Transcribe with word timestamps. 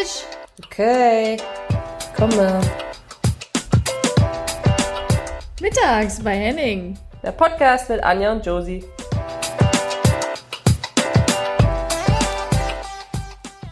Tisch! 0.00 0.24
Okay, 0.64 1.36
komme. 2.16 2.60
Mittags 5.60 6.22
bei 6.22 6.36
Henning. 6.36 6.98
Der 7.22 7.32
Podcast 7.32 7.90
mit 7.90 8.02
Anja 8.02 8.32
und 8.32 8.46
Josie. 8.46 8.82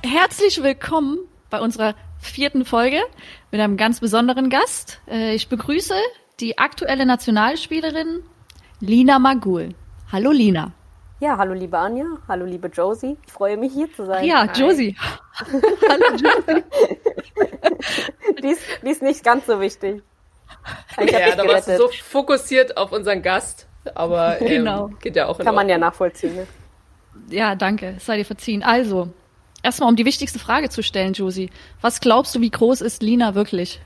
Herzlich 0.03 0.63
willkommen 0.63 1.19
bei 1.49 1.61
unserer 1.61 1.95
vierten 2.19 2.67
Folge 2.67 3.01
mit 3.51 3.61
einem 3.61 3.79
ganz 3.79 4.01
besonderen 4.01 4.51
Gast. 4.51 5.01
Äh, 5.09 5.35
Ich 5.35 5.49
begrüße 5.49 5.95
die 6.41 6.59
aktuelle 6.59 7.07
Nationalspielerin 7.07 8.23
Lina 8.81 9.19
Magul. 9.19 9.75
Hallo 10.13 10.31
Lina. 10.33 10.73
Ja, 11.21 11.37
hallo 11.37 11.53
liebe 11.53 11.77
Anja, 11.77 12.05
hallo 12.29 12.45
liebe 12.47 12.69
Josie. 12.69 13.17
Ich 13.27 13.33
freue 13.33 13.57
mich 13.57 13.73
hier 13.73 13.93
zu 13.93 14.07
sein. 14.07 14.25
Ja, 14.25 14.45
Josie. 14.53 14.97
Hallo 15.89 16.05
Josie. 16.17 16.65
Die 18.43 18.49
ist, 18.49 18.61
die 18.85 18.91
ist 18.91 19.03
nicht 19.03 19.25
ganz 19.25 19.47
so 19.47 19.61
wichtig. 19.61 20.03
Ich 21.01 21.11
Ja, 21.11 21.35
da 21.35 21.45
warst 21.47 21.69
du 21.69 21.77
so 21.77 21.89
fokussiert 21.89 22.77
auf 22.77 22.93
unseren 22.93 23.23
Gast. 23.23 23.67
Aber 23.95 24.41
ähm, 24.41 24.47
Genau. 24.49 24.89
geht 25.01 25.17
ja 25.17 25.27
auch 25.27 25.39
in 25.41 25.45
Kann 25.45 25.55
man 25.57 25.69
ja 25.69 25.75
Ordnung. 25.75 25.89
nachvollziehen. 25.91 26.37
Ne? 26.37 26.47
Ja, 27.31 27.57
danke. 27.57 27.95
Es 27.97 28.07
sei 28.07 28.17
dir 28.17 28.25
verziehen. 28.25 28.63
Also, 28.63 29.09
erstmal 29.65 29.89
um 29.89 29.97
die 29.97 30.05
wichtigste 30.05 30.39
Frage 30.39 30.69
zu 30.71 30.83
stellen, 30.85 31.15
Josie. 31.15 31.51
Was 31.81 32.01
glaubst 32.01 32.35
du, 32.37 32.41
wie 32.41 32.51
groß 32.51 32.81
ist 32.81 33.03
Lina 33.03 33.35
wirklich? 33.35 33.81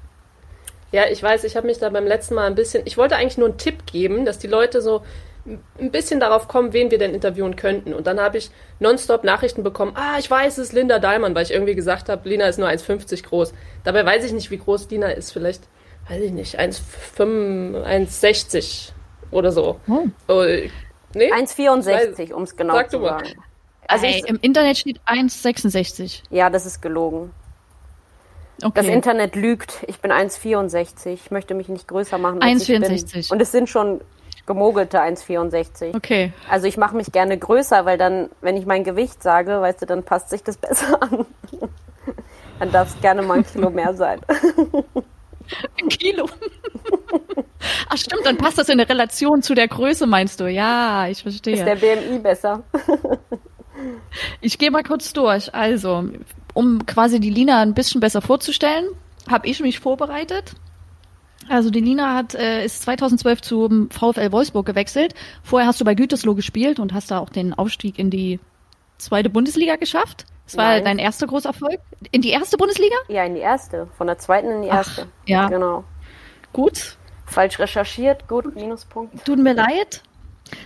Ja, 0.91 1.05
ich 1.11 1.23
weiß, 1.23 1.45
ich 1.45 1.57
habe 1.57 1.67
mich 1.67 1.79
da 1.79 1.89
beim 1.89 2.07
letzten 2.07 2.35
Mal 2.35 2.47
ein 2.47 2.55
bisschen. 2.55 2.83
Ich 2.85 2.99
wollte 2.99 3.17
eigentlich 3.17 3.39
nur 3.39 3.49
einen 3.49 3.59
Tipp 3.59 3.87
geben, 3.87 4.27
dass 4.27 4.39
die 4.39 4.49
Leute 4.49 4.83
so 4.83 5.03
ein 5.45 5.91
bisschen 5.91 6.21
darauf 6.21 6.47
kommen, 6.47 6.73
wen 6.73 6.91
wir 6.91 6.99
denn 6.99 7.15
interviewen 7.15 7.57
könnten. 7.57 7.95
Und 7.95 8.07
dann 8.07 8.21
habe 8.21 8.39
ich 8.39 8.51
nonstop 8.79 9.25
Nachrichten 9.25 9.63
bekommen, 9.63 9.93
ah, 9.97 10.19
ich 10.19 10.31
weiß, 10.31 10.59
es 10.59 10.69
ist 10.69 10.73
Linda 10.73 10.99
Dahlmann, 10.99 11.35
weil 11.35 11.43
ich 11.43 11.53
irgendwie 11.53 11.75
gesagt 11.75 12.09
habe, 12.09 12.29
Lina 12.29 12.47
ist 12.47 12.59
nur 12.59 12.69
1,50 12.69 13.25
groß. 13.25 13.53
Dabei 13.85 14.07
weiß 14.07 14.25
ich 14.25 14.33
nicht, 14.33 14.51
wie 14.51 14.59
groß 14.59 14.89
Lina 14.91 15.09
ist. 15.09 15.33
Vielleicht, 15.33 15.63
weiß 16.09 16.23
ich 16.23 16.33
nicht, 16.33 16.61
1,5, 16.61 17.85
1,60 17.85 18.93
oder 19.33 19.51
so. 19.51 19.81
Oh. 19.89 20.07
Oh, 20.29 20.45
nee? 21.15 21.33
1,64, 21.33 22.33
um 22.33 22.45
es 22.45 22.57
genau 22.57 22.75
Sag 22.75 22.91
zu 22.91 22.99
du 22.99 23.03
mal. 23.05 23.25
sagen. 23.25 23.43
Also 23.89 24.07
Ey, 24.07 24.21
ich, 24.21 24.29
Im 24.29 24.39
Internet 24.41 24.79
steht 24.79 25.01
1,66. 25.07 26.23
ja, 26.31 26.51
das 26.51 26.67
ist 26.67 26.81
gelogen. 26.81 27.33
Okay. 28.63 28.73
Das 28.75 28.87
Internet 28.87 29.35
lügt. 29.35 29.85
Ich 29.89 29.99
bin 29.99 30.13
1,64. 30.13 31.09
Ich 31.09 31.31
möchte 31.33 31.55
mich 31.55 31.69
nicht 31.69 31.89
größer 31.89 32.17
machen. 32.17 32.41
Als 32.43 32.69
ich 32.69 32.77
1,64. 32.77 33.13
bin. 33.13 33.25
Und 33.31 33.43
es 33.43 33.51
sind 33.51 33.69
schon 33.69 34.01
gemogelte 34.47 35.01
1,64. 35.01 35.95
okay. 35.97 36.33
Also 36.49 36.67
ich 36.67 36.77
mache 36.77 36.97
mich 36.97 37.13
gerne 37.13 37.39
größer, 37.39 37.85
weil 37.85 37.99
dann, 37.99 38.29
wenn 38.41 38.57
ich 38.57 38.67
mein 38.67 38.85
Gewicht 38.85 39.23
sage, 39.23 39.61
weißt 39.61 39.83
du, 39.83 39.87
dann 39.87 40.03
passt 40.03 40.31
sich 40.31 40.43
das 40.43 40.57
besser 40.59 41.01
an. 41.03 41.27
dann 42.59 42.73
darf 42.73 42.89
es 42.89 43.01
gerne 43.01 43.23
mal 43.23 43.39
ein 43.39 43.47
Kilo 43.47 43.71
mehr 43.71 43.95
sein. 43.95 44.21
Ein 45.81 45.89
Kilo. 45.89 46.27
Ach 47.89 47.97
stimmt, 47.97 48.25
dann 48.25 48.39
passt 48.39 48.59
das 48.59 48.69
in 48.69 48.79
der 48.79 48.89
Relation 48.89 49.43
zu 49.43 49.55
der 49.55 49.67
Größe, 49.69 50.07
meinst 50.07 50.41
du? 50.41 50.47
Ja, 50.47 51.09
ich 51.09 51.27
Ist 51.27 51.45
der 51.45 51.77
verstehe. 51.77 51.97
BMI 51.97 52.19
besser? 52.21 52.63
Ich 54.41 54.59
gehe 54.59 54.71
mal 54.71 54.83
kurz 54.83 55.13
durch. 55.13 55.53
Also, 55.55 56.05
um 56.55 56.87
quasi 56.87 57.19
die 57.19 57.31
Lina 57.31 57.63
ein 57.63 57.75
bisschen 57.75 58.01
besser 58.01 58.21
vorzustellen, 58.21 58.87
habe 59.29 59.49
ich 59.49 59.61
mich 59.61 59.81
vorbereitet. 59.81 60.55
Also 61.49 61.71
die 61.71 61.81
Lina 61.81 62.15
hat 62.15 62.35
äh, 62.35 62.65
ist 62.65 62.83
2012 62.83 63.41
zum 63.43 63.91
VfL 63.91 64.33
Wolfsburg 64.33 64.67
gewechselt. 64.67 65.15
Vorher 65.43 65.69
hast 65.69 65.81
du 65.81 65.85
bei 65.85 65.95
Gütersloh 65.95 66.35
gespielt 66.35 66.79
und 66.79 66.93
hast 66.95 67.11
da 67.11 67.19
auch 67.19 67.31
den 67.31 67.53
Aufstieg 67.55 67.99
in 67.99 68.11
die 68.11 68.39
zweite 68.99 69.31
Bundesliga 69.31 69.77
geschafft. 69.77 70.27
Das 70.47 70.57
war 70.57 70.65
Nein. 70.71 70.85
dein 70.85 70.99
erster 70.99 71.27
Großerfolg. 71.27 71.81
In 72.11 72.21
die 72.23 72.31
erste 72.31 72.57
Bundesliga? 72.57 72.95
Ja, 73.09 73.25
in 73.25 73.35
die 73.35 73.41
erste. 73.41 73.89
Von 73.97 74.07
der 74.07 74.19
zweiten 74.19 74.51
in 74.51 74.63
die 74.63 74.71
Ach, 74.71 74.77
erste. 74.79 75.07
ja. 75.27 75.49
Genau. 75.49 75.85
Gut. 76.53 76.97
Falsch 77.27 77.59
recherchiert, 77.59 78.29
gut, 78.29 78.55
Minuspunkt. 78.55 79.25
Tut 79.25 79.39
mir 79.39 79.55
leid. 79.55 80.03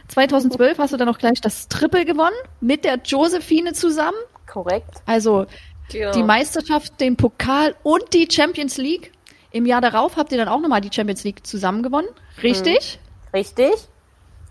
2012 0.08 0.78
hast 0.78 0.92
du 0.92 0.96
dann 0.96 1.08
auch 1.08 1.18
gleich 1.18 1.40
das 1.40 1.68
Triple 1.68 2.04
gewonnen 2.04 2.34
mit 2.60 2.84
der 2.84 2.96
Josephine 3.04 3.72
zusammen. 3.72 4.16
Korrekt. 4.46 5.02
Also 5.06 5.46
Genau. 5.92 6.10
die 6.12 6.24
Meisterschaft, 6.24 7.00
den 7.00 7.16
Pokal 7.16 7.76
und 7.84 8.12
die 8.12 8.26
Champions 8.30 8.76
League. 8.76 9.12
Im 9.50 9.66
Jahr 9.66 9.80
darauf 9.80 10.16
habt 10.16 10.32
ihr 10.32 10.38
dann 10.38 10.48
auch 10.48 10.60
nochmal 10.60 10.80
die 10.80 10.90
Champions 10.92 11.24
League 11.24 11.46
zusammen 11.46 11.82
gewonnen. 11.82 12.08
Richtig? 12.42 12.98
Richtig. 13.32 13.72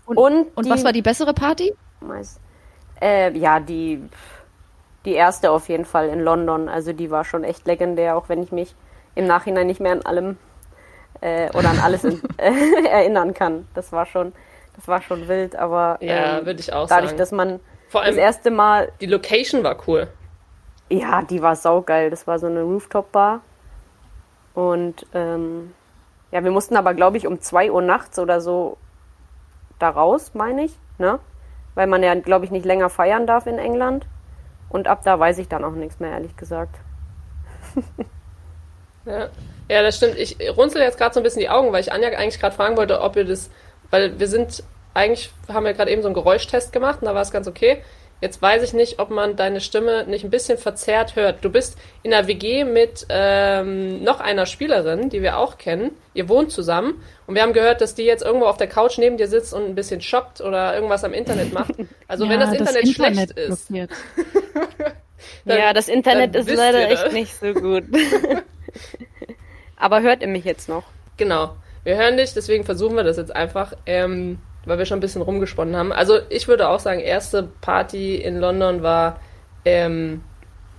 Und, 0.06 0.16
Und 0.18 0.46
und 0.56 0.66
die- 0.66 0.70
was 0.70 0.84
war 0.84 0.92
die 0.92 1.02
bessere 1.02 1.34
Party? 1.34 1.74
Äh, 3.00 3.36
ja, 3.36 3.60
die, 3.60 4.02
die 5.04 5.12
erste 5.12 5.50
auf 5.50 5.68
jeden 5.68 5.84
Fall 5.84 6.08
in 6.08 6.20
London. 6.20 6.68
Also 6.68 6.92
die 6.92 7.10
war 7.10 7.24
schon 7.24 7.44
echt 7.44 7.66
legendär, 7.66 8.16
auch 8.16 8.28
wenn 8.28 8.42
ich 8.42 8.52
mich 8.52 8.74
im 9.14 9.26
Nachhinein 9.26 9.66
nicht 9.66 9.80
mehr 9.80 9.92
an 9.92 10.02
allem 10.02 10.36
äh, 11.20 11.50
oder 11.56 11.70
an 11.70 11.78
alles 11.80 12.04
in, 12.04 12.20
äh, 12.38 12.52
erinnern 12.88 13.34
kann. 13.34 13.66
Das 13.74 13.92
war 13.92 14.06
schon, 14.06 14.32
das 14.76 14.86
war 14.88 15.02
schon 15.02 15.28
wild, 15.28 15.56
aber 15.56 15.98
Ja, 16.00 16.38
ähm, 16.38 16.46
würde 16.46 16.60
ich 16.60 16.72
auch 16.72 16.88
dadurch, 16.88 17.10
sagen. 17.10 17.18
dass 17.18 17.32
man 17.32 17.60
Vor 17.88 18.02
allem 18.02 18.14
das 18.16 18.22
erste 18.22 18.50
Mal, 18.50 18.92
die 19.00 19.06
Location 19.06 19.62
war 19.64 19.76
cool. 19.88 20.08
ja, 20.88 21.22
die 21.22 21.42
war 21.42 21.56
saugeil. 21.56 22.10
Das 22.10 22.26
war 22.26 22.38
so 22.38 22.46
eine 22.46 22.62
Rooftop-Bar. 22.62 23.40
Und 24.56 25.06
ähm, 25.12 25.74
ja, 26.32 26.42
wir 26.42 26.50
mussten 26.50 26.76
aber, 26.76 26.94
glaube 26.94 27.18
ich, 27.18 27.26
um 27.26 27.42
2 27.42 27.70
Uhr 27.70 27.82
nachts 27.82 28.18
oder 28.18 28.40
so 28.40 28.78
da 29.78 29.90
raus, 29.90 30.30
meine 30.32 30.64
ich, 30.64 30.72
ne? 30.96 31.18
Weil 31.74 31.86
man 31.86 32.02
ja, 32.02 32.14
glaube 32.14 32.46
ich, 32.46 32.50
nicht 32.50 32.64
länger 32.64 32.88
feiern 32.88 33.26
darf 33.26 33.46
in 33.46 33.58
England. 33.58 34.06
Und 34.70 34.88
ab 34.88 35.02
da 35.04 35.20
weiß 35.20 35.36
ich 35.36 35.48
dann 35.48 35.62
auch 35.62 35.72
nichts 35.72 36.00
mehr, 36.00 36.12
ehrlich 36.12 36.36
gesagt. 36.36 36.74
Ja. 39.08 39.28
ja, 39.68 39.82
das 39.82 39.98
stimmt. 39.98 40.18
Ich 40.18 40.36
runzel 40.56 40.82
jetzt 40.82 40.98
gerade 40.98 41.14
so 41.14 41.20
ein 41.20 41.22
bisschen 41.22 41.38
die 41.38 41.48
Augen, 41.48 41.70
weil 41.70 41.80
ich 41.80 41.92
Anja 41.92 42.08
eigentlich 42.08 42.40
gerade 42.40 42.56
fragen 42.56 42.76
wollte, 42.76 43.00
ob 43.00 43.14
wir 43.14 43.24
das, 43.24 43.50
weil 43.90 44.18
wir 44.18 44.26
sind, 44.26 44.64
eigentlich 44.94 45.30
haben 45.48 45.64
wir 45.64 45.74
gerade 45.74 45.92
eben 45.92 46.02
so 46.02 46.08
einen 46.08 46.14
Geräuschtest 46.16 46.72
gemacht 46.72 47.02
und 47.02 47.06
da 47.06 47.14
war 47.14 47.22
es 47.22 47.30
ganz 47.30 47.46
okay. 47.46 47.84
Jetzt 48.20 48.40
weiß 48.40 48.62
ich 48.62 48.72
nicht, 48.72 48.98
ob 48.98 49.10
man 49.10 49.36
deine 49.36 49.60
Stimme 49.60 50.06
nicht 50.06 50.24
ein 50.24 50.30
bisschen 50.30 50.56
verzerrt 50.56 51.16
hört. 51.16 51.44
Du 51.44 51.50
bist 51.50 51.76
in 52.02 52.14
einer 52.14 52.26
WG 52.26 52.64
mit 52.64 53.04
ähm, 53.10 54.02
noch 54.02 54.20
einer 54.20 54.46
Spielerin, 54.46 55.10
die 55.10 55.20
wir 55.20 55.36
auch 55.36 55.58
kennen. 55.58 55.90
Ihr 56.14 56.28
wohnt 56.30 56.50
zusammen 56.50 57.02
und 57.26 57.34
wir 57.34 57.42
haben 57.42 57.52
gehört, 57.52 57.82
dass 57.82 57.94
die 57.94 58.04
jetzt 58.04 58.22
irgendwo 58.24 58.46
auf 58.46 58.56
der 58.56 58.68
Couch 58.68 58.96
neben 58.96 59.18
dir 59.18 59.28
sitzt 59.28 59.52
und 59.52 59.64
ein 59.66 59.74
bisschen 59.74 60.00
shoppt 60.00 60.40
oder 60.40 60.74
irgendwas 60.74 61.04
am 61.04 61.12
Internet 61.12 61.52
macht. 61.52 61.74
Also 62.08 62.28
wenn 62.28 62.38
das 62.38 62.52
Internet, 62.52 62.88
schlecht 62.88 63.32
ist. 63.32 63.68
Dann- 65.44 65.58
ja, 65.58 65.72
das 65.72 65.88
Internet 65.88 66.36
ist 66.36 66.48
leider 66.54 66.88
das. 66.88 67.02
echt 67.02 67.12
nicht 67.12 67.34
so 67.34 67.52
gut. 67.52 67.82
aber 69.76 70.02
hört 70.02 70.22
ihr 70.22 70.28
mich 70.28 70.44
jetzt 70.44 70.68
noch? 70.68 70.84
Genau. 71.16 71.56
Wir 71.82 71.96
hören 71.96 72.16
dich, 72.16 72.32
deswegen 72.32 72.64
versuchen 72.64 72.96
wir 72.96 73.04
das 73.04 73.16
jetzt 73.16 73.34
einfach, 73.34 73.72
ähm, 73.86 74.38
weil 74.66 74.78
wir 74.78 74.84
schon 74.84 74.98
ein 74.98 75.00
bisschen 75.00 75.22
rumgesponnen 75.22 75.76
haben. 75.76 75.92
Also 75.92 76.18
ich 76.28 76.48
würde 76.48 76.68
auch 76.68 76.80
sagen, 76.80 77.00
erste 77.00 77.44
Party 77.60 78.16
in 78.16 78.38
London 78.38 78.82
war, 78.82 79.20
ähm, 79.64 80.22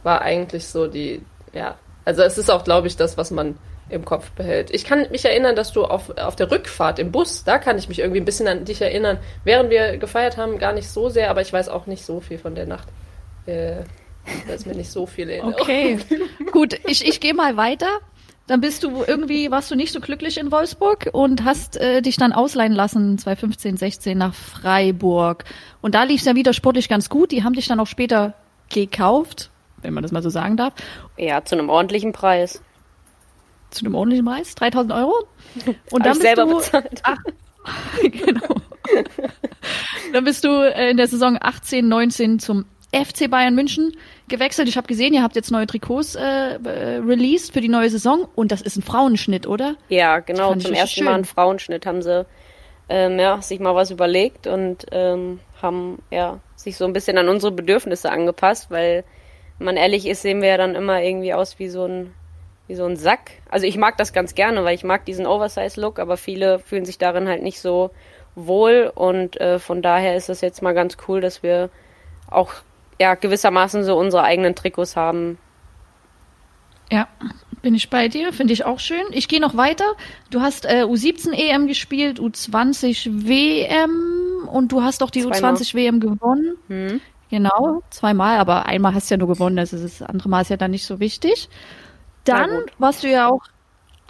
war 0.04 0.22
eigentlich 0.22 0.68
so 0.68 0.88
die, 0.88 1.22
ja, 1.54 1.76
also 2.06 2.22
es 2.22 2.38
ist 2.38 2.52
auch, 2.52 2.64
glaube 2.64 2.88
ich, 2.88 2.96
das, 2.96 3.18
was 3.18 3.32
man 3.32 3.58
im 3.90 4.06
Kopf 4.06 4.32
behält. 4.32 4.70
Ich 4.72 4.84
kann 4.84 5.08
mich 5.12 5.24
erinnern, 5.24 5.56
dass 5.56 5.72
du 5.72 5.86
auf, 5.86 6.16
auf 6.18 6.36
der 6.36 6.52
Rückfahrt 6.52 7.00
im 7.00 7.12
Bus, 7.12 7.44
da 7.46 7.58
kann 7.58 7.78
ich 7.78 7.88
mich 7.88 8.00
irgendwie 8.00 8.20
ein 8.20 8.26
bisschen 8.26 8.48
an 8.48 8.66
dich 8.66 8.82
erinnern. 8.82 9.18
Während 9.46 9.70
wir 9.70 9.98
gefeiert 9.98 10.38
haben, 10.38 10.60
gar 10.60 10.74
nicht 10.74 10.90
so 10.90 11.10
sehr, 11.10 11.30
aber 11.30 11.42
ich 11.42 11.54
weiß 11.54 11.70
auch 11.70 11.86
nicht 11.86 12.06
so 12.06 12.20
viel 12.20 12.38
von 12.38 12.56
der 12.56 12.66
Nacht. 12.66 12.90
Äh, 13.46 13.84
da 14.46 14.54
ist 14.54 14.68
mir 14.68 14.76
nicht 14.76 14.92
so 14.92 15.06
viel 15.06 15.30
in 15.30 15.42
Okay, 15.42 16.00
gut, 16.52 16.78
ich, 16.86 17.08
ich 17.08 17.22
gehe 17.22 17.34
mal 17.34 17.56
weiter. 17.56 17.88
Dann 18.48 18.62
bist 18.62 18.84
du 18.84 19.04
irgendwie, 19.06 19.52
warst 19.52 19.70
du 19.70 19.76
nicht 19.76 19.92
so 19.92 20.00
glücklich 20.00 20.38
in 20.38 20.52
Wolfsburg 20.52 21.10
und 21.12 21.44
hast 21.44 21.76
äh, 21.78 22.02
dich 22.02 22.16
dann 22.16 22.32
ausleihen 22.32 22.72
lassen, 22.74 23.18
2015, 23.18 23.76
16 23.78 24.18
nach 24.18 24.34
Freiburg. 24.34 25.44
Und 25.82 25.96
da 25.96 26.04
lief 26.04 26.22
es 26.22 26.26
ja 26.26 26.36
wieder 26.36 26.54
sportlich 26.54 26.88
ganz 26.88 27.10
gut. 27.10 27.32
Die 27.32 27.44
haben 27.44 27.54
dich 27.54 27.68
dann 27.68 27.80
auch 27.82 27.88
später 27.88 28.36
gekauft, 28.70 29.52
wenn 29.82 29.94
man 29.94 30.02
das 30.02 30.12
mal 30.14 30.24
so 30.24 30.30
sagen 30.30 30.56
darf, 30.56 30.74
Ja, 31.18 31.44
zu 31.44 31.56
einem 31.58 31.70
ordentlichen 31.70 32.14
Preis. 32.14 32.62
zu 33.70 33.86
einem 33.86 33.96
ordentlichen 33.96 34.26
Preis, 34.26 34.56
3000 34.56 34.94
Euro. 34.94 35.14
Und 35.92 36.06
dann 36.06 36.14
bist 36.14 36.22
selber 36.22 36.46
du, 36.46 36.56
bezahlt. 36.56 37.02
Ach, 37.04 37.18
genau. 38.02 38.56
dann 40.14 40.24
bist 40.24 40.46
du 40.46 40.50
äh, 40.74 40.92
in 40.92 40.98
der 40.98 41.08
Saison 41.08 41.38
18, 41.40 41.86
19 41.88 42.40
zum 42.40 42.66
FC 42.94 43.30
Bayern 43.30 43.56
München 43.56 43.92
gewechselt. 44.28 44.68
Ich 44.68 44.78
habe 44.78 44.88
gesehen, 44.88 45.14
ihr 45.14 45.24
habt 45.24 45.36
jetzt 45.36 45.52
neue 45.52 45.68
Trikots 45.68 46.16
äh, 46.16 46.22
äh, 46.22 46.98
released 46.98 47.54
für 47.54 47.62
die 47.62 47.70
neue 47.70 47.90
Saison 47.90 48.28
und 48.36 48.52
das 48.52 48.62
ist 48.62 48.78
ein 48.78 48.84
Frauenschnitt, 48.84 49.48
oder? 49.48 49.76
Ja, 49.90 50.20
genau. 50.20 50.56
Zum 50.56 50.74
ersten 50.74 51.04
Mal 51.04 51.12
schön. 51.12 51.16
einen 51.16 51.26
Frauenschnitt 51.26 51.86
haben 51.86 52.02
sie 52.02 52.26
ähm, 52.90 53.20
ja, 53.20 53.42
sich 53.42 53.60
mal 53.60 53.76
was 53.76 53.92
überlegt 53.92 54.48
und 54.48 54.86
ähm, 54.92 55.40
haben 55.62 56.02
ja 56.12 56.40
sich 56.56 56.78
so 56.78 56.86
ein 56.86 56.94
bisschen 56.94 57.18
an 57.18 57.30
unsere 57.30 57.52
Bedürfnisse 57.52 58.12
angepasst, 58.12 58.72
weil 58.72 59.04
man 59.60 59.78
ehrlich 59.78 60.06
ist, 60.06 60.22
sehen 60.22 60.42
wir 60.42 60.50
ja 60.50 60.58
dann 60.58 60.76
immer 60.76 61.02
irgendwie 61.02 61.34
aus 61.34 61.60
wie 61.60 61.70
so 61.70 61.86
ein 61.86 62.14
wie 62.68 62.76
so 62.76 62.86
ein 62.86 62.98
Sack. 62.98 63.32
Also 63.50 63.66
ich 63.66 63.78
mag 63.78 63.98
das 63.98 64.12
ganz 64.12 64.36
gerne, 64.36 64.66
weil 64.66 64.76
ich 64.76 64.84
mag 64.84 65.06
diesen 65.06 65.26
Oversize-Look, 65.26 66.00
aber 66.00 66.18
viele 66.18 66.60
fühlen 66.60 66.84
sich 66.84 66.98
darin 66.98 67.30
halt 67.30 67.42
nicht 67.42 67.62
so 67.62 67.92
wohl 68.36 68.92
und 68.94 69.40
äh, 69.40 69.58
von 69.58 69.82
daher 69.82 70.18
ist 70.18 70.30
es 70.30 70.42
jetzt 70.42 70.62
mal 70.62 70.74
ganz 70.74 70.98
cool, 71.08 71.22
dass 71.22 71.44
wir 71.44 71.70
auch 72.30 72.52
ja 73.00 73.16
gewissermaßen 73.16 73.84
so 73.84 73.98
unsere 73.98 74.24
eigenen 74.24 74.56
Trikots 74.56 74.96
haben. 74.96 75.38
Ja, 76.92 77.08
bin 77.62 77.76
ich 77.76 77.90
bei 77.90 78.08
dir, 78.08 78.32
finde 78.32 78.54
ich 78.54 78.66
auch 78.66 78.80
schön. 78.80 79.04
Ich 79.12 79.28
gehe 79.28 79.42
noch 79.42 79.58
weiter. 79.58 79.86
Du 80.30 80.42
hast 80.42 80.66
äh, 80.66 80.84
U17 80.84 81.34
EM 81.34 81.68
gespielt, 81.68 82.20
U20 82.20 83.28
WM 83.28 84.48
und 84.48 84.72
du 84.72 84.82
hast 84.84 85.04
auch 85.04 85.10
die 85.10 85.24
Zweimal. 85.24 85.56
U20 85.56 85.74
WM 85.76 86.00
gewonnen. 86.00 86.58
Hm. 86.68 87.02
Genau, 87.30 87.84
zweimal, 87.90 88.38
aber 88.38 88.68
einmal 88.68 88.94
hast 88.94 89.10
du 89.10 89.16
ja 89.16 89.18
nur 89.18 89.28
gewonnen, 89.28 89.60
also 89.60 89.78
das 89.78 90.02
andere 90.02 90.30
Mal 90.30 90.44
ist 90.44 90.50
ja 90.50 90.56
dann 90.56 90.72
nicht 90.72 90.86
so 90.86 91.02
wichtig. 91.02 91.50
Dann 92.24 92.50
warst 92.78 93.04
du 93.04 93.10
ja 93.10 93.28
auch 93.28 93.42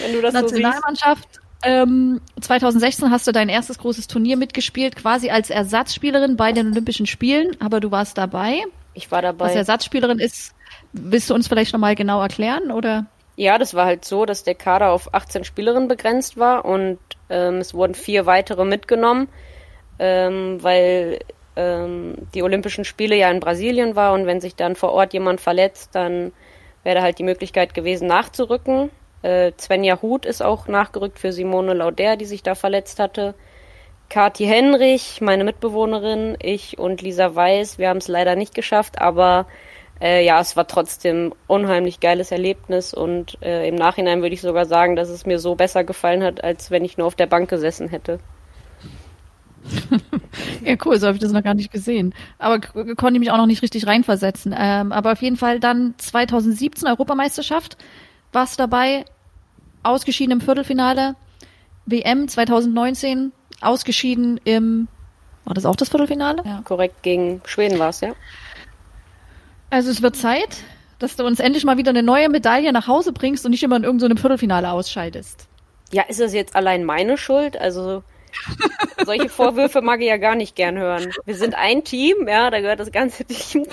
Wenn 0.00 0.12
du 0.12 0.20
das 0.20 0.34
Nationalmannschaft. 0.34 1.34
So 1.34 1.40
ähm, 1.66 2.20
2016 2.40 3.10
hast 3.10 3.26
du 3.26 3.32
dein 3.32 3.48
erstes 3.48 3.78
großes 3.78 4.06
Turnier 4.06 4.36
mitgespielt, 4.36 4.94
quasi 4.94 5.30
als 5.30 5.50
Ersatzspielerin 5.50 6.36
bei 6.36 6.52
den 6.52 6.70
Olympischen 6.70 7.06
Spielen, 7.06 7.56
aber 7.60 7.80
du 7.80 7.90
warst 7.90 8.16
dabei. 8.16 8.62
Ich 8.94 9.10
war 9.10 9.20
dabei. 9.20 9.46
Was 9.46 9.54
Ersatzspielerin 9.56 10.20
ist, 10.20 10.54
willst 10.92 11.28
du 11.28 11.34
uns 11.34 11.48
vielleicht 11.48 11.72
nochmal 11.72 11.96
genau 11.96 12.22
erklären, 12.22 12.70
oder? 12.70 13.06
Ja, 13.34 13.58
das 13.58 13.74
war 13.74 13.84
halt 13.84 14.04
so, 14.04 14.24
dass 14.24 14.44
der 14.44 14.54
Kader 14.54 14.90
auf 14.90 15.12
18 15.12 15.44
Spielerinnen 15.44 15.88
begrenzt 15.88 16.38
war 16.38 16.64
und 16.64 16.98
ähm, 17.28 17.56
es 17.56 17.74
wurden 17.74 17.94
vier 17.94 18.26
weitere 18.26 18.64
mitgenommen, 18.64 19.28
ähm, 19.98 20.62
weil 20.62 21.18
ähm, 21.56 22.14
die 22.34 22.42
Olympischen 22.42 22.84
Spiele 22.84 23.16
ja 23.16 23.30
in 23.30 23.40
Brasilien 23.40 23.96
war 23.96 24.14
und 24.14 24.26
wenn 24.26 24.40
sich 24.40 24.54
dann 24.54 24.76
vor 24.76 24.92
Ort 24.92 25.12
jemand 25.12 25.40
verletzt, 25.40 25.90
dann 25.94 26.32
wäre 26.84 27.02
halt 27.02 27.18
die 27.18 27.24
Möglichkeit 27.24 27.74
gewesen, 27.74 28.06
nachzurücken. 28.06 28.90
Äh, 29.22 29.52
Svenja 29.58 30.00
Huth 30.02 30.26
ist 30.26 30.42
auch 30.42 30.68
nachgerückt 30.68 31.18
für 31.18 31.32
Simone 31.32 31.74
Lauder, 31.74 32.16
die 32.16 32.24
sich 32.24 32.42
da 32.42 32.54
verletzt 32.54 32.98
hatte. 32.98 33.34
Kathi 34.08 34.46
Henrich, 34.46 35.20
meine 35.20 35.44
Mitbewohnerin, 35.44 36.36
ich 36.40 36.78
und 36.78 37.02
Lisa 37.02 37.34
Weiß, 37.34 37.78
wir 37.78 37.88
haben 37.88 37.96
es 37.96 38.08
leider 38.08 38.36
nicht 38.36 38.54
geschafft, 38.54 39.00
aber 39.00 39.46
äh, 40.00 40.24
ja, 40.24 40.40
es 40.40 40.56
war 40.56 40.66
trotzdem 40.66 41.34
unheimlich 41.46 42.00
geiles 42.00 42.30
Erlebnis 42.30 42.94
und 42.94 43.38
äh, 43.42 43.66
im 43.68 43.74
Nachhinein 43.74 44.22
würde 44.22 44.34
ich 44.34 44.42
sogar 44.42 44.66
sagen, 44.66 44.94
dass 44.94 45.08
es 45.08 45.26
mir 45.26 45.38
so 45.38 45.54
besser 45.54 45.84
gefallen 45.84 46.22
hat, 46.22 46.44
als 46.44 46.70
wenn 46.70 46.84
ich 46.84 46.98
nur 46.98 47.06
auf 47.06 47.14
der 47.14 47.26
Bank 47.26 47.48
gesessen 47.48 47.88
hätte. 47.88 48.20
ja, 50.64 50.76
cool, 50.84 50.98
so 50.98 51.06
habe 51.06 51.16
ich 51.16 51.22
das 51.22 51.32
noch 51.32 51.42
gar 51.42 51.54
nicht 51.54 51.72
gesehen. 51.72 52.14
Aber 52.38 52.60
konnte 52.60 53.18
mich 53.18 53.30
auch 53.30 53.36
noch 53.36 53.46
nicht 53.46 53.62
richtig 53.62 53.86
reinversetzen. 53.86 54.54
Ähm, 54.56 54.92
aber 54.92 55.12
auf 55.12 55.22
jeden 55.22 55.36
Fall 55.36 55.58
dann 55.58 55.94
2017 55.96 56.86
Europameisterschaft, 56.88 57.76
warst 58.36 58.60
dabei, 58.60 59.04
ausgeschieden 59.82 60.32
im 60.32 60.40
Viertelfinale. 60.40 61.16
WM 61.86 62.28
2019, 62.28 63.32
ausgeschieden 63.60 64.38
im, 64.44 64.88
war 65.44 65.54
das 65.54 65.64
auch 65.64 65.74
das 65.74 65.88
Viertelfinale? 65.88 66.42
Ja. 66.44 66.60
Korrekt, 66.64 67.02
gegen 67.02 67.40
Schweden 67.46 67.78
war 67.78 67.88
es, 67.88 68.00
ja. 68.00 68.12
Also 69.70 69.90
es 69.90 70.02
wird 70.02 70.16
Zeit, 70.16 70.58
dass 70.98 71.16
du 71.16 71.24
uns 71.24 71.40
endlich 71.40 71.64
mal 71.64 71.78
wieder 71.78 71.90
eine 71.90 72.02
neue 72.02 72.28
Medaille 72.28 72.72
nach 72.72 72.86
Hause 72.86 73.12
bringst 73.12 73.44
und 73.44 73.52
nicht 73.52 73.62
immer 73.62 73.76
in 73.76 73.84
irgendeinem 73.84 74.18
Viertelfinale 74.18 74.70
ausscheidest. 74.70 75.48
Ja, 75.90 76.02
ist 76.02 76.20
das 76.20 76.34
jetzt 76.34 76.54
allein 76.54 76.84
meine 76.84 77.16
Schuld? 77.16 77.56
Also 77.56 78.02
solche 79.04 79.28
Vorwürfe 79.28 79.80
mag 79.80 80.00
ich 80.00 80.08
ja 80.08 80.18
gar 80.18 80.34
nicht 80.34 80.56
gern 80.56 80.76
hören. 80.76 81.12
Wir 81.24 81.36
sind 81.36 81.54
ein 81.54 81.84
Team, 81.84 82.28
ja, 82.28 82.50
da 82.50 82.60
gehört 82.60 82.80
das 82.80 82.92
ganze 82.92 83.24
Team 83.24 83.66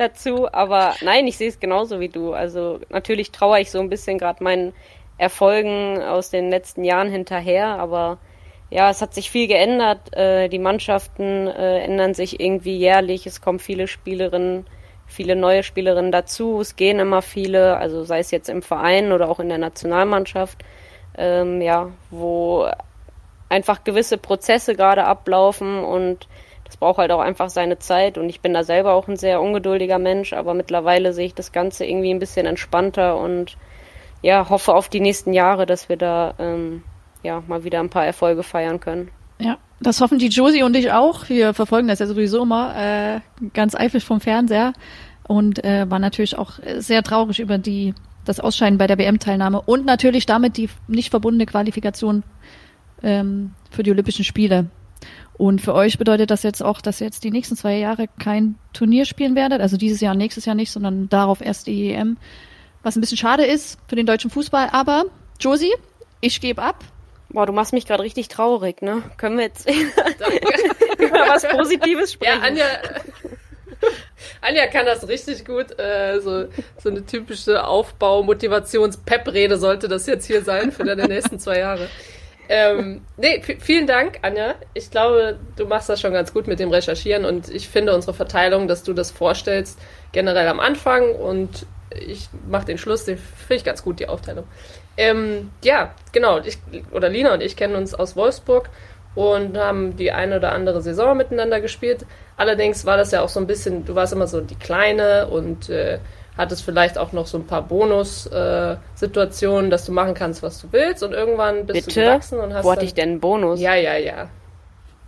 dazu. 0.00 0.52
Aber 0.52 0.94
nein, 1.02 1.26
ich 1.26 1.36
sehe 1.36 1.48
es 1.48 1.60
genauso 1.60 2.00
wie 2.00 2.08
du. 2.08 2.32
Also 2.32 2.80
natürlich 2.88 3.30
traue 3.32 3.60
ich 3.60 3.70
so 3.70 3.80
ein 3.80 3.88
bisschen 3.88 4.18
gerade 4.18 4.42
meinen 4.42 4.72
Erfolgen 5.18 6.00
aus 6.00 6.30
den 6.30 6.48
letzten 6.48 6.84
Jahren 6.84 7.10
hinterher, 7.10 7.78
aber 7.78 8.18
ja, 8.70 8.90
es 8.90 9.00
hat 9.02 9.14
sich 9.14 9.30
viel 9.30 9.48
geändert. 9.48 10.14
Äh, 10.14 10.48
die 10.48 10.58
Mannschaften 10.58 11.46
äh, 11.48 11.80
ändern 11.80 12.14
sich 12.14 12.38
irgendwie 12.38 12.76
jährlich. 12.76 13.26
Es 13.26 13.40
kommen 13.40 13.58
viele 13.58 13.88
Spielerinnen, 13.88 14.66
viele 15.06 15.36
neue 15.36 15.62
Spielerinnen 15.62 16.12
dazu. 16.12 16.60
Es 16.60 16.76
gehen 16.76 16.98
immer 16.98 17.22
viele, 17.22 17.78
also 17.78 18.04
sei 18.04 18.18
es 18.18 18.30
jetzt 18.30 18.48
im 18.48 18.62
Verein 18.62 19.12
oder 19.12 19.28
auch 19.28 19.40
in 19.40 19.48
der 19.48 19.58
Nationalmannschaft, 19.58 20.58
ähm, 21.16 21.62
ja, 21.62 21.90
wo 22.10 22.68
einfach 23.48 23.84
gewisse 23.84 24.18
Prozesse 24.18 24.74
gerade 24.74 25.04
ablaufen 25.04 25.82
und 25.82 26.28
das 26.68 26.76
braucht 26.76 26.98
halt 26.98 27.10
auch 27.10 27.20
einfach 27.20 27.48
seine 27.48 27.78
Zeit 27.78 28.18
und 28.18 28.28
ich 28.28 28.42
bin 28.42 28.52
da 28.52 28.62
selber 28.62 28.92
auch 28.92 29.08
ein 29.08 29.16
sehr 29.16 29.40
ungeduldiger 29.40 29.98
Mensch, 29.98 30.34
aber 30.34 30.52
mittlerweile 30.52 31.14
sehe 31.14 31.26
ich 31.26 31.34
das 31.34 31.50
Ganze 31.50 31.86
irgendwie 31.86 32.10
ein 32.10 32.18
bisschen 32.18 32.44
entspannter 32.44 33.18
und 33.18 33.56
ja, 34.20 34.50
hoffe 34.50 34.74
auf 34.74 34.90
die 34.90 35.00
nächsten 35.00 35.32
Jahre, 35.32 35.64
dass 35.64 35.88
wir 35.88 35.96
da 35.96 36.34
ähm, 36.38 36.82
ja 37.22 37.42
mal 37.46 37.64
wieder 37.64 37.80
ein 37.80 37.88
paar 37.88 38.04
Erfolge 38.04 38.42
feiern 38.42 38.80
können. 38.80 39.10
Ja, 39.38 39.56
das 39.80 40.02
hoffen 40.02 40.18
die 40.18 40.28
Josie 40.28 40.62
und 40.62 40.76
ich 40.76 40.92
auch. 40.92 41.28
Wir 41.30 41.54
verfolgen 41.54 41.88
das 41.88 42.00
ja 42.00 42.06
sowieso 42.06 42.42
immer 42.42 42.74
äh, 42.76 43.20
ganz 43.54 43.74
eifrig 43.74 44.04
vom 44.04 44.20
Fernseher 44.20 44.74
und 45.26 45.64
äh, 45.64 45.88
war 45.88 45.98
natürlich 45.98 46.36
auch 46.36 46.58
sehr 46.76 47.02
traurig 47.02 47.40
über 47.40 47.56
die 47.56 47.94
das 48.26 48.40
Ausscheiden 48.40 48.76
bei 48.76 48.86
der 48.86 48.98
WM-Teilnahme 48.98 49.62
und 49.62 49.86
natürlich 49.86 50.26
damit 50.26 50.58
die 50.58 50.68
nicht 50.86 51.08
verbundene 51.08 51.46
Qualifikation 51.46 52.24
ähm, 53.02 53.52
für 53.70 53.82
die 53.82 53.90
Olympischen 53.90 54.24
Spiele. 54.24 54.66
Und 55.38 55.60
für 55.60 55.72
euch 55.72 55.98
bedeutet 55.98 56.32
das 56.32 56.42
jetzt 56.42 56.62
auch, 56.62 56.80
dass 56.80 57.00
ihr 57.00 57.06
jetzt 57.06 57.22
die 57.22 57.30
nächsten 57.30 57.56
zwei 57.56 57.78
Jahre 57.78 58.08
kein 58.18 58.56
Turnier 58.72 59.04
spielen 59.04 59.36
werdet, 59.36 59.60
also 59.60 59.76
dieses 59.76 60.00
Jahr 60.00 60.12
und 60.12 60.18
nächstes 60.18 60.44
Jahr 60.44 60.56
nicht, 60.56 60.72
sondern 60.72 61.08
darauf 61.08 61.40
erst 61.40 61.68
die 61.68 61.92
EM. 61.92 62.16
Was 62.82 62.96
ein 62.96 63.00
bisschen 63.00 63.18
schade 63.18 63.44
ist 63.46 63.78
für 63.86 63.94
den 63.94 64.04
deutschen 64.04 64.30
Fußball, 64.30 64.68
aber 64.72 65.04
Josie, 65.38 65.72
ich 66.20 66.40
gebe 66.40 66.60
ab. 66.60 66.84
Boah, 67.30 67.46
du 67.46 67.52
machst 67.52 67.72
mich 67.72 67.86
gerade 67.86 68.02
richtig 68.02 68.26
traurig, 68.28 68.82
ne? 68.82 69.02
Können 69.16 69.36
wir 69.36 69.44
jetzt 69.44 69.70
über 70.98 71.20
was 71.28 71.46
Positives 71.46 72.14
sprechen? 72.14 72.40
Ja, 72.40 72.46
Anja, 72.46 72.64
Anja 74.40 74.66
kann 74.66 74.86
das 74.86 75.06
richtig 75.06 75.44
gut. 75.44 75.78
Äh, 75.78 76.20
so, 76.20 76.46
so 76.82 76.88
eine 76.88 77.06
typische 77.06 77.64
Aufbau-Motivations-Pep-Rede 77.64 79.56
sollte 79.58 79.86
das 79.86 80.06
jetzt 80.06 80.26
hier 80.26 80.42
sein 80.42 80.72
für 80.72 80.84
deine 80.84 81.06
nächsten 81.06 81.38
zwei 81.38 81.58
Jahre 81.58 81.88
ähm, 82.48 83.02
nee, 83.16 83.42
vielen 83.58 83.86
Dank, 83.86 84.18
Anja. 84.22 84.54
Ich 84.74 84.90
glaube, 84.90 85.38
du 85.56 85.66
machst 85.66 85.88
das 85.88 86.00
schon 86.00 86.12
ganz 86.12 86.32
gut 86.32 86.46
mit 86.46 86.58
dem 86.58 86.70
Recherchieren 86.70 87.24
und 87.24 87.48
ich 87.48 87.68
finde 87.68 87.94
unsere 87.94 88.14
Verteilung, 88.14 88.68
dass 88.68 88.82
du 88.82 88.92
das 88.92 89.10
vorstellst, 89.10 89.78
generell 90.12 90.48
am 90.48 90.60
Anfang 90.60 91.14
und 91.14 91.66
ich 91.90 92.28
mache 92.48 92.66
den 92.66 92.78
Schluss, 92.78 93.04
den 93.04 93.18
finde 93.18 93.54
ich 93.56 93.64
ganz 93.64 93.82
gut, 93.82 94.00
die 94.00 94.08
Aufteilung. 94.08 94.44
Ähm, 94.96 95.50
ja, 95.62 95.94
genau, 96.12 96.40
ich, 96.40 96.58
oder 96.90 97.08
Lina 97.08 97.34
und 97.34 97.42
ich 97.42 97.56
kennen 97.56 97.76
uns 97.76 97.94
aus 97.94 98.16
Wolfsburg 98.16 98.68
und 99.14 99.56
haben 99.56 99.96
die 99.96 100.12
eine 100.12 100.36
oder 100.36 100.52
andere 100.52 100.82
Saison 100.82 101.16
miteinander 101.16 101.60
gespielt. 101.60 102.04
Allerdings 102.36 102.84
war 102.84 102.96
das 102.96 103.10
ja 103.10 103.22
auch 103.22 103.28
so 103.28 103.40
ein 103.40 103.46
bisschen, 103.46 103.84
du 103.84 103.94
warst 103.94 104.12
immer 104.12 104.26
so 104.26 104.40
die 104.40 104.56
Kleine 104.56 105.28
und 105.28 105.68
äh, 105.68 105.98
hattest 106.38 106.62
vielleicht 106.62 106.96
auch 106.96 107.12
noch 107.12 107.26
so 107.26 107.36
ein 107.36 107.46
paar 107.46 107.62
Bonus-Situationen, 107.62 109.66
äh, 109.66 109.70
dass 109.70 109.84
du 109.84 109.92
machen 109.92 110.14
kannst, 110.14 110.42
was 110.42 110.60
du 110.60 110.68
willst 110.70 111.02
und 111.02 111.12
irgendwann 111.12 111.66
bist 111.66 111.86
Bitte? 111.86 112.00
du 112.00 112.06
gewachsen 112.06 112.38
und 112.38 112.54
hast. 112.54 112.64
Wo 112.64 112.72
hatte 112.72 112.84
ich 112.84 112.94
denn 112.94 113.10
einen 113.10 113.20
Bonus? 113.20 113.60
Ja, 113.60 113.74
ja, 113.74 113.96
ja. 113.96 114.30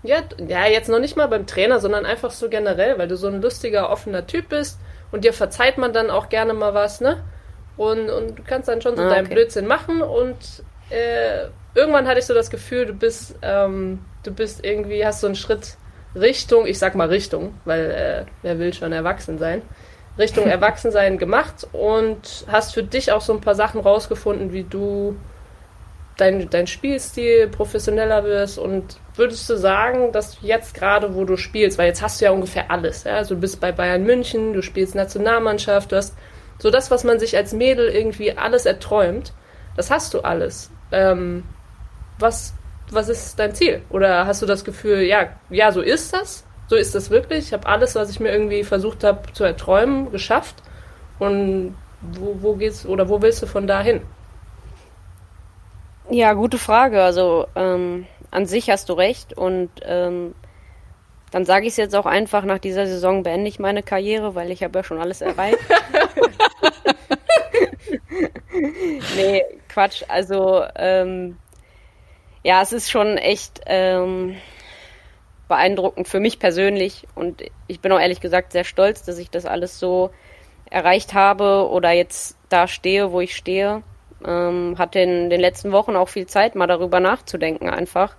Ja, 0.02 0.22
ja, 0.46 0.66
jetzt 0.66 0.88
noch 0.88 0.98
nicht 0.98 1.16
mal 1.16 1.28
beim 1.28 1.46
Trainer, 1.46 1.78
sondern 1.78 2.06
einfach 2.06 2.30
so 2.30 2.48
generell, 2.48 2.98
weil 2.98 3.06
du 3.06 3.16
so 3.16 3.28
ein 3.28 3.40
lustiger, 3.40 3.90
offener 3.90 4.26
Typ 4.26 4.48
bist 4.48 4.80
und 5.12 5.24
dir 5.24 5.32
verzeiht 5.32 5.78
man 5.78 5.92
dann 5.92 6.10
auch 6.10 6.30
gerne 6.30 6.54
mal 6.54 6.74
was, 6.74 7.00
ne? 7.00 7.22
Und, 7.76 8.10
und 8.10 8.38
du 8.38 8.42
kannst 8.42 8.68
dann 8.68 8.82
schon 8.82 8.96
so 8.96 9.02
ah, 9.02 9.10
deinen 9.10 9.28
Blödsinn 9.28 9.66
machen 9.66 10.02
und 10.02 10.36
äh, 10.90 11.46
irgendwann 11.74 12.08
hatte 12.08 12.18
ich 12.18 12.26
so 12.26 12.34
das 12.34 12.50
Gefühl, 12.50 12.86
du 12.86 12.94
bist, 12.94 13.36
ähm, 13.42 14.00
du 14.22 14.32
bist 14.32 14.64
irgendwie, 14.64 15.04
hast 15.04 15.20
so 15.20 15.26
einen 15.26 15.36
Schritt 15.36 15.76
Richtung, 16.14 16.66
ich 16.66 16.78
sag 16.78 16.94
mal 16.94 17.08
Richtung, 17.08 17.54
weil 17.64 17.90
äh, 17.90 18.24
wer 18.42 18.58
will 18.58 18.74
schon 18.74 18.92
erwachsen 18.92 19.38
sein, 19.38 19.62
Richtung 20.20 20.46
Erwachsensein 20.46 21.18
gemacht 21.18 21.66
und 21.72 22.44
hast 22.46 22.74
für 22.74 22.82
dich 22.82 23.10
auch 23.10 23.20
so 23.20 23.32
ein 23.32 23.40
paar 23.40 23.54
Sachen 23.54 23.80
rausgefunden, 23.80 24.52
wie 24.52 24.64
du 24.64 25.16
dein, 26.16 26.50
dein 26.50 26.66
Spielstil 26.66 27.48
professioneller 27.48 28.24
wirst 28.24 28.58
und 28.58 28.98
würdest 29.16 29.48
du 29.48 29.56
sagen, 29.56 30.12
dass 30.12 30.38
jetzt 30.42 30.74
gerade, 30.74 31.14
wo 31.14 31.24
du 31.24 31.36
spielst, 31.36 31.78
weil 31.78 31.88
jetzt 31.88 32.02
hast 32.02 32.20
du 32.20 32.26
ja 32.26 32.30
ungefähr 32.30 32.70
alles, 32.70 33.04
ja? 33.04 33.16
also 33.16 33.34
du 33.34 33.40
bist 33.40 33.60
bei 33.60 33.72
Bayern 33.72 34.04
München, 34.04 34.52
du 34.52 34.62
spielst 34.62 34.94
Nationalmannschaft, 34.94 35.92
du 35.92 35.96
hast 35.96 36.14
so 36.58 36.70
das, 36.70 36.90
was 36.90 37.04
man 37.04 37.18
sich 37.18 37.36
als 37.36 37.52
Mädel 37.52 37.88
irgendwie 37.88 38.36
alles 38.36 38.66
erträumt, 38.66 39.32
das 39.76 39.90
hast 39.90 40.12
du 40.12 40.20
alles. 40.20 40.70
Ähm, 40.92 41.44
was, 42.18 42.54
was 42.90 43.08
ist 43.08 43.38
dein 43.38 43.54
Ziel? 43.54 43.82
Oder 43.88 44.26
hast 44.26 44.42
du 44.42 44.46
das 44.46 44.64
Gefühl, 44.64 45.00
ja, 45.00 45.30
ja, 45.48 45.72
so 45.72 45.80
ist 45.80 46.12
das, 46.12 46.44
so 46.70 46.76
ist 46.76 46.94
das 46.94 47.10
wirklich. 47.10 47.46
Ich 47.46 47.52
habe 47.52 47.66
alles, 47.66 47.96
was 47.96 48.10
ich 48.10 48.20
mir 48.20 48.30
irgendwie 48.30 48.62
versucht 48.62 49.02
habe 49.02 49.32
zu 49.32 49.42
erträumen, 49.42 50.12
geschafft. 50.12 50.54
Und 51.18 51.76
wo, 52.00 52.36
wo 52.40 52.54
geht's 52.54 52.86
oder 52.86 53.08
wo 53.08 53.20
willst 53.20 53.42
du 53.42 53.46
von 53.48 53.66
da 53.66 53.80
hin? 53.80 54.02
Ja, 56.10 56.32
gute 56.34 56.58
Frage. 56.58 57.02
Also 57.02 57.48
ähm, 57.56 58.06
an 58.30 58.46
sich 58.46 58.70
hast 58.70 58.88
du 58.88 58.92
recht 58.92 59.36
und 59.36 59.68
ähm, 59.82 60.36
dann 61.32 61.44
sage 61.44 61.66
ich 61.66 61.72
es 61.72 61.76
jetzt 61.76 61.96
auch 61.96 62.06
einfach, 62.06 62.44
nach 62.44 62.60
dieser 62.60 62.86
Saison 62.86 63.24
beende 63.24 63.48
ich 63.48 63.58
meine 63.58 63.82
Karriere, 63.82 64.36
weil 64.36 64.52
ich 64.52 64.62
habe 64.62 64.78
ja 64.78 64.84
schon 64.84 65.00
alles 65.00 65.22
erreicht. 65.22 65.58
nee, 69.16 69.42
Quatsch. 69.68 70.04
Also 70.06 70.62
ähm, 70.76 71.36
ja, 72.44 72.62
es 72.62 72.72
ist 72.72 72.92
schon 72.92 73.18
echt 73.18 73.60
ähm, 73.66 74.36
beeindruckend 75.50 76.08
für 76.08 76.20
mich 76.20 76.38
persönlich 76.38 77.06
und 77.14 77.42
ich 77.66 77.80
bin 77.80 77.92
auch 77.92 78.00
ehrlich 78.00 78.20
gesagt 78.20 78.52
sehr 78.52 78.64
stolz, 78.64 79.02
dass 79.02 79.18
ich 79.18 79.28
das 79.28 79.44
alles 79.44 79.78
so 79.78 80.10
erreicht 80.70 81.12
habe 81.12 81.68
oder 81.68 81.90
jetzt 81.90 82.38
da 82.48 82.68
stehe, 82.68 83.12
wo 83.12 83.20
ich 83.20 83.36
stehe. 83.36 83.82
Ähm, 84.24 84.76
hatte 84.78 85.00
in 85.00 85.28
den 85.28 85.40
letzten 85.40 85.72
Wochen 85.72 85.96
auch 85.96 86.08
viel 86.08 86.26
Zeit, 86.26 86.54
mal 86.54 86.66
darüber 86.66 87.00
nachzudenken 87.00 87.68
einfach. 87.68 88.16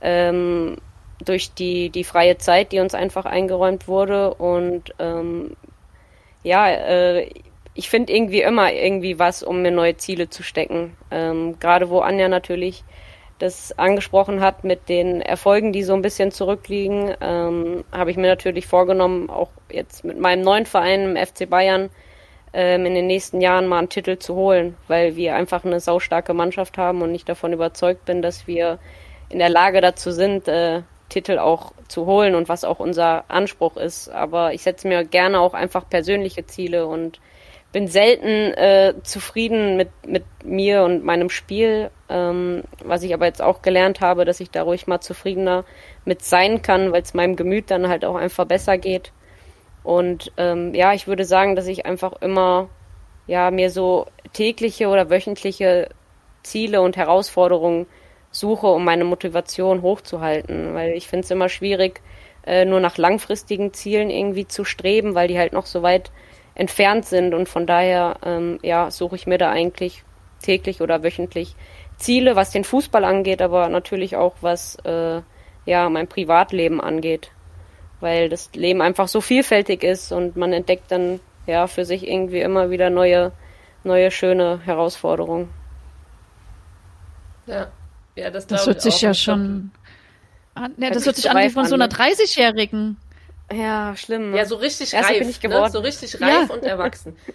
Ähm, 0.00 0.78
durch 1.24 1.52
die, 1.52 1.90
die 1.90 2.04
freie 2.04 2.38
Zeit, 2.38 2.72
die 2.72 2.80
uns 2.80 2.94
einfach 2.94 3.26
eingeräumt 3.26 3.86
wurde. 3.86 4.34
Und 4.34 4.94
ähm, 4.98 5.56
ja, 6.42 6.68
äh, 6.70 7.28
ich 7.74 7.90
finde 7.90 8.12
irgendwie 8.12 8.42
immer 8.42 8.72
irgendwie 8.72 9.18
was, 9.18 9.42
um 9.42 9.60
mir 9.62 9.70
neue 9.70 9.96
Ziele 9.96 10.30
zu 10.30 10.42
stecken. 10.42 10.96
Ähm, 11.10 11.58
Gerade 11.60 11.90
wo 11.90 12.00
Anja 12.00 12.28
natürlich 12.28 12.84
das 13.38 13.76
angesprochen 13.78 14.40
hat 14.40 14.64
mit 14.64 14.88
den 14.88 15.20
Erfolgen, 15.20 15.72
die 15.72 15.82
so 15.82 15.94
ein 15.94 16.02
bisschen 16.02 16.30
zurückliegen, 16.30 17.14
ähm, 17.20 17.84
habe 17.92 18.10
ich 18.10 18.16
mir 18.16 18.28
natürlich 18.28 18.66
vorgenommen, 18.66 19.28
auch 19.28 19.50
jetzt 19.70 20.04
mit 20.04 20.18
meinem 20.18 20.42
neuen 20.42 20.66
Verein 20.66 21.16
im 21.16 21.26
FC 21.26 21.48
Bayern 21.48 21.90
ähm, 22.52 22.86
in 22.86 22.94
den 22.94 23.06
nächsten 23.06 23.40
Jahren 23.40 23.66
mal 23.66 23.78
einen 23.78 23.88
Titel 23.88 24.18
zu 24.18 24.34
holen, 24.36 24.76
weil 24.86 25.16
wir 25.16 25.34
einfach 25.34 25.64
eine 25.64 25.80
saustarke 25.80 26.32
Mannschaft 26.32 26.78
haben 26.78 27.02
und 27.02 27.14
ich 27.14 27.24
davon 27.24 27.52
überzeugt 27.52 28.04
bin, 28.04 28.22
dass 28.22 28.46
wir 28.46 28.78
in 29.28 29.40
der 29.40 29.48
Lage 29.48 29.80
dazu 29.80 30.12
sind, 30.12 30.46
äh, 30.46 30.82
Titel 31.08 31.38
auch 31.38 31.72
zu 31.88 32.06
holen 32.06 32.34
und 32.34 32.48
was 32.48 32.64
auch 32.64 32.78
unser 32.78 33.24
Anspruch 33.28 33.76
ist. 33.76 34.08
Aber 34.08 34.54
ich 34.54 34.62
setze 34.62 34.88
mir 34.88 35.04
gerne 35.04 35.40
auch 35.40 35.54
einfach 35.54 35.88
persönliche 35.88 36.46
Ziele 36.46 36.86
und 36.86 37.20
bin 37.74 37.88
selten 37.88 38.54
äh, 38.54 38.94
zufrieden 39.02 39.76
mit, 39.76 39.88
mit 40.06 40.24
mir 40.44 40.84
und 40.84 41.04
meinem 41.04 41.28
Spiel, 41.28 41.90
ähm, 42.08 42.62
was 42.84 43.02
ich 43.02 43.12
aber 43.12 43.26
jetzt 43.26 43.42
auch 43.42 43.62
gelernt 43.62 44.00
habe, 44.00 44.24
dass 44.24 44.38
ich 44.38 44.52
da 44.52 44.62
ruhig 44.62 44.86
mal 44.86 45.00
zufriedener 45.00 45.64
mit 46.04 46.22
sein 46.22 46.62
kann, 46.62 46.92
weil 46.92 47.02
es 47.02 47.14
meinem 47.14 47.34
Gemüt 47.34 47.72
dann 47.72 47.88
halt 47.88 48.04
auch 48.04 48.14
einfach 48.14 48.44
besser 48.44 48.78
geht. 48.78 49.10
Und 49.82 50.30
ähm, 50.36 50.72
ja, 50.72 50.94
ich 50.94 51.08
würde 51.08 51.24
sagen, 51.24 51.56
dass 51.56 51.66
ich 51.66 51.84
einfach 51.84 52.12
immer 52.22 52.68
ja 53.26 53.50
mir 53.50 53.70
so 53.70 54.06
tägliche 54.32 54.86
oder 54.86 55.10
wöchentliche 55.10 55.88
Ziele 56.44 56.80
und 56.80 56.96
Herausforderungen 56.96 57.86
suche, 58.30 58.68
um 58.68 58.84
meine 58.84 59.04
Motivation 59.04 59.82
hochzuhalten, 59.82 60.74
weil 60.74 60.92
ich 60.92 61.08
finde 61.08 61.24
es 61.24 61.30
immer 61.32 61.48
schwierig, 61.48 62.02
äh, 62.46 62.66
nur 62.66 62.78
nach 62.78 62.98
langfristigen 62.98 63.72
Zielen 63.72 64.10
irgendwie 64.10 64.46
zu 64.46 64.64
streben, 64.64 65.16
weil 65.16 65.26
die 65.26 65.40
halt 65.40 65.52
noch 65.52 65.66
so 65.66 65.82
weit 65.82 66.12
entfernt 66.54 67.04
sind 67.06 67.34
und 67.34 67.48
von 67.48 67.66
daher 67.66 68.16
ähm, 68.24 68.58
ja 68.62 68.90
suche 68.90 69.16
ich 69.16 69.26
mir 69.26 69.38
da 69.38 69.50
eigentlich 69.50 70.04
täglich 70.42 70.80
oder 70.80 71.02
wöchentlich 71.02 71.56
Ziele, 71.96 72.36
was 72.36 72.50
den 72.50 72.64
Fußball 72.64 73.04
angeht, 73.04 73.40
aber 73.40 73.68
natürlich 73.68 74.16
auch 74.16 74.34
was 74.40 74.76
äh, 74.84 75.22
ja 75.66 75.88
mein 75.88 76.08
Privatleben 76.08 76.80
angeht, 76.80 77.30
weil 78.00 78.28
das 78.28 78.50
Leben 78.54 78.82
einfach 78.82 79.08
so 79.08 79.20
vielfältig 79.20 79.82
ist 79.82 80.12
und 80.12 80.36
man 80.36 80.52
entdeckt 80.52 80.90
dann 80.90 81.20
ja 81.46 81.66
für 81.66 81.84
sich 81.84 82.06
irgendwie 82.06 82.40
immer 82.40 82.70
wieder 82.70 82.90
neue 82.90 83.32
neue 83.84 84.10
schöne 84.10 84.60
Herausforderungen. 84.64 85.50
Ja, 87.46 87.68
ja, 88.16 88.30
das, 88.30 88.46
das 88.46 88.66
hört 88.66 88.80
sich 88.80 89.00
ja 89.02 89.12
schon 89.12 89.70
an. 90.54 90.72
Ja, 90.78 90.90
das 90.90 91.04
hört 91.04 91.16
sich 91.16 91.30
an 91.30 91.36
wie 91.36 91.50
von 91.50 91.66
so 91.66 91.74
einer 91.74 91.88
30-Jährigen. 91.88 92.96
Ja, 93.52 93.94
schlimm. 93.96 94.34
Ja, 94.34 94.44
so 94.46 94.56
richtig 94.56 94.94
Erst 94.94 95.10
reif. 95.10 95.18
Bin 95.18 95.28
ich 95.28 95.40
geworden. 95.40 95.64
Ne? 95.64 95.70
So 95.70 95.80
richtig 95.80 96.20
reif 96.20 96.48
ja. 96.48 96.54
und 96.54 96.64
erwachsen. 96.64 97.16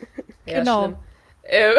Ja, 0.45 0.59
genau. 0.59 0.93
Äh, 1.43 1.73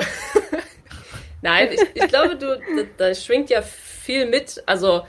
Nein, 1.42 1.70
ich, 1.72 1.80
ich 1.94 2.06
glaube, 2.06 2.36
du, 2.36 2.56
da, 2.56 3.08
da, 3.08 3.14
schwingt 3.16 3.50
ja 3.50 3.62
viel 3.62 4.26
mit. 4.26 4.62
Also 4.64 5.02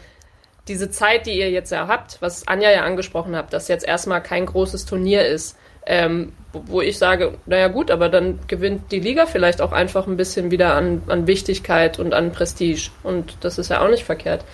diese 0.67 0.89
Zeit, 0.89 1.27
die 1.27 1.37
ihr 1.37 1.51
jetzt 1.51 1.71
ja 1.71 1.87
habt, 1.87 2.19
was 2.21 2.47
Anja 2.47 2.71
ja 2.71 2.81
angesprochen 2.83 3.35
hat, 3.35 3.53
dass 3.53 3.67
jetzt 3.67 3.85
erstmal 3.85 4.23
kein 4.23 4.47
großes 4.47 4.85
Turnier 4.85 5.27
ist, 5.27 5.57
ähm, 5.85 6.33
wo 6.53 6.81
ich 6.81 6.97
sage, 6.97 7.37
naja 7.45 7.67
gut, 7.67 7.91
aber 7.91 8.09
dann 8.09 8.39
gewinnt 8.47 8.91
die 8.91 8.99
Liga 8.99 9.25
vielleicht 9.25 9.61
auch 9.61 9.71
einfach 9.71 10.07
ein 10.07 10.17
bisschen 10.17 10.51
wieder 10.51 10.75
an, 10.75 11.03
an 11.07 11.27
Wichtigkeit 11.27 11.99
und 11.99 12.13
an 12.13 12.31
Prestige. 12.31 12.89
Und 13.03 13.37
das 13.41 13.57
ist 13.57 13.69
ja 13.69 13.83
auch 13.83 13.89
nicht 13.89 14.03
verkehrt. 14.03 14.45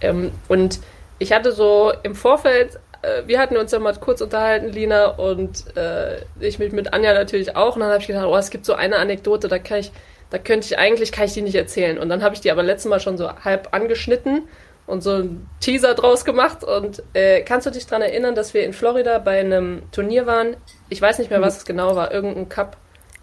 Ähm, 0.00 0.32
und 0.48 0.80
ich 1.18 1.32
hatte 1.32 1.52
so 1.52 1.92
im 2.02 2.14
Vorfeld 2.14 2.78
wir 3.26 3.38
hatten 3.38 3.56
uns 3.56 3.72
ja 3.72 3.78
mal 3.78 3.94
kurz 3.94 4.20
unterhalten, 4.20 4.68
Lina, 4.68 5.06
und 5.06 5.76
äh, 5.76 6.18
ich 6.40 6.58
mich 6.58 6.72
mit 6.72 6.92
Anja 6.92 7.14
natürlich 7.14 7.56
auch. 7.56 7.76
Und 7.76 7.80
dann 7.80 7.90
habe 7.90 8.00
ich 8.00 8.06
gedacht, 8.06 8.26
oh, 8.26 8.36
es 8.36 8.50
gibt 8.50 8.64
so 8.64 8.74
eine 8.74 8.96
Anekdote, 8.96 9.48
da 9.48 9.58
kann 9.58 9.78
ich, 9.78 9.92
da 10.30 10.38
könnte 10.38 10.66
ich 10.66 10.78
eigentlich, 10.78 11.12
kann 11.12 11.26
ich 11.26 11.34
die 11.34 11.42
nicht 11.42 11.54
erzählen. 11.54 11.98
Und 11.98 12.08
dann 12.08 12.22
habe 12.22 12.34
ich 12.34 12.40
die 12.40 12.50
aber 12.50 12.62
letztes 12.62 12.88
Mal 12.88 13.00
schon 13.00 13.16
so 13.16 13.30
halb 13.44 13.68
angeschnitten 13.72 14.48
und 14.86 15.02
so 15.02 15.12
einen 15.12 15.48
Teaser 15.60 15.94
draus 15.94 16.24
gemacht. 16.24 16.64
Und 16.64 17.02
äh, 17.12 17.42
kannst 17.42 17.66
du 17.66 17.70
dich 17.70 17.86
daran 17.86 18.02
erinnern, 18.02 18.34
dass 18.34 18.54
wir 18.54 18.64
in 18.64 18.72
Florida 18.72 19.18
bei 19.18 19.40
einem 19.40 19.82
Turnier 19.92 20.26
waren? 20.26 20.56
Ich 20.88 21.00
weiß 21.00 21.18
nicht 21.18 21.30
mehr, 21.30 21.40
was 21.40 21.58
es 21.58 21.64
genau 21.64 21.96
war, 21.96 22.12
irgendein 22.12 22.48
Cup. 22.48 22.76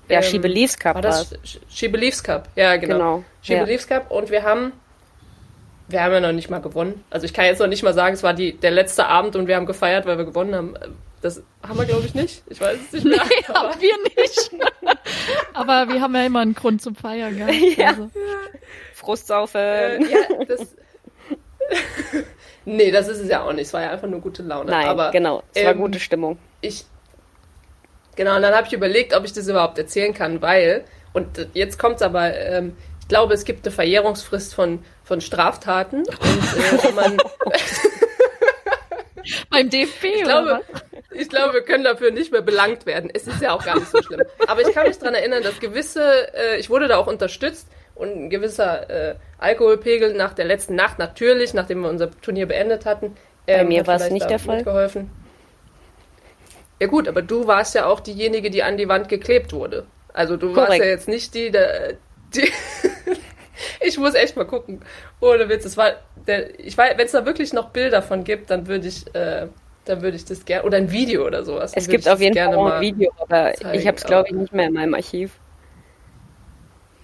Ja, 0.09 0.17
ähm, 0.17 0.23
She 0.23 0.39
Believes 0.39 0.77
Cup 0.77 0.95
war 0.95 1.01
das. 1.01 1.33
She 1.69 1.87
Believes 1.87 2.23
Cup, 2.23 2.49
ja, 2.55 2.75
genau. 2.75 2.95
genau 2.95 3.23
She 3.41 3.53
ja. 3.53 3.63
Believes 3.63 3.87
Cup. 3.87 4.11
Und 4.11 4.29
wir 4.29 4.43
haben 4.43 4.73
wir 5.87 6.03
haben 6.03 6.13
ja 6.13 6.19
noch 6.19 6.31
nicht 6.31 6.49
mal 6.49 6.59
gewonnen. 6.59 7.03
Also 7.09 7.25
ich 7.25 7.33
kann 7.33 7.45
jetzt 7.45 7.59
noch 7.59 7.67
nicht 7.67 7.83
mal 7.83 7.93
sagen, 7.93 8.13
es 8.13 8.23
war 8.23 8.33
die, 8.33 8.53
der 8.53 8.71
letzte 8.71 9.07
Abend 9.07 9.35
und 9.35 9.47
wir 9.47 9.55
haben 9.55 9.65
gefeiert, 9.65 10.05
weil 10.05 10.17
wir 10.17 10.25
gewonnen 10.25 10.55
haben. 10.55 10.75
Das 11.21 11.41
haben 11.65 11.77
wir, 11.77 11.85
glaube 11.85 12.05
ich, 12.05 12.13
nicht. 12.13 12.43
Ich 12.47 12.59
weiß 12.59 12.77
es 12.77 12.91
nicht 12.93 13.05
mehr. 13.05 13.21
Nee, 13.23 13.45
aber 13.47 13.69
haben 13.69 13.81
wir 13.81 13.95
nicht. 14.17 14.51
aber 15.53 15.87
wir 15.93 16.01
haben 16.01 16.15
ja 16.15 16.25
immer 16.25 16.41
einen 16.41 16.53
Grund 16.53 16.81
zum 16.81 16.95
Feiern 16.95 17.37
gehabt. 17.37 17.53
Ja. 17.77 17.87
Also. 17.89 18.09
Frustsaufen. 18.93 19.59
Äh, 19.59 20.03
ja, 20.03 20.45
das... 20.47 20.75
nee, 22.65 22.91
das 22.91 23.07
ist 23.07 23.19
es 23.19 23.29
ja 23.29 23.43
auch 23.43 23.53
nicht. 23.53 23.67
Es 23.67 23.73
war 23.73 23.81
ja 23.81 23.91
einfach 23.91 24.07
nur 24.07 24.21
gute 24.21 24.43
Laune. 24.43 24.71
Nein, 24.71 24.87
aber, 24.87 25.11
genau. 25.11 25.43
Es 25.53 25.61
ähm, 25.61 25.67
war 25.67 25.75
gute 25.75 25.99
Stimmung. 25.99 26.37
Ich... 26.61 26.85
Genau, 28.15 28.35
und 28.35 28.41
dann 28.43 28.53
habe 28.53 28.67
ich 28.67 28.73
überlegt, 28.73 29.15
ob 29.15 29.25
ich 29.25 29.33
das 29.33 29.47
überhaupt 29.47 29.77
erzählen 29.77 30.13
kann, 30.13 30.41
weil... 30.41 30.85
Und 31.13 31.47
jetzt 31.53 31.77
kommt 31.79 31.97
es 31.97 32.01
aber... 32.01 32.33
Ähm, 32.35 32.75
ich 33.03 33.09
glaube, 33.09 33.33
es 33.33 33.43
gibt 33.43 33.65
eine 33.65 33.75
Verjährungsfrist 33.75 34.55
von 34.55 34.79
von 35.03 35.19
Straftaten. 35.19 35.99
Und 35.99 36.07
äh, 36.07 36.83
wenn 36.83 36.95
man 36.95 37.17
beim 39.49 39.69
DFB 39.69 40.03
ich 40.05 40.23
glaube, 40.23 40.61
ich 41.11 41.29
glaube, 41.29 41.53
wir 41.53 41.61
können 41.63 41.83
dafür 41.83 42.11
nicht 42.11 42.31
mehr 42.31 42.41
belangt 42.41 42.85
werden. 42.85 43.11
Es 43.13 43.27
ist 43.27 43.41
ja 43.41 43.53
auch 43.53 43.63
gar 43.65 43.75
nicht 43.75 43.91
so 43.91 44.01
schlimm. 44.01 44.21
Aber 44.47 44.61
ich 44.61 44.73
kann 44.73 44.87
mich 44.87 44.97
daran 44.97 45.15
erinnern, 45.15 45.43
dass 45.43 45.59
gewisse, 45.59 46.33
äh, 46.33 46.57
ich 46.57 46.69
wurde 46.69 46.87
da 46.87 46.95
auch 46.95 47.07
unterstützt 47.07 47.67
und 47.93 48.15
ein 48.15 48.29
gewisser 48.29 48.89
äh, 48.89 49.15
Alkoholpegel 49.37 50.13
nach 50.13 50.33
der 50.33 50.45
letzten 50.45 50.75
Nacht 50.75 50.97
natürlich, 50.97 51.53
nachdem 51.53 51.81
wir 51.81 51.89
unser 51.89 52.09
Turnier 52.21 52.47
beendet 52.47 52.85
hatten. 52.85 53.17
Ähm, 53.47 53.57
Bei 53.57 53.63
mir 53.65 53.85
war 53.85 53.95
es 53.97 54.09
nicht 54.11 54.29
der 54.29 54.39
Fall. 54.39 54.63
Geholfen. 54.63 55.11
Ja 56.79 56.87
gut, 56.87 57.09
aber 57.09 57.21
du 57.21 57.47
warst 57.47 57.75
ja 57.75 57.85
auch 57.85 57.99
diejenige, 57.99 58.49
die 58.49 58.63
an 58.63 58.77
die 58.77 58.87
Wand 58.87 59.09
geklebt 59.09 59.51
wurde. 59.51 59.85
Also 60.13 60.37
du 60.37 60.53
Korrekt. 60.53 60.69
warst 60.69 60.79
ja 60.79 60.85
jetzt 60.85 61.07
nicht 61.09 61.33
die, 61.33 61.51
die 62.35 62.51
ich 63.79 63.97
muss 63.97 64.13
echt 64.13 64.35
mal 64.35 64.45
gucken. 64.45 64.81
Ohne 65.19 65.49
Witz. 65.49 65.65
Es 65.65 65.77
war 65.77 65.93
der, 66.27 66.59
ich 66.59 66.77
weiß, 66.77 66.97
wenn 66.97 67.05
es 67.05 67.11
da 67.11 67.25
wirklich 67.25 67.53
noch 67.53 67.69
Bilder 67.69 68.01
von 68.01 68.23
gibt, 68.23 68.49
dann 68.49 68.67
würde 68.67 68.87
ich, 68.87 69.13
äh, 69.15 69.47
dann 69.85 70.01
würde 70.01 70.17
ich 70.17 70.25
das 70.25 70.45
gerne 70.45 70.63
oder 70.63 70.77
ein 70.77 70.91
Video 70.91 71.25
oder 71.25 71.43
sowas. 71.43 71.73
Es 71.75 71.87
gibt 71.87 72.07
auf 72.07 72.19
jeden 72.19 72.35
Fall 72.35 72.73
ein 72.73 72.81
Video, 72.81 73.11
aber 73.19 73.53
zeigen, 73.53 73.79
ich 73.79 73.87
habe 73.87 73.97
es 73.97 74.03
glaube 74.03 74.29
ich 74.29 74.35
nicht 74.35 74.53
mehr 74.53 74.67
in 74.67 74.73
meinem 74.73 74.93
Archiv. 74.93 75.31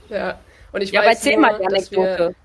Ja. 0.09 0.39
Und 0.71 0.81
ich 0.81 0.91
ja, 0.91 1.03
weiß 1.03 1.25
aber 1.27 1.37
mal 1.37 1.57
die 1.59 1.65
Anekdote. 1.65 2.35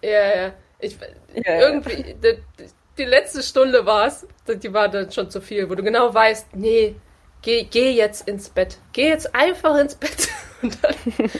Wir, 0.00 0.10
ja, 0.10 0.36
ja. 0.42 0.52
Ich, 0.78 0.96
ja, 1.34 1.60
irgendwie, 1.60 2.14
die, 2.22 2.38
die, 2.98 3.04
letzte 3.04 3.42
Stunde 3.42 3.86
war 3.86 4.06
es, 4.06 4.26
die 4.46 4.72
war 4.72 4.88
dann 4.88 5.10
schon 5.10 5.30
zu 5.30 5.40
viel, 5.40 5.68
wo 5.70 5.74
du 5.74 5.82
genau 5.82 6.12
weißt, 6.12 6.54
nee, 6.54 6.94
geh, 7.46 7.62
geh 7.70 7.92
jetzt 7.92 8.28
ins 8.28 8.50
Bett. 8.50 8.78
Geh 8.92 9.08
jetzt 9.08 9.34
einfach 9.34 9.78
ins 9.78 9.94
Bett. 9.94 10.28
Und 10.62 10.76
dann 10.82 10.94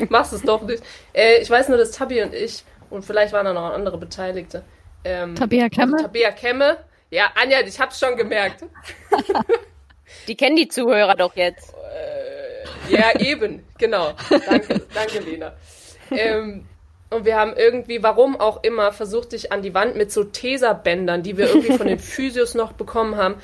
machst 0.08 0.32
du 0.32 0.36
es 0.36 0.42
doch 0.42 0.62
nicht. 0.62 0.82
Äh, 1.12 1.42
ich 1.42 1.50
weiß 1.50 1.68
nur, 1.68 1.78
dass 1.78 1.90
Tabi 1.90 2.22
und 2.22 2.34
ich, 2.34 2.64
und 2.90 3.02
vielleicht 3.02 3.32
waren 3.32 3.46
da 3.46 3.54
noch 3.54 3.72
andere 3.72 3.96
Beteiligte. 3.96 4.62
Ähm, 5.04 5.34
Tabea 5.34 5.70
Kemme? 5.70 5.96
Tabea 5.96 6.32
Kemme. 6.32 6.76
Ja, 7.10 7.32
Anja, 7.34 7.60
ich 7.60 7.80
hab's 7.80 7.98
schon 7.98 8.14
gemerkt. 8.16 8.64
die 10.28 10.36
kennen 10.36 10.56
die 10.56 10.68
Zuhörer 10.68 11.14
doch 11.14 11.34
jetzt. 11.34 11.72
Äh, 11.72 12.94
ja, 12.94 13.18
eben, 13.18 13.64
genau. 13.78 14.12
Danke, 14.28 14.82
danke, 14.92 15.18
Lena. 15.20 15.54
Ähm, 16.10 16.66
und 17.08 17.25
wir 17.25 17.36
haben 17.36 17.54
irgendwie, 17.56 18.02
warum 18.02 18.38
auch 18.38 18.62
immer, 18.64 18.92
versucht, 18.92 19.32
dich 19.32 19.50
an 19.50 19.62
die 19.62 19.72
Wand 19.72 19.96
mit 19.96 20.12
so 20.12 20.25
Teserbändern, 20.25 21.22
die 21.22 21.38
wir 21.38 21.48
irgendwie 21.48 21.72
von 21.72 21.86
den 21.86 21.98
Physios 22.00 22.54
noch 22.54 22.72
bekommen 22.72 23.16
haben, 23.16 23.36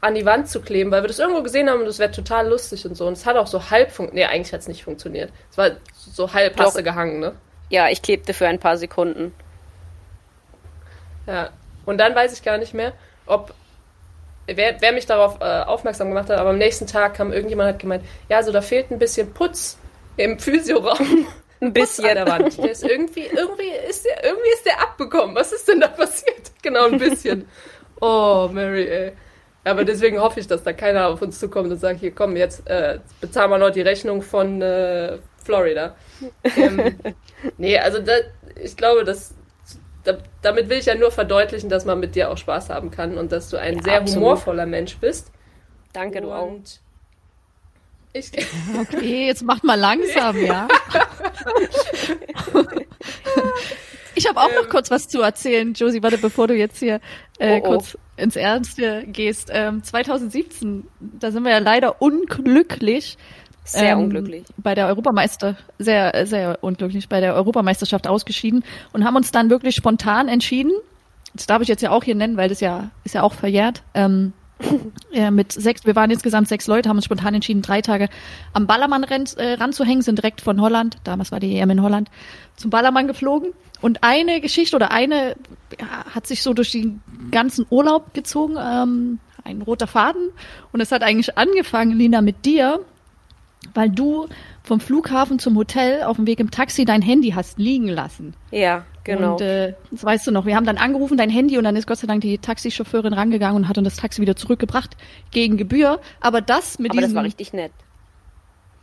an 0.00 0.14
die 0.14 0.24
Wand 0.24 0.48
zu 0.48 0.60
kleben, 0.60 0.90
weil 0.90 1.02
wir 1.02 1.08
das 1.08 1.18
irgendwo 1.18 1.42
gesehen 1.42 1.68
haben 1.68 1.80
und 1.80 1.86
das 1.86 1.98
wäre 1.98 2.10
total 2.10 2.48
lustig 2.48 2.86
und 2.86 2.94
so. 2.94 3.06
Und 3.06 3.14
es 3.14 3.26
hat 3.26 3.36
auch 3.36 3.46
so 3.46 3.70
halb 3.70 3.90
funktioniert. 3.90 4.30
Nee, 4.30 4.34
eigentlich 4.34 4.52
hat 4.52 4.60
es 4.60 4.68
nicht 4.68 4.84
funktioniert. 4.84 5.30
Es 5.50 5.58
war 5.58 5.72
so 5.94 6.32
halb 6.32 6.56
du 6.56 6.82
gehangen, 6.82 7.20
ne? 7.20 7.34
Ja, 7.68 7.88
ich 7.88 8.02
klebte 8.02 8.32
für 8.32 8.46
ein 8.46 8.58
paar 8.58 8.76
Sekunden. 8.76 9.34
Ja. 11.26 11.50
Und 11.84 11.98
dann 11.98 12.14
weiß 12.14 12.32
ich 12.32 12.42
gar 12.42 12.58
nicht 12.58 12.74
mehr, 12.74 12.92
ob 13.26 13.54
wer, 14.46 14.80
wer 14.80 14.92
mich 14.92 15.06
darauf 15.06 15.40
äh, 15.40 15.62
aufmerksam 15.62 16.08
gemacht 16.08 16.30
hat, 16.30 16.38
aber 16.38 16.50
am 16.50 16.58
nächsten 16.58 16.86
Tag 16.86 17.14
kam 17.14 17.32
irgendjemand 17.32 17.68
hat 17.68 17.78
gemeint, 17.78 18.04
ja, 18.28 18.42
so 18.42 18.52
da 18.52 18.62
fehlt 18.62 18.90
ein 18.90 18.98
bisschen 18.98 19.32
Putz 19.32 19.78
im 20.16 20.38
Physioraum. 20.38 21.26
Ein 21.62 21.74
bisschen 21.74 22.06
an 22.06 22.14
der 22.14 22.26
Wand. 22.26 22.56
Der 22.56 22.70
ist 22.70 22.82
irgendwie, 22.82 23.26
irgendwie 23.26 23.68
ist 23.86 24.06
der, 24.06 24.24
irgendwie 24.24 24.48
ist 24.48 24.64
der 24.64 24.80
abbekommen. 24.80 25.36
Was 25.36 25.52
ist 25.52 25.68
denn 25.68 25.78
da 25.78 25.88
passiert? 25.88 26.52
Genau, 26.62 26.86
ein 26.86 26.98
bisschen. 26.98 27.46
Oh, 28.02 28.48
Mary, 28.50 28.88
ey. 28.88 29.12
Aber 29.64 29.84
deswegen 29.84 30.18
hoffe 30.20 30.40
ich, 30.40 30.46
dass 30.46 30.62
da 30.62 30.72
keiner 30.72 31.08
auf 31.08 31.20
uns 31.22 31.38
zukommt 31.38 31.70
und 31.70 31.78
sagt, 31.78 32.00
hier 32.00 32.12
komm, 32.14 32.36
jetzt 32.36 32.66
äh, 32.68 32.98
bezahlen 33.20 33.50
wir 33.50 33.58
noch 33.58 33.70
die 33.70 33.82
Rechnung 33.82 34.22
von 34.22 34.62
äh, 34.62 35.18
Florida. 35.44 35.94
Ähm, 36.56 36.98
nee, 37.58 37.78
also 37.78 37.98
da, 38.00 38.12
ich 38.62 38.76
glaube, 38.76 39.04
dass 39.04 39.34
da, 40.04 40.16
damit 40.40 40.68
will 40.70 40.78
ich 40.78 40.86
ja 40.86 40.94
nur 40.94 41.10
verdeutlichen, 41.10 41.68
dass 41.68 41.84
man 41.84 42.00
mit 42.00 42.14
dir 42.14 42.30
auch 42.30 42.38
Spaß 42.38 42.70
haben 42.70 42.90
kann 42.90 43.18
und 43.18 43.32
dass 43.32 43.50
du 43.50 43.58
ein 43.58 43.76
Ja, 43.76 43.82
sehr 43.82 44.00
absolut. 44.00 44.22
humorvoller 44.22 44.66
Mensch 44.66 44.96
bist. 44.98 45.30
Danke, 45.92 46.22
du 46.22 46.32
auch. 46.32 46.46
Und 46.46 46.80
ich, 48.12 48.30
Okay, 48.80 49.26
jetzt 49.26 49.42
macht 49.42 49.62
mal 49.62 49.78
langsam, 49.78 50.36
ja. 50.44 50.66
Ich 54.20 54.28
habe 54.28 54.38
auch 54.38 54.54
noch 54.54 54.68
kurz 54.68 54.90
was 54.90 55.08
zu 55.08 55.22
erzählen, 55.22 55.72
Josie, 55.72 56.02
warte, 56.02 56.18
bevor 56.18 56.46
du 56.46 56.54
jetzt 56.54 56.78
hier 56.78 57.00
äh, 57.38 57.54
Oh, 57.54 57.64
oh. 57.64 57.68
kurz 57.68 57.96
ins 58.18 58.36
Ernste 58.36 59.06
gehst. 59.06 59.48
Ähm, 59.50 59.82
2017, 59.82 60.86
da 61.00 61.30
sind 61.30 61.42
wir 61.42 61.52
ja 61.52 61.58
leider 61.58 62.02
unglücklich. 62.02 63.16
Sehr 63.64 63.92
ähm, 63.92 64.00
unglücklich. 64.00 64.44
Bei 64.58 64.74
der 64.74 64.88
Europameister, 64.88 65.56
sehr, 65.78 66.26
sehr 66.26 66.58
unglücklich 66.60 67.08
bei 67.08 67.20
der 67.20 67.34
Europameisterschaft 67.34 68.06
ausgeschieden 68.06 68.62
und 68.92 69.06
haben 69.06 69.16
uns 69.16 69.32
dann 69.32 69.48
wirklich 69.48 69.74
spontan 69.74 70.28
entschieden, 70.28 70.72
das 71.32 71.46
darf 71.46 71.62
ich 71.62 71.68
jetzt 71.68 71.80
ja 71.80 71.90
auch 71.90 72.04
hier 72.04 72.14
nennen, 72.14 72.36
weil 72.36 72.50
das 72.50 72.60
ja, 72.60 72.90
ist 73.04 73.14
ja 73.14 73.22
auch 73.22 73.32
verjährt, 73.32 73.82
ähm, 73.94 74.34
ja, 75.12 75.30
mit 75.30 75.52
sechs, 75.52 75.86
wir 75.86 75.96
waren 75.96 76.10
insgesamt 76.10 76.46
sechs 76.46 76.66
Leute, 76.66 76.90
haben 76.90 76.96
uns 76.96 77.06
spontan 77.06 77.32
entschieden, 77.32 77.62
drei 77.62 77.80
Tage 77.80 78.10
am 78.52 78.66
Ballermann 78.66 79.02
äh, 79.04 79.52
ranzuhängen, 79.54 80.02
sind 80.02 80.18
direkt 80.18 80.42
von 80.42 80.60
Holland, 80.60 80.98
damals 81.04 81.32
war 81.32 81.40
die 81.40 81.56
EM 81.56 81.70
in 81.70 81.82
Holland, 81.82 82.10
zum 82.56 82.68
Ballermann 82.68 83.06
geflogen. 83.06 83.54
Und 83.80 84.02
eine 84.02 84.40
Geschichte 84.40 84.76
oder 84.76 84.90
eine 84.90 85.36
ja, 85.78 86.04
hat 86.14 86.26
sich 86.26 86.42
so 86.42 86.52
durch 86.52 86.72
den 86.72 87.02
ganzen 87.30 87.66
Urlaub 87.70 88.12
gezogen, 88.14 88.56
ähm, 88.60 89.18
ein 89.44 89.62
roter 89.62 89.86
Faden. 89.86 90.30
Und 90.72 90.80
es 90.80 90.92
hat 90.92 91.02
eigentlich 91.02 91.36
angefangen, 91.38 91.92
Lina, 91.92 92.20
mit 92.20 92.44
dir, 92.44 92.80
weil 93.74 93.90
du 93.90 94.28
vom 94.62 94.80
Flughafen 94.80 95.38
zum 95.38 95.56
Hotel 95.56 96.02
auf 96.02 96.16
dem 96.16 96.26
Weg 96.26 96.40
im 96.40 96.50
Taxi 96.50 96.84
dein 96.84 97.02
Handy 97.02 97.30
hast 97.30 97.58
liegen 97.58 97.88
lassen. 97.88 98.34
Ja, 98.50 98.84
genau. 99.04 99.32
Und 99.32 99.40
äh, 99.40 99.74
das 99.90 100.04
weißt 100.04 100.26
du 100.26 100.30
noch. 100.30 100.46
Wir 100.46 100.56
haben 100.56 100.66
dann 100.66 100.76
angerufen, 100.76 101.16
dein 101.16 101.30
Handy, 101.30 101.58
und 101.58 101.64
dann 101.64 101.76
ist 101.76 101.86
Gott 101.86 101.98
sei 101.98 102.06
Dank 102.06 102.20
die 102.20 102.38
Taxichauffeurin 102.38 103.12
rangegangen 103.12 103.56
und 103.56 103.68
hat 103.68 103.78
uns 103.78 103.88
das 103.88 103.96
Taxi 103.96 104.20
wieder 104.20 104.36
zurückgebracht 104.36 104.96
gegen 105.30 105.56
Gebühr. 105.56 106.00
Aber 106.20 106.40
das 106.40 106.78
mit 106.78 106.92
Aber 106.92 107.00
diesem, 107.00 107.14
das 107.14 107.16
war 107.16 107.24
richtig 107.24 107.52
nett. 107.52 107.72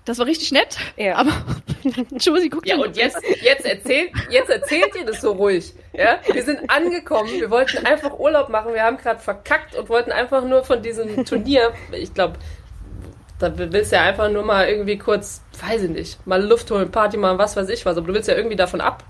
Das 0.07 0.19
war 0.19 0.25
richtig 0.25 0.51
nett. 0.51 0.77
Ja. 0.95 1.15
Aber 1.15 1.31
Josie, 2.17 2.49
guck 2.49 2.65
ja, 2.65 2.75
dir- 2.75 2.85
und 2.85 2.95
jetzt, 2.95 3.21
jetzt, 3.41 3.65
erzählt, 3.65 4.11
jetzt 4.29 4.49
erzählt 4.49 4.95
ihr 4.95 5.05
das 5.05 5.21
so 5.21 5.33
ruhig. 5.33 5.73
Ja? 5.93 6.19
Wir 6.31 6.43
sind 6.43 6.69
angekommen, 6.69 7.29
wir 7.29 7.51
wollten 7.51 7.85
einfach 7.85 8.17
Urlaub 8.17 8.49
machen, 8.49 8.73
wir 8.73 8.83
haben 8.83 8.97
gerade 8.97 9.19
verkackt 9.19 9.75
und 9.75 9.89
wollten 9.89 10.11
einfach 10.11 10.43
nur 10.43 10.63
von 10.63 10.81
diesem 10.81 11.25
Turnier, 11.25 11.73
ich 11.91 12.13
glaube, 12.13 12.37
da 13.39 13.55
willst 13.57 13.91
du 13.91 13.97
ja 13.97 14.03
einfach 14.03 14.31
nur 14.31 14.43
mal 14.43 14.67
irgendwie 14.67 14.97
kurz, 14.97 15.41
weiß 15.61 15.83
ich 15.83 15.89
nicht, 15.89 16.25
mal 16.25 16.43
Luft 16.43 16.71
holen, 16.71 16.89
Party 16.89 17.17
machen, 17.17 17.37
was 17.37 17.55
weiß 17.55 17.69
ich 17.69 17.85
was, 17.85 17.97
aber 17.97 18.07
du 18.07 18.13
willst 18.13 18.29
ja 18.29 18.35
irgendwie 18.35 18.55
davon 18.55 18.81
ab, 18.81 19.03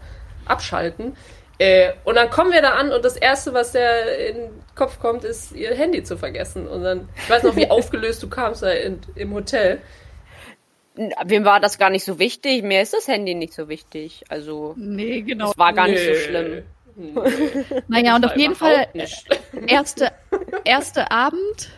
abschalten. 0.45 1.15
Äh, 1.59 1.93
und 2.03 2.15
dann 2.15 2.29
kommen 2.29 2.51
wir 2.51 2.61
da 2.61 2.71
an 2.71 2.91
und 2.91 3.03
das 3.03 3.17
Erste, 3.17 3.53
was 3.53 3.71
der 3.71 4.29
in 4.29 4.35
den 4.35 4.49
Kopf 4.75 4.99
kommt, 4.99 5.23
ist, 5.23 5.53
ihr 5.53 5.73
Handy 5.73 6.03
zu 6.03 6.17
vergessen. 6.17 6.67
Und 6.67 6.83
dann, 6.83 7.09
ich 7.15 7.29
weiß 7.29 7.43
noch, 7.43 7.55
wie 7.55 7.67
aufgelöst 7.71 8.21
du 8.21 8.29
kamst 8.29 8.61
da 8.61 8.69
in, 8.69 8.99
im 9.15 9.33
Hotel. 9.33 9.81
Wem 11.25 11.45
war 11.45 11.59
das 11.59 11.77
gar 11.77 11.89
nicht 11.89 12.03
so 12.03 12.17
wichtig? 12.19 12.63
Mir 12.63 12.81
ist 12.81 12.93
das 12.93 13.07
Handy 13.07 13.35
nicht 13.35 13.53
so 13.53 13.69
wichtig. 13.69 14.23
Also, 14.29 14.73
Nee, 14.77 15.21
genau. 15.21 15.51
es 15.51 15.57
war 15.57 15.73
gar 15.73 15.87
nicht 15.87 16.03
so 16.03 16.13
schlimm. 16.15 16.63
Naja, 17.87 18.15
und 18.15 18.25
auf 18.25 18.35
jeden 18.35 18.55
Fall, 18.55 18.87
erste, 19.67 20.11
erste 20.63 21.11
Abend, 21.11 21.69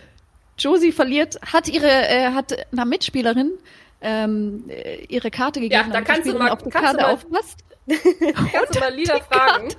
Josie 0.57 0.91
verliert, 0.93 1.37
hat 1.53 1.67
ihre, 1.67 1.87
äh, 1.89 2.31
hat 2.31 2.55
einer 2.71 2.85
Mitspielerin 2.85 3.51
ähm, 4.01 4.63
äh, 4.69 5.03
ihre 5.09 5.29
Karte 5.29 5.59
gegeben. 5.59 5.89
da 5.91 5.99
damit 6.01 6.07
die 6.07 6.11
kannst 6.13 6.27
du 6.29 6.37
mal- 6.37 6.49
auf 6.51 6.63
die 6.63 6.69
kannst 6.69 6.93
du 6.93 6.97
Karte 6.97 7.01
mal- 7.03 7.13
aufpasst. 7.13 7.59
Kannst 8.53 8.75
du 8.75 8.79
mal 8.79 8.93
Lila 8.93 9.19
fragen? 9.19 9.69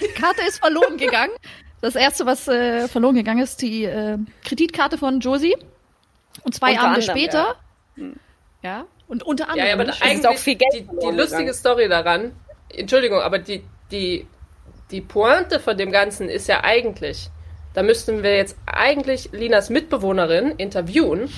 Die 0.00 0.08
Karte 0.20 0.40
ist 0.48 0.58
verloren 0.58 0.96
gegangen. 0.96 1.32
Das 1.82 1.94
erste, 1.94 2.24
was 2.24 2.48
äh, 2.48 2.88
verloren 2.88 3.14
gegangen 3.14 3.42
ist, 3.42 3.60
die 3.60 3.84
äh, 3.84 4.16
Kreditkarte 4.44 4.96
von 4.96 5.20
Josie. 5.20 5.54
Und 6.44 6.54
zwei 6.54 6.70
Unter 6.70 6.82
Abende 6.84 7.00
anderem, 7.02 7.16
später. 7.18 7.56
Ja. 7.96 8.04
Und 9.08 9.22
unter 9.22 9.44
Ja, 9.44 9.50
anderem. 9.50 9.68
ja, 9.68 9.74
aber 9.74 9.84
nicht? 9.84 10.02
eigentlich 10.02 10.26
auch 10.26 10.38
viel 10.38 10.56
Geld 10.56 10.72
die, 10.74 10.82
die 10.86 11.16
lustige. 11.16 11.54
Story 11.54 11.88
daran, 11.88 12.32
Entschuldigung, 12.70 13.20
aber 13.20 13.38
die, 13.38 13.62
die, 13.92 14.26
die 14.90 15.00
Pointe 15.00 15.60
von 15.60 15.76
dem 15.78 15.92
Ganzen 15.92 16.28
ist 16.28 16.48
ja 16.48 16.64
eigentlich, 16.64 17.28
da 17.74 17.82
müssten 17.84 18.22
wir 18.24 18.34
jetzt 18.36 18.56
eigentlich 18.66 19.28
Linas 19.32 19.70
Mitbewohnerin 19.70 20.52
interviewen. 20.56 21.30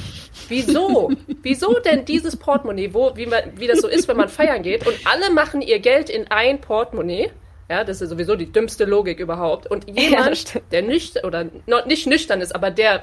Wieso? 0.48 1.10
Wieso 1.42 1.78
denn 1.80 2.04
dieses 2.06 2.36
Portemonnaie, 2.36 2.94
wo, 2.94 3.14
wie, 3.16 3.26
man, 3.26 3.42
wie 3.56 3.66
das 3.66 3.80
so 3.80 3.88
ist, 3.88 4.08
wenn 4.08 4.16
man 4.16 4.28
feiern 4.30 4.62
geht 4.62 4.86
und 4.86 4.94
alle 5.04 5.30
machen 5.30 5.60
ihr 5.60 5.80
Geld 5.80 6.08
in 6.08 6.30
ein 6.30 6.60
Portemonnaie? 6.60 7.30
Ja, 7.70 7.84
das 7.84 8.00
ist 8.00 8.08
sowieso 8.08 8.34
die 8.34 8.50
dümmste 8.50 8.86
Logik 8.86 9.18
überhaupt. 9.20 9.66
Und 9.70 9.86
Ja, 9.90 10.02
jemand, 10.04 10.38
stimmt. 10.38 10.72
der 10.72 10.80
nüchtern 10.80 11.24
oder 11.26 11.44
no, 11.66 11.84
nicht 11.84 12.06
nüchtern 12.06 12.40
ist, 12.40 12.54
aber 12.54 12.70
der 12.70 13.00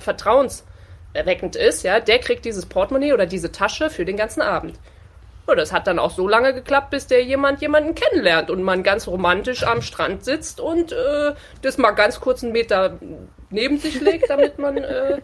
vertrauenserweckend 1.15 1.55
ist, 1.55 1.83
ja, 1.83 1.99
der 1.99 2.19
kriegt 2.19 2.45
dieses 2.45 2.65
Portemonnaie 2.65 3.13
oder 3.13 3.25
diese 3.25 3.51
Tasche 3.51 3.89
für 3.89 4.05
den 4.05 4.17
ganzen 4.17 4.41
Abend. 4.41 4.77
Und 5.47 5.57
das 5.57 5.71
hat 5.71 5.85
dann 5.85 5.99
auch 5.99 6.11
so 6.11 6.27
lange 6.27 6.53
geklappt, 6.53 6.89
bis 6.89 7.05
der 7.07 7.23
jemand 7.23 7.61
jemanden 7.61 7.93
kennenlernt 7.93 8.49
und 8.49 8.63
man 8.63 8.81
ganz 8.81 9.07
romantisch 9.07 9.63
am 9.63 9.81
Strand 9.81 10.25
sitzt 10.25 10.59
und 10.59 10.91
äh, 10.91 11.33
das 11.61 11.77
mal 11.77 11.91
ganz 11.91 12.19
kurz 12.19 12.43
einen 12.43 12.51
Meter 12.51 12.97
neben 13.51 13.77
sich 13.77 14.01
legt, 14.01 14.29
damit 14.29 14.57
man 14.57 14.77
äh, 14.77 15.21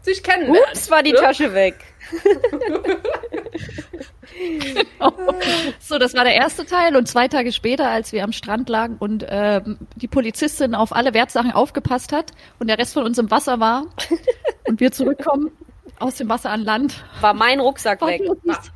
sich 0.00 0.24
kennenlernt. 0.24 0.66
Ups, 0.72 0.90
war 0.90 1.04
die 1.04 1.12
ne? 1.12 1.18
Tasche 1.18 1.54
weg. 1.54 1.76
So, 5.78 5.98
das 5.98 6.14
war 6.14 6.24
der 6.24 6.34
erste 6.34 6.64
Teil 6.64 6.96
und 6.96 7.06
zwei 7.06 7.28
Tage 7.28 7.52
später, 7.52 7.88
als 7.90 8.12
wir 8.12 8.24
am 8.24 8.32
Strand 8.32 8.68
lagen 8.68 8.96
und 8.98 9.24
ähm, 9.28 9.78
die 9.96 10.08
Polizistin 10.08 10.74
auf 10.74 10.92
alle 10.94 11.14
Wertsachen 11.14 11.52
aufgepasst 11.52 12.12
hat 12.12 12.32
und 12.58 12.68
der 12.68 12.78
Rest 12.78 12.94
von 12.94 13.04
uns 13.04 13.18
im 13.18 13.30
Wasser 13.30 13.60
war 13.60 13.86
und 14.66 14.80
wir 14.80 14.90
zurückkommen 14.92 15.50
aus 15.98 16.16
dem 16.16 16.28
Wasser 16.28 16.50
an 16.50 16.62
Land, 16.62 17.04
War 17.20 17.34
mein 17.34 17.60
Rucksack 17.60 18.00
war 18.00 18.08
weg. 18.08 18.22
Josies, 18.24 18.72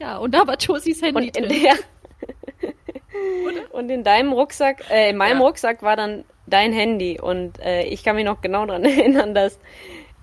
ja, 0.00 0.18
und 0.18 0.32
da 0.34 0.46
war 0.46 0.56
Josies 0.58 1.00
Handy 1.02 1.28
Und 1.28 1.36
in 1.36 1.48
drin. 1.48 1.62
der 1.62 1.74
und 3.72 3.90
in 3.90 4.04
deinem 4.04 4.32
Rucksack, 4.32 4.84
äh, 4.90 5.10
in 5.10 5.16
meinem 5.16 5.38
Ja. 5.38 5.44
Rucksack 5.46 5.82
war 5.82 5.96
dann 5.96 6.24
dein 6.46 6.72
Handy 6.72 7.18
und 7.20 7.58
äh, 7.60 7.82
ich 7.84 8.04
kann 8.04 8.16
mich 8.16 8.24
noch 8.24 8.40
genau 8.40 8.66
daran 8.66 8.84
erinnern, 8.84 9.34
dass 9.34 9.58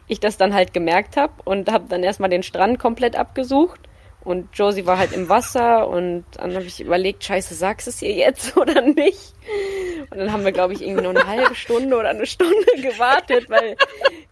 ich 0.07 0.19
das 0.19 0.37
dann 0.37 0.53
halt 0.53 0.73
gemerkt 0.73 1.17
habe 1.17 1.33
und 1.43 1.71
habe 1.71 1.85
dann 1.89 2.03
erstmal 2.03 2.29
den 2.29 2.43
Strand 2.43 2.79
komplett 2.79 3.15
abgesucht 3.15 3.79
und 4.25 4.49
Josie 4.53 4.87
war 4.87 4.97
halt 4.97 5.13
im 5.13 5.29
Wasser 5.29 5.87
und 5.87 6.25
dann 6.33 6.55
habe 6.55 6.65
ich 6.65 6.81
überlegt, 6.81 7.23
scheiße, 7.23 7.53
sagst 7.53 7.85
du 7.85 7.91
es 7.91 8.01
ihr 8.01 8.13
jetzt 8.13 8.57
oder 8.57 8.81
nicht? 8.81 9.33
Und 10.09 10.17
dann 10.17 10.31
haben 10.31 10.43
wir, 10.43 10.51
glaube 10.51 10.73
ich, 10.73 10.81
irgendwie 10.81 11.03
noch 11.03 11.11
eine 11.11 11.27
halbe 11.27 11.53
Stunde 11.53 11.95
oder 11.95 12.09
eine 12.09 12.25
Stunde 12.25 12.65
gewartet, 12.81 13.49
weil 13.49 13.77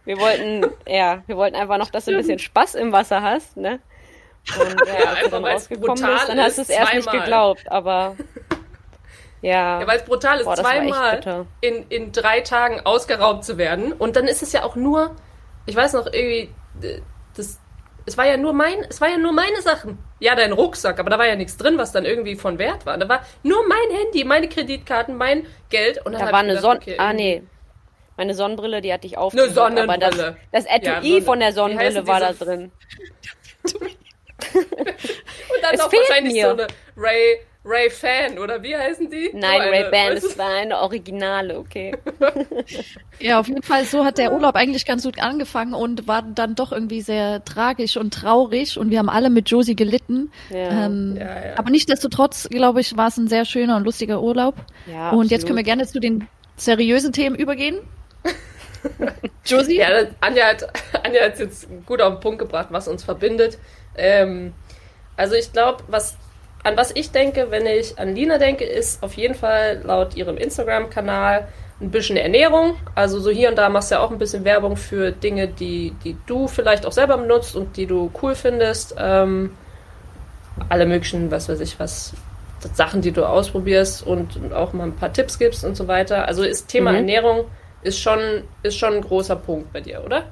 wir 0.04 0.18
wollten, 0.18 0.66
ja, 0.86 1.22
wir 1.26 1.36
wollten 1.36 1.54
einfach 1.54 1.78
noch, 1.78 1.90
dass 1.90 2.06
du 2.06 2.10
ein 2.10 2.16
bisschen 2.16 2.40
Spaß 2.40 2.74
im 2.74 2.90
Wasser 2.90 3.22
hast, 3.22 3.56
ne? 3.56 3.78
Und 4.58 4.76
ja, 4.86 5.10
als 5.10 5.22
du 5.22 5.30
dann 5.30 5.44
rausgekommen 5.44 5.94
brutal 5.94 6.14
bist, 6.14 6.28
dann 6.28 6.40
hast 6.40 6.58
du 6.58 6.62
ist, 6.62 6.70
es 6.70 6.76
erst 6.76 6.94
nicht 6.94 7.10
geglaubt, 7.10 7.70
aber 7.70 8.16
ja. 9.42 9.80
Ja, 9.80 9.86
weil 9.86 9.98
es 9.98 10.04
brutal 10.04 10.40
ist, 10.40 10.44
Boah, 10.44 10.56
zweimal 10.56 11.46
in, 11.60 11.86
in 11.88 12.12
drei 12.12 12.40
Tagen 12.40 12.80
ausgeraubt 12.80 13.44
zu 13.44 13.58
werden. 13.58 13.92
Und 13.92 14.16
dann 14.16 14.26
ist 14.26 14.42
es 14.42 14.52
ja 14.52 14.64
auch 14.64 14.74
nur, 14.74 15.14
ich 15.66 15.76
weiß 15.76 15.92
noch, 15.94 16.06
irgendwie, 16.06 16.50
das, 17.36 17.58
es 18.06 18.18
war 18.18 18.26
ja 18.26 18.36
nur 18.36 18.52
mein, 18.52 18.84
es 18.88 19.00
war 19.00 19.08
ja 19.08 19.16
nur 19.16 19.32
meine 19.32 19.60
Sachen. 19.62 19.98
Ja, 20.20 20.34
dein 20.34 20.52
Rucksack, 20.52 20.98
aber 20.98 21.10
da 21.10 21.18
war 21.18 21.26
ja 21.26 21.36
nichts 21.36 21.56
drin, 21.56 21.78
was 21.78 21.92
dann 21.92 22.04
irgendwie 22.04 22.36
von 22.36 22.58
Wert 22.58 22.86
war. 22.86 22.96
Da 22.98 23.08
war 23.08 23.24
nur 23.42 23.66
mein 23.66 23.96
Handy, 23.98 24.24
meine 24.24 24.48
Kreditkarten, 24.48 25.16
mein 25.16 25.46
Geld. 25.70 26.04
Und 26.04 26.12
dann 26.12 26.20
Da 26.26 26.32
war 26.32 26.40
eine 26.40 26.58
Sonne. 26.60 26.80
okay, 26.80 26.96
ah, 26.98 27.12
nee. 27.12 27.42
Meine 28.16 28.34
Sonnenbrille, 28.34 28.80
die 28.80 28.92
hatte 28.92 29.06
ich 29.06 29.18
auf. 29.18 29.32
Eine 29.32 29.42
Aber 29.42 29.98
das, 29.98 30.14
Sonnenbrille. 30.14 30.36
das 30.52 30.66
Etui 30.66 31.18
Ja, 31.18 31.20
von 31.24 31.40
der 31.40 31.52
Sonnenbrille 31.52 32.06
war 32.06 32.20
da 32.20 32.32
drin. 32.32 32.70
Und 34.54 35.62
dann 35.62 35.74
Es 35.74 35.80
noch 35.80 35.90
fehlt 35.90 36.08
wahrscheinlich 36.08 36.34
mir. 36.34 36.46
so 36.46 36.52
eine 36.52 36.66
Ray, 36.96 37.40
Ray 37.66 37.88
Fan, 37.88 38.38
oder 38.38 38.62
wie 38.62 38.76
heißen 38.76 39.10
die? 39.10 39.30
Nein, 39.32 39.62
so 39.62 39.92
weißt 39.92 40.22
du? 40.22 40.28
es 40.28 40.38
war 40.38 40.50
eine 40.50 40.78
Originale, 40.80 41.58
okay. 41.58 41.96
Ja, 43.20 43.40
auf 43.40 43.48
jeden 43.48 43.62
Fall, 43.62 43.84
so 43.84 44.04
hat 44.04 44.18
der 44.18 44.32
Urlaub 44.32 44.54
eigentlich 44.54 44.84
ganz 44.84 45.04
gut 45.04 45.18
angefangen 45.22 45.72
und 45.72 46.06
war 46.06 46.22
dann 46.22 46.56
doch 46.56 46.72
irgendwie 46.72 47.00
sehr 47.00 47.42
tragisch 47.44 47.96
und 47.96 48.12
traurig 48.12 48.76
und 48.76 48.90
wir 48.90 48.98
haben 48.98 49.08
alle 49.08 49.30
mit 49.30 49.48
Josie 49.48 49.76
gelitten. 49.76 50.30
Ja. 50.50 50.86
Ähm, 50.86 51.16
Ja, 51.18 51.24
ja. 51.24 51.56
Aber 51.56 51.70
nichtsdestotrotz, 51.70 52.48
glaube 52.50 52.80
ich, 52.80 52.96
war 52.96 53.08
es 53.08 53.16
ein 53.16 53.28
sehr 53.28 53.44
schöner 53.44 53.76
und 53.76 53.84
lustiger 53.84 54.20
Urlaub. 54.20 54.56
Ja, 54.86 55.10
und 55.10 55.30
jetzt 55.30 55.44
absolut. 55.44 55.46
können 55.46 55.56
wir 55.58 55.64
gerne 55.64 55.86
zu 55.86 56.00
den 56.00 56.28
seriösen 56.56 57.12
Themen 57.12 57.36
übergehen. 57.36 57.78
Josie? 59.46 59.76
Ja, 59.76 59.90
das, 59.90 60.08
Anja 60.20 60.48
hat 60.48 60.68
Anja 61.04 61.24
hat 61.24 61.38
jetzt 61.38 61.66
gut 61.86 62.02
auf 62.02 62.14
den 62.14 62.20
Punkt 62.20 62.40
gebracht, 62.40 62.68
was 62.70 62.88
uns 62.88 63.04
verbindet. 63.04 63.58
Ähm, 63.96 64.52
also 65.16 65.34
ich 65.34 65.52
glaube, 65.52 65.84
was 65.88 66.16
an 66.64 66.76
was 66.76 66.90
ich 66.94 67.10
denke, 67.10 67.50
wenn 67.50 67.66
ich 67.66 67.98
an 67.98 68.14
Lina 68.14 68.38
denke, 68.38 68.64
ist 68.64 69.02
auf 69.02 69.14
jeden 69.14 69.34
Fall 69.34 69.82
laut 69.84 70.16
ihrem 70.16 70.36
Instagram-Kanal 70.36 71.46
ein 71.80 71.90
bisschen 71.90 72.16
Ernährung. 72.16 72.76
Also 72.94 73.20
so 73.20 73.30
hier 73.30 73.50
und 73.50 73.56
da 73.56 73.68
machst 73.68 73.90
du 73.90 73.96
ja 73.96 74.00
auch 74.00 74.10
ein 74.10 74.18
bisschen 74.18 74.44
Werbung 74.44 74.76
für 74.76 75.12
Dinge, 75.12 75.46
die, 75.46 75.94
die 76.04 76.16
du 76.26 76.48
vielleicht 76.48 76.86
auch 76.86 76.92
selber 76.92 77.18
benutzt 77.18 77.54
und 77.54 77.76
die 77.76 77.86
du 77.86 78.10
cool 78.22 78.34
findest. 78.34 78.94
Ähm, 78.98 79.56
alle 80.68 80.86
möglichen, 80.86 81.30
was 81.30 81.48
weiß 81.48 81.60
ich, 81.60 81.78
was 81.78 82.14
Sachen, 82.72 83.02
die 83.02 83.12
du 83.12 83.24
ausprobierst 83.26 84.06
und, 84.06 84.36
und 84.36 84.54
auch 84.54 84.72
mal 84.72 84.84
ein 84.84 84.96
paar 84.96 85.12
Tipps 85.12 85.38
gibst 85.38 85.64
und 85.64 85.76
so 85.76 85.86
weiter. 85.86 86.26
Also 86.26 86.42
ist 86.44 86.68
Thema 86.68 86.90
mhm. 86.90 86.96
Ernährung 86.96 87.44
ist 87.82 88.00
schon, 88.00 88.44
ist 88.62 88.78
schon 88.78 88.94
ein 88.94 89.02
großer 89.02 89.36
Punkt 89.36 89.72
bei 89.72 89.82
dir, 89.82 90.02
oder? 90.02 90.24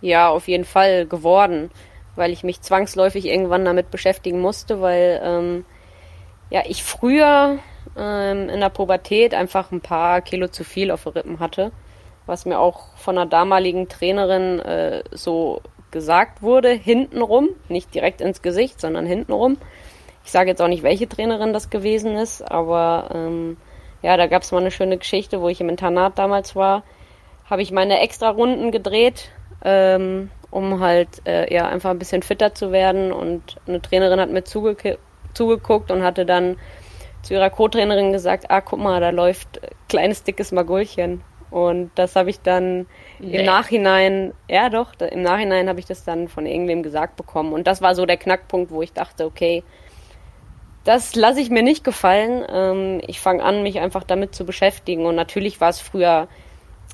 Ja, 0.00 0.28
auf 0.28 0.48
jeden 0.48 0.64
Fall 0.64 1.06
geworden, 1.06 1.70
weil 2.16 2.32
ich 2.32 2.42
mich 2.42 2.62
zwangsläufig 2.62 3.26
irgendwann 3.26 3.66
damit 3.66 3.90
beschäftigen 3.90 4.40
musste, 4.40 4.80
weil 4.80 5.20
ähm, 5.22 5.64
ja 6.54 6.62
ich 6.68 6.84
früher 6.84 7.58
ähm, 7.98 8.48
in 8.48 8.60
der 8.60 8.68
Pubertät 8.68 9.34
einfach 9.34 9.72
ein 9.72 9.80
paar 9.80 10.20
Kilo 10.20 10.46
zu 10.46 10.62
viel 10.62 10.92
auf 10.92 11.02
den 11.02 11.12
Rippen 11.14 11.40
hatte, 11.40 11.72
was 12.26 12.46
mir 12.46 12.60
auch 12.60 12.96
von 12.96 13.18
einer 13.18 13.28
damaligen 13.28 13.88
Trainerin 13.88 14.60
äh, 14.60 15.02
so 15.10 15.60
gesagt 15.90 16.42
wurde, 16.42 16.70
hintenrum, 16.70 17.48
nicht 17.68 17.92
direkt 17.92 18.20
ins 18.20 18.40
Gesicht, 18.40 18.80
sondern 18.80 19.04
hintenrum. 19.04 19.58
Ich 20.24 20.30
sage 20.30 20.48
jetzt 20.48 20.62
auch 20.62 20.68
nicht, 20.68 20.84
welche 20.84 21.08
Trainerin 21.08 21.52
das 21.52 21.70
gewesen 21.70 22.16
ist, 22.16 22.40
aber 22.40 23.10
ähm, 23.12 23.56
ja, 24.02 24.16
da 24.16 24.28
gab 24.28 24.42
es 24.42 24.52
mal 24.52 24.60
eine 24.60 24.70
schöne 24.70 24.96
Geschichte, 24.96 25.40
wo 25.40 25.48
ich 25.48 25.60
im 25.60 25.68
Internat 25.68 26.20
damals 26.20 26.54
war, 26.54 26.84
habe 27.50 27.62
ich 27.62 27.72
meine 27.72 27.98
extra 27.98 28.30
Runden 28.30 28.70
gedreht, 28.70 29.32
ähm, 29.64 30.30
um 30.52 30.78
halt 30.78 31.08
äh, 31.26 31.52
ja 31.52 31.68
einfach 31.68 31.90
ein 31.90 31.98
bisschen 31.98 32.22
fitter 32.22 32.54
zu 32.54 32.70
werden 32.70 33.10
und 33.10 33.56
eine 33.66 33.82
Trainerin 33.82 34.20
hat 34.20 34.30
mir 34.30 34.44
zuge 34.44 34.76
zugeguckt 35.34 35.90
und 35.90 36.02
hatte 36.02 36.24
dann 36.26 36.56
zu 37.22 37.34
ihrer 37.34 37.50
Co-Trainerin 37.50 38.12
gesagt, 38.12 38.50
ah, 38.50 38.60
guck 38.60 38.78
mal, 38.78 39.00
da 39.00 39.10
läuft 39.10 39.60
kleines, 39.88 40.22
dickes 40.22 40.52
Magulchen. 40.52 41.22
Und 41.50 41.92
das 41.94 42.16
habe 42.16 42.30
ich 42.30 42.40
dann 42.40 42.86
nee. 43.20 43.38
im 43.38 43.46
Nachhinein, 43.46 44.32
ja 44.48 44.68
doch, 44.70 44.92
im 45.00 45.22
Nachhinein 45.22 45.68
habe 45.68 45.78
ich 45.78 45.86
das 45.86 46.04
dann 46.04 46.28
von 46.28 46.46
irgendwem 46.46 46.82
gesagt 46.82 47.16
bekommen. 47.16 47.52
Und 47.52 47.66
das 47.66 47.80
war 47.80 47.94
so 47.94 48.06
der 48.06 48.16
Knackpunkt, 48.16 48.70
wo 48.72 48.82
ich 48.82 48.92
dachte, 48.92 49.24
okay, 49.24 49.62
das 50.82 51.14
lasse 51.14 51.40
ich 51.40 51.50
mir 51.50 51.62
nicht 51.62 51.84
gefallen. 51.84 52.44
Ähm, 52.48 53.00
ich 53.06 53.20
fange 53.20 53.42
an, 53.42 53.62
mich 53.62 53.80
einfach 53.80 54.04
damit 54.04 54.34
zu 54.34 54.44
beschäftigen. 54.44 55.06
Und 55.06 55.14
natürlich 55.14 55.60
war 55.60 55.70
es 55.70 55.80
früher 55.80 56.28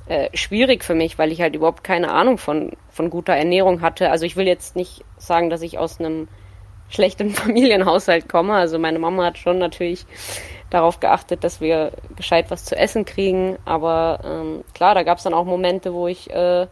äh, 0.07 0.29
schwierig 0.37 0.85
für 0.85 0.95
mich, 0.95 1.19
weil 1.19 1.33
ich 1.33 1.41
halt 1.41 1.57
überhaupt 1.57 1.83
keine 1.83 2.13
Ahnung 2.13 2.39
von, 2.39 2.73
von 2.91 3.11
guter 3.11 3.33
Ernährung 3.33 3.81
hatte. 3.81 4.11
Also 4.11 4.27
ich 4.27 4.37
will 4.37 4.47
jetzt 4.47 4.77
nicht 4.77 5.05
sagen, 5.17 5.51
dass 5.51 5.63
ich 5.63 5.79
aus 5.79 5.99
einem 5.99 6.29
schlechten 6.91 7.31
Familienhaushalt 7.31 8.29
komme. 8.29 8.55
Also 8.55 8.79
meine 8.79 8.99
Mama 8.99 9.25
hat 9.25 9.39
schon 9.39 9.59
natürlich 9.59 10.05
darauf 10.69 11.01
geachtet, 11.01 11.43
dass 11.43 11.61
wir 11.61 11.93
gescheit 12.17 12.51
was 12.51 12.65
zu 12.65 12.77
essen 12.77 13.05
kriegen. 13.05 13.57
Aber 13.65 14.21
ähm, 14.25 14.65
klar, 14.75 14.95
da 14.95 15.03
gab 15.03 15.19
es 15.19 15.25
dann 15.25 15.35
auch 15.35 15.45
Momente, 15.45 15.95
wo 15.95 16.07
ich 16.07 16.31
äh, 16.31 16.67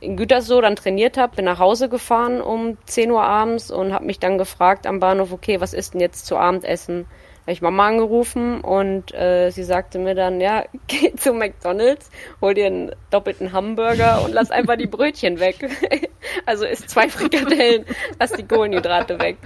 in 0.00 0.16
Gütersloh 0.16 0.60
dann 0.60 0.76
trainiert 0.76 1.16
habe, 1.16 1.36
bin 1.36 1.44
nach 1.44 1.58
Hause 1.58 1.88
gefahren 1.88 2.40
um 2.40 2.78
10 2.86 3.10
Uhr 3.10 3.22
abends 3.22 3.70
und 3.70 3.92
habe 3.92 4.06
mich 4.06 4.18
dann 4.18 4.38
gefragt 4.38 4.86
am 4.86 4.98
Bahnhof, 4.98 5.32
okay, 5.32 5.60
was 5.60 5.74
ist 5.74 5.94
denn 5.94 6.00
jetzt 6.00 6.26
zu 6.26 6.36
Abendessen? 6.36 7.06
Habe 7.50 7.54
ich 7.54 7.62
Mama 7.62 7.88
angerufen 7.88 8.60
und 8.60 9.12
äh, 9.12 9.50
sie 9.50 9.64
sagte 9.64 9.98
mir 9.98 10.14
dann, 10.14 10.40
ja, 10.40 10.66
geh 10.86 11.12
zu 11.16 11.32
McDonalds, 11.32 12.08
hol 12.40 12.54
dir 12.54 12.66
einen 12.66 12.92
doppelten 13.10 13.52
Hamburger 13.52 14.22
und 14.24 14.32
lass 14.32 14.52
einfach 14.52 14.76
die 14.76 14.86
Brötchen 14.86 15.40
weg. 15.40 15.56
also 16.46 16.64
isst 16.64 16.88
zwei 16.88 17.08
Frikadellen, 17.08 17.86
lass 18.20 18.30
die 18.34 18.46
Kohlenhydrate 18.46 19.18
weg. 19.18 19.36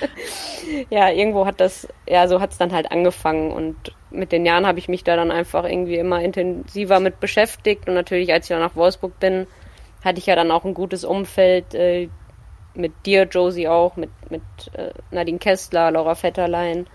ja, 0.90 1.10
irgendwo 1.10 1.44
hat 1.44 1.60
das, 1.60 1.86
ja, 2.08 2.26
so 2.26 2.40
hat 2.40 2.52
es 2.52 2.58
dann 2.58 2.72
halt 2.72 2.90
angefangen 2.90 3.52
und 3.52 3.76
mit 4.10 4.32
den 4.32 4.46
Jahren 4.46 4.66
habe 4.66 4.78
ich 4.78 4.88
mich 4.88 5.04
da 5.04 5.14
dann 5.14 5.30
einfach 5.30 5.64
irgendwie 5.64 5.98
immer 5.98 6.22
intensiver 6.22 7.00
mit 7.00 7.20
beschäftigt 7.20 7.86
und 7.86 7.92
natürlich, 7.92 8.32
als 8.32 8.46
ich 8.46 8.48
dann 8.48 8.60
nach 8.60 8.76
Wolfsburg 8.76 9.20
bin, 9.20 9.46
hatte 10.02 10.20
ich 10.20 10.26
ja 10.26 10.36
dann 10.36 10.50
auch 10.50 10.64
ein 10.64 10.72
gutes 10.72 11.04
Umfeld, 11.04 11.74
äh, 11.74 12.08
mit 12.74 12.92
dir, 13.04 13.24
Josie 13.24 13.68
auch, 13.68 13.96
mit, 13.96 14.10
mit 14.30 14.42
äh, 14.72 14.90
Nadine 15.10 15.38
Kessler, 15.38 15.90
Laura 15.90 16.14
Vetterlein, 16.14 16.86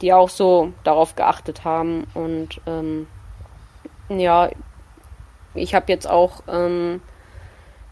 die 0.00 0.12
auch 0.12 0.28
so 0.28 0.72
darauf 0.84 1.14
geachtet 1.14 1.64
haben. 1.64 2.06
Und 2.14 2.60
ähm, 2.66 3.06
ja, 4.08 4.50
ich 5.54 5.74
habe 5.74 5.86
jetzt 5.88 6.08
auch 6.08 6.42
ähm, 6.48 7.00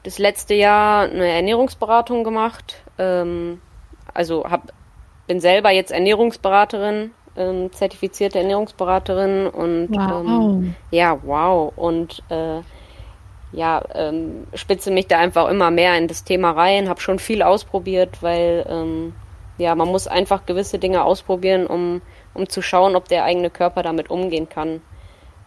das 0.03 0.19
letzte 0.19 0.55
Jahr 0.55 1.09
eine 1.09 1.29
Ernährungsberatung 1.29 2.25
gemacht. 2.25 2.83
Ähm, 2.99 3.61
also 4.15 4.45
hab, 4.45 4.73
bin 5.27 5.41
selber 5.41 5.71
jetzt 5.71 5.91
Ernährungsberaterin, 5.91 7.11
ähm, 7.37 7.73
zertifizierte 7.73 8.39
Ernährungsberaterin 8.39 9.47
und 9.47 9.89
wow. 9.91 10.25
Ähm, 10.27 10.75
ja, 10.91 11.19
wow. 11.23 11.73
Und 11.77 12.23
äh, 12.31 12.61
ja, 13.53 13.83
ähm, 13.95 14.47
spitze 14.55 14.91
mich 14.91 15.07
da 15.07 15.19
einfach 15.19 15.49
immer 15.49 15.71
mehr 15.71 15.97
in 15.97 16.09
das 16.09 16.25
Thema 16.25 16.53
rein, 16.53 16.89
habe 16.89 17.01
schon 17.01 17.19
viel 17.19 17.43
ausprobiert, 17.43 18.23
weil 18.23 18.67
ähm, 18.69 19.15
ja, 19.59 19.75
man 19.75 19.89
muss 19.89 20.07
einfach 20.07 20.47
gewisse 20.47 20.79
Dinge 20.79 21.05
ausprobieren, 21.05 21.67
um, 21.67 22.01
um 22.35 22.49
zu 22.49 22.63
schauen, 22.63 22.97
ob 22.97 23.09
der 23.09 23.25
eigene 23.25 23.51
Körper 23.51 23.83
damit 23.83 24.11
umgehen 24.11 24.49
kann. 24.49 24.81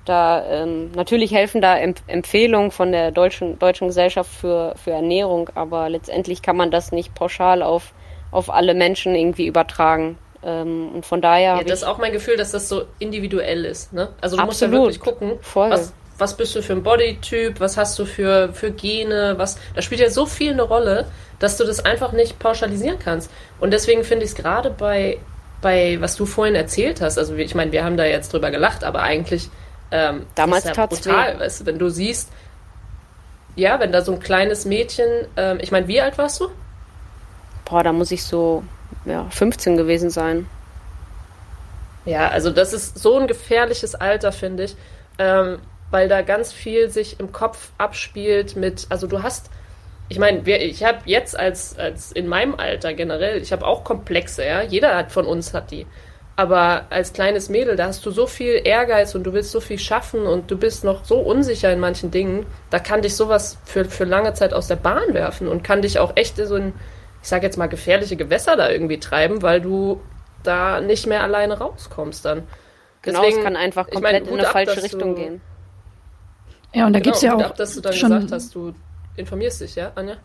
Da 0.06 0.43
ähm, 0.45 0.91
natürlich 0.91 1.32
helfen 1.34 1.62
da 1.62 1.78
Emp 1.78 2.00
Empfehlungen 2.08 2.71
von 2.71 2.91
der 2.91 3.12
deutschen, 3.12 3.60
deutschen 3.60 3.88
Gesellschaft 3.88 4.32
für, 4.32 4.74
für 4.84 4.91
Ernährung, 4.91 5.50
aber 5.56 5.89
letztendlich 5.89 6.41
kann 6.41 6.58
man 6.58 6.71
das 6.71 6.91
nicht 6.91 7.13
pauschal 7.13 7.62
auf, 7.62 7.93
auf 8.32 8.50
alle 8.50 8.74
Menschen 8.74 9.15
irgendwie 9.15 9.45
übertragen. 9.45 10.17
Ähm, 10.43 10.89
und 10.95 11.06
von 11.06 11.21
daher. 11.21 11.58
Ja, 11.58 11.63
das 11.63 11.82
ist 11.82 11.88
auch 11.88 12.00
mein 12.00 12.12
Gefühl, 12.12 12.36
dass 12.36 12.52
das 12.52 12.67
so 12.67 12.84
individuell 12.97 13.63
ist. 13.63 13.93
Ne? 13.93 14.10
Also 14.21 14.38
du 14.38 14.43
Absolut. 14.43 14.47
musst 14.47 14.62
ja 14.62 14.71
wirklich 14.71 15.00
gucken, 15.00 15.39
Voll. 15.41 15.69
was, 15.69 15.93
was 16.21 16.38
bist 16.38 16.55
du 16.55 16.62
für 16.62 16.73
ein 16.73 16.84
Bodytyp, 16.84 17.60
was 17.60 17.75
hast 17.75 17.97
du 17.99 18.05
für, 18.05 18.53
für 18.53 18.71
Gene, 18.71 19.34
was, 19.38 19.57
da 19.75 19.81
spielt 19.81 19.99
ja 19.99 20.10
so 20.10 20.25
viel 20.25 20.53
eine 20.53 20.62
Rolle, 20.62 21.07
dass 21.39 21.57
du 21.57 21.65
das 21.65 21.84
einfach 21.84 22.12
nicht 22.12 22.39
pauschalisieren 22.39 22.99
kannst. 22.99 23.31
Und 23.60 23.71
deswegen 23.71 24.03
finde 24.03 24.23
ich 24.23 24.31
es 24.31 24.36
gerade 24.36 24.69
bei, 24.69 25.17
bei, 25.62 25.99
was 25.99 26.15
du 26.15 26.25
vorhin 26.25 26.55
erzählt 26.55 27.01
hast, 27.01 27.17
also 27.17 27.36
ich 27.36 27.55
meine, 27.55 27.71
wir 27.71 27.84
haben 27.84 27.97
da 27.97 28.05
jetzt 28.05 28.31
drüber 28.31 28.51
gelacht, 28.51 28.84
aber 28.84 29.01
eigentlich 29.01 29.49
ähm, 29.91 30.25
Damals 30.36 30.65
ist 30.65 30.77
ja 30.77 30.86
brutal, 30.86 31.39
weißt 31.39 31.62
du, 31.62 31.65
wenn 31.65 31.79
du 31.79 31.89
siehst, 31.89 32.31
ja, 33.55 33.79
wenn 33.79 33.91
da 33.91 34.01
so 34.01 34.13
ein 34.13 34.19
kleines 34.19 34.65
Mädchen, 34.65 35.07
ähm, 35.36 35.57
ich 35.62 35.71
meine, 35.71 35.88
wie 35.88 35.99
alt 35.99 36.17
warst 36.17 36.39
du? 36.39 36.47
Boah, 37.65 37.84
da 37.84 37.91
muss 37.91 38.12
ich 38.12 38.23
so, 38.23 38.63
ja, 39.05 39.25
15 39.29 39.75
gewesen 39.75 40.10
sein. 40.10 40.47
Ja, 42.05 42.29
also 42.29 42.49
das 42.49 42.73
ist 42.73 42.97
so 42.97 43.17
ein 43.17 43.27
gefährliches 43.27 43.95
Alter, 43.95 44.31
finde 44.31 44.63
ich. 44.63 44.75
Ähm, 45.19 45.60
weil 45.91 46.08
da 46.08 46.21
ganz 46.21 46.51
viel 46.51 46.89
sich 46.89 47.19
im 47.19 47.32
Kopf 47.32 47.71
abspielt 47.77 48.56
mit, 48.56 48.88
also 48.89 49.08
du 49.08 49.21
hast, 49.21 49.49
ich 50.10 50.19
meine, 50.19 50.41
ich 50.49 50.84
habe 50.84 50.99
jetzt 51.06 51.38
als, 51.38 51.77
als 51.77 52.12
in 52.12 52.27
meinem 52.27 52.56
Alter 52.56 52.93
generell, 52.93 53.41
ich 53.41 53.51
habe 53.51 53.65
auch 53.65 53.84
Komplexe, 53.84 54.45
ja, 54.45 54.62
jeder 54.62 54.95
hat 54.95 55.12
von 55.12 55.25
uns 55.25 55.54
hat 55.54 55.71
die. 55.71 55.86
Aber 56.38 56.86
als 56.89 57.13
kleines 57.13 57.49
Mädel, 57.49 57.75
da 57.75 57.88
hast 57.88 58.06
du 58.06 58.12
so 58.12 58.25
viel 58.25 58.62
Ehrgeiz 58.63 59.13
und 59.15 59.23
du 59.23 59.34
willst 59.34 59.51
so 59.51 59.60
viel 59.60 59.77
schaffen 59.77 60.25
und 60.25 60.49
du 60.49 60.58
bist 60.58 60.84
noch 60.84 61.06
so 61.06 61.19
unsicher 61.19 61.71
in 61.71 61.80
manchen 61.80 62.10
Dingen, 62.10 62.45
da 62.69 62.80
kann 62.80 63.01
dich 63.01 63.15
sowas 63.15 63.58
für, 63.65 63.86
für 63.86 64.06
lange 64.06 64.34
Zeit 64.34 64.54
aus 64.54 64.67
der 64.67 64.77
Bahn 64.77 65.13
werfen 65.13 65.47
und 65.47 65.63
kann 65.63 65.82
dich 65.82 65.99
auch 65.99 66.13
echt 66.15 66.38
so 66.38 66.56
in, 66.56 66.73
ich 67.21 67.27
sage 67.27 67.45
jetzt 67.45 67.58
mal, 67.58 67.67
gefährliche 67.67 68.15
Gewässer 68.15 68.56
da 68.56 68.69
irgendwie 68.69 68.99
treiben, 68.99 69.41
weil 69.41 69.62
du 69.62 70.01
da 70.43 70.82
nicht 70.82 71.06
mehr 71.06 71.21
alleine 71.21 71.60
rauskommst 71.60 72.25
dann. 72.25 72.47
Genau, 73.01 73.21
Deswegen, 73.21 73.39
es 73.39 73.43
kann 73.43 73.56
einfach 73.56 73.89
komplett 73.89 74.23
ich 74.23 74.30
mein, 74.30 74.39
in 74.39 74.45
eine 74.45 74.49
falsche 74.49 74.84
Richtung 74.84 75.15
gehen. 75.15 75.41
Ja, 76.73 76.88
und 76.88 76.93
da 76.93 76.99
genau, 76.99 77.12
gibt's 77.12 77.21
ja 77.21 77.36
auch. 77.36 77.41
Ab, 77.41 77.55
dass 77.55 77.75
du 77.75 77.81
dann 77.81 77.93
schon, 77.93 78.12
gesagt 78.12 78.31
hast, 78.31 78.55
du 78.55 78.73
informierst 79.15 79.62
dich, 79.62 79.75
ja, 79.75 79.91
Anja? 79.95 80.17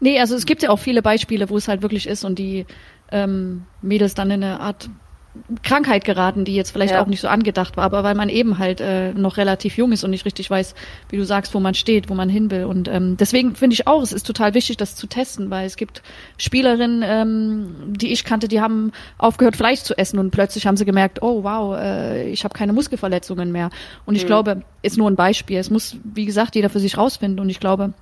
Nee, 0.00 0.20
also 0.20 0.34
es 0.34 0.46
gibt 0.46 0.62
ja 0.62 0.70
auch 0.70 0.78
viele 0.78 1.02
Beispiele, 1.02 1.48
wo 1.50 1.56
es 1.56 1.68
halt 1.68 1.82
wirklich 1.82 2.06
ist 2.06 2.24
und 2.24 2.38
die 2.38 2.66
ähm, 3.10 3.64
Mädels 3.80 4.14
dann 4.14 4.30
in 4.30 4.42
eine 4.42 4.60
Art 4.60 4.90
Krankheit 5.62 6.04
geraten, 6.04 6.44
die 6.44 6.54
jetzt 6.54 6.70
vielleicht 6.70 6.94
ja. 6.94 7.02
auch 7.02 7.06
nicht 7.06 7.20
so 7.20 7.28
angedacht 7.28 7.76
war, 7.76 7.84
aber 7.84 8.04
weil 8.04 8.14
man 8.14 8.28
eben 8.28 8.58
halt 8.58 8.80
äh, 8.80 9.12
noch 9.12 9.36
relativ 9.36 9.76
jung 9.76 9.92
ist 9.92 10.04
und 10.04 10.10
nicht 10.10 10.24
richtig 10.24 10.50
weiß, 10.50 10.74
wie 11.10 11.16
du 11.16 11.24
sagst, 11.24 11.54
wo 11.54 11.60
man 11.60 11.74
steht, 11.74 12.08
wo 12.08 12.14
man 12.14 12.28
hin 12.28 12.50
will. 12.50 12.64
Und 12.64 12.88
ähm, 12.88 13.16
deswegen 13.16 13.54
finde 13.54 13.74
ich 13.74 13.86
auch, 13.86 14.02
es 14.02 14.12
ist 14.12 14.26
total 14.26 14.54
wichtig, 14.54 14.76
das 14.76 14.94
zu 14.94 15.06
testen, 15.06 15.50
weil 15.50 15.66
es 15.66 15.76
gibt 15.76 16.02
Spielerinnen, 16.36 17.02
ähm, 17.04 17.74
die 17.88 18.12
ich 18.12 18.24
kannte, 18.24 18.48
die 18.48 18.60
haben 18.60 18.92
aufgehört, 19.18 19.56
Fleisch 19.56 19.80
zu 19.80 19.96
essen 19.96 20.18
und 20.18 20.30
plötzlich 20.30 20.66
haben 20.66 20.76
sie 20.76 20.84
gemerkt, 20.84 21.22
oh 21.22 21.42
wow, 21.44 21.76
äh, 21.78 22.30
ich 22.30 22.44
habe 22.44 22.54
keine 22.54 22.72
Muskelverletzungen 22.72 23.52
mehr. 23.52 23.70
Und 24.06 24.14
ich 24.14 24.24
mhm. 24.24 24.28
glaube, 24.28 24.62
ist 24.82 24.96
nur 24.96 25.10
ein 25.10 25.16
Beispiel. 25.16 25.58
Es 25.58 25.70
muss, 25.70 25.96
wie 26.04 26.26
gesagt, 26.26 26.54
jeder 26.54 26.70
für 26.70 26.80
sich 26.80 26.96
rausfinden. 26.96 27.40
Und 27.40 27.50
ich 27.50 27.60
glaube, 27.60 27.92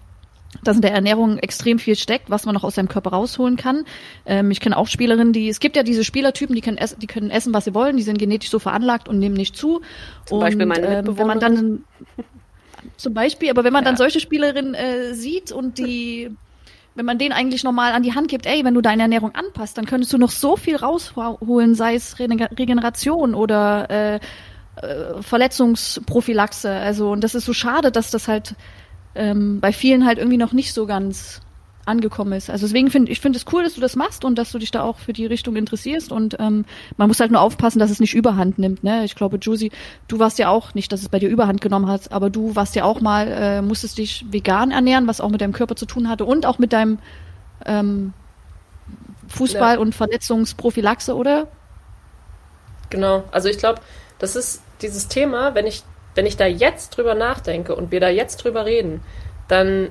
dass 0.65 0.77
in 0.77 0.83
der 0.83 0.93
Ernährung 0.93 1.39
extrem 1.39 1.79
viel 1.79 1.97
steckt, 1.97 2.31
was 2.31 2.45
man 2.45 2.55
noch 2.55 2.65
aus 2.65 2.75
seinem 2.75 2.89
Körper 2.89 3.11
rausholen 3.11 3.57
kann. 3.57 3.85
Ähm, 4.25 4.51
ich 4.51 4.61
kenne 4.61 4.77
auch 4.77 4.89
Spielerinnen, 4.89 5.33
die, 5.33 5.49
es 5.49 5.61
gibt 5.61 5.77
ja 5.77 5.83
diese 5.83 6.05
Spielertypen, 6.05 6.55
die 6.55 6.61
können, 6.61 6.79
essen, 6.79 6.99
die 7.01 7.07
können 7.07 7.31
essen, 7.31 7.55
was 7.55 7.65
sie 7.65 7.75
wollen, 7.75 7.97
die 7.97 8.03
sind 8.03 8.19
genetisch 8.19 8.51
so 8.51 8.59
veranlagt 8.59 9.09
und 9.09 9.19
nehmen 9.19 9.37
nicht 9.37 9.57
zu. 9.57 9.81
Zum 10.25 10.39
und, 10.39 10.45
Beispiel 10.45 10.67
meine 10.67 10.99
ähm, 10.99 11.19
wenn 11.19 11.27
man 11.27 11.41
dann 11.41 11.85
zum 12.97 13.15
Beispiel, 13.15 13.51
aber 13.51 13.65
wenn 13.65 13.73
man 13.73 13.85
ja. 13.85 13.91
dann 13.91 13.97
solche 13.97 14.21
Spielerinnen 14.21 14.75
äh, 14.75 15.15
sieht 15.15 15.53
und 15.53 15.79
die 15.79 16.31
wenn 16.97 17.05
man 17.05 17.19
denen 17.19 17.33
eigentlich 17.33 17.63
nochmal 17.63 17.93
an 17.93 18.03
die 18.03 18.15
Hand 18.15 18.29
gibt, 18.29 18.47
ey, 18.47 18.65
wenn 18.65 18.73
du 18.73 18.81
deine 18.81 19.03
Ernährung 19.03 19.35
anpasst, 19.35 19.77
dann 19.77 19.85
könntest 19.85 20.15
du 20.15 20.19
noch 20.19 20.31
so 20.31 20.57
viel 20.57 20.77
rausholen, 20.77 21.75
sei 21.75 21.95
es 21.95 22.19
Regeneration 22.19 23.35
oder 23.35 23.91
äh, 23.91 24.15
äh, 24.77 25.23
Verletzungsprophylaxe. 25.23 26.71
Also 26.71 27.11
und 27.11 27.23
das 27.23 27.35
ist 27.35 27.45
so 27.45 27.53
schade, 27.53 27.93
dass 27.93 28.11
das 28.11 28.29
halt 28.29 28.55
ähm, 29.17 29.61
bei 29.61 29.73
vielen 29.73 30.07
halt 30.07 30.19
irgendwie 30.19 30.37
noch 30.37 30.53
nicht 30.53 30.73
so 30.73 30.87
ganz 30.87 31.41
angekommen 31.87 32.33
ist. 32.33 32.51
Also 32.51 32.67
deswegen 32.67 32.91
finde 32.91 33.13
ich 33.13 33.21
finde 33.21 33.39
es 33.39 33.45
cool, 33.53 33.63
dass 33.63 33.75
du 33.75 33.81
das 33.81 33.95
machst 33.95 34.25
und 34.25 34.37
dass 34.37 34.51
du 34.51 34.59
dich 34.59 34.73
da 34.73 34.83
auch 34.83 34.99
für 34.99 35.13
die 35.13 35.25
Richtung 35.25 35.55
interessierst 35.55 36.11
und 36.11 36.37
ähm, 36.41 36.65
man 36.97 37.09
muss 37.09 37.21
halt 37.21 37.31
nur 37.31 37.41
aufpassen, 37.41 37.79
dass 37.79 37.91
es 37.91 38.01
nicht 38.01 38.15
Überhand 38.15 38.59
nimmt. 38.59 38.83
Ne? 38.83 39.05
Ich 39.05 39.15
glaube, 39.15 39.37
Josie, 39.37 39.71
du 40.09 40.19
warst 40.19 40.39
ja 40.39 40.49
auch 40.49 40.75
nicht, 40.75 40.91
dass 40.91 41.03
es 41.03 41.09
bei 41.09 41.21
dir 41.21 41.29
Überhand 41.29 41.61
genommen 41.61 41.87
hat, 41.87 42.11
aber 42.11 42.29
du 42.29 42.57
warst 42.57 42.75
ja 42.75 42.85
auch 42.85 43.01
mal, 43.01 43.29
äh, 43.29 43.63
musstest 43.63 43.99
dich 43.99 44.27
vegan 44.31 44.73
ernähren, 44.73 45.07
was 45.07 45.21
auch 45.21 45.31
mit 45.31 45.41
deinem 45.41 45.53
Körper 45.53 45.77
zu 45.77 45.87
tun 45.87 46.09
hatte 46.09 46.25
und 46.25 46.45
auch 46.45 46.59
mit 46.59 46.73
deinem 46.73 46.99
ähm, 47.65 48.13
Fußball- 49.29 49.79
und 49.79 49.95
Verletzungsprophylaxe, 49.95 51.15
oder? 51.15 51.47
Genau. 52.91 53.25
Also 53.31 53.49
ich 53.49 53.59
glaube, 53.59 53.81
das 54.19 54.35
ist 54.35 54.63
dieses 54.83 55.09
Thema, 55.09 55.55
wenn 55.55 55.67
ich 55.67 55.83
wenn 56.17 56.27
ich 56.27 56.37
da 56.37 56.47
jetzt 56.47 56.97
drüber 56.97 57.15
nachdenke 57.15 57.77
und 57.77 57.93
wir 57.93 58.01
da 58.01 58.09
jetzt 58.09 58.39
drüber 58.39 58.67
reden, 58.67 59.03
dann 59.49 59.91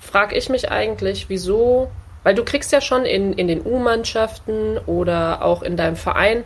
frage 0.00 0.36
ich 0.36 0.48
mich 0.48 0.70
eigentlich, 0.70 1.28
wieso, 1.28 1.90
weil 2.24 2.34
du 2.34 2.44
kriegst 2.44 2.72
ja 2.72 2.80
schon 2.80 3.04
in, 3.04 3.34
in 3.34 3.46
den 3.46 3.64
U-Mannschaften 3.64 4.78
oder 4.86 5.44
auch 5.44 5.62
in 5.62 5.76
deinem 5.76 5.96
Verein, 5.96 6.44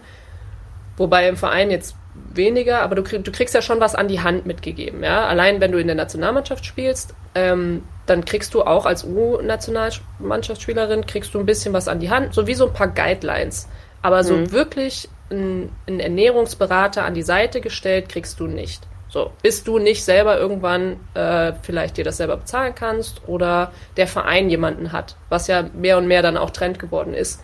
wobei 0.96 1.28
im 1.28 1.36
Verein 1.36 1.70
jetzt 1.70 1.96
weniger, 2.14 2.82
aber 2.82 2.96
du, 2.96 3.02
krieg, 3.02 3.24
du 3.24 3.32
kriegst 3.32 3.54
ja 3.54 3.62
schon 3.62 3.80
was 3.80 3.94
an 3.94 4.08
die 4.08 4.20
Hand 4.20 4.46
mitgegeben. 4.46 5.02
Ja? 5.02 5.26
Allein 5.26 5.60
wenn 5.60 5.72
du 5.72 5.78
in 5.78 5.86
der 5.86 5.96
Nationalmannschaft 5.96 6.66
spielst, 6.66 7.14
ähm, 7.34 7.84
dann 8.06 8.24
kriegst 8.24 8.54
du 8.54 8.62
auch 8.62 8.86
als 8.86 9.04
U-Nationalmannschaftsspielerin 9.04 11.06
kriegst 11.06 11.34
du 11.34 11.38
ein 11.38 11.46
bisschen 11.46 11.72
was 11.72 11.86
an 11.86 12.00
die 12.00 12.10
Hand, 12.10 12.34
so 12.34 12.46
wie 12.46 12.54
so 12.54 12.66
ein 12.66 12.72
paar 12.72 12.88
Guidelines. 12.88 13.68
Aber 14.02 14.24
so 14.24 14.34
mhm. 14.34 14.52
wirklich 14.52 15.08
einen 15.30 15.70
Ernährungsberater 15.86 17.04
an 17.04 17.14
die 17.14 17.22
Seite 17.22 17.60
gestellt 17.60 18.08
kriegst 18.08 18.40
du 18.40 18.48
nicht. 18.48 18.89
So, 19.10 19.32
bis 19.42 19.64
du 19.64 19.80
nicht 19.80 20.04
selber 20.04 20.38
irgendwann 20.38 21.00
äh, 21.14 21.52
vielleicht 21.62 21.96
dir 21.96 22.04
das 22.04 22.18
selber 22.18 22.36
bezahlen 22.36 22.74
kannst 22.76 23.22
oder 23.26 23.72
der 23.96 24.06
Verein 24.06 24.48
jemanden 24.48 24.92
hat, 24.92 25.16
was 25.28 25.48
ja 25.48 25.64
mehr 25.74 25.98
und 25.98 26.06
mehr 26.06 26.22
dann 26.22 26.36
auch 26.36 26.50
Trend 26.50 26.78
geworden 26.78 27.12
ist. 27.12 27.42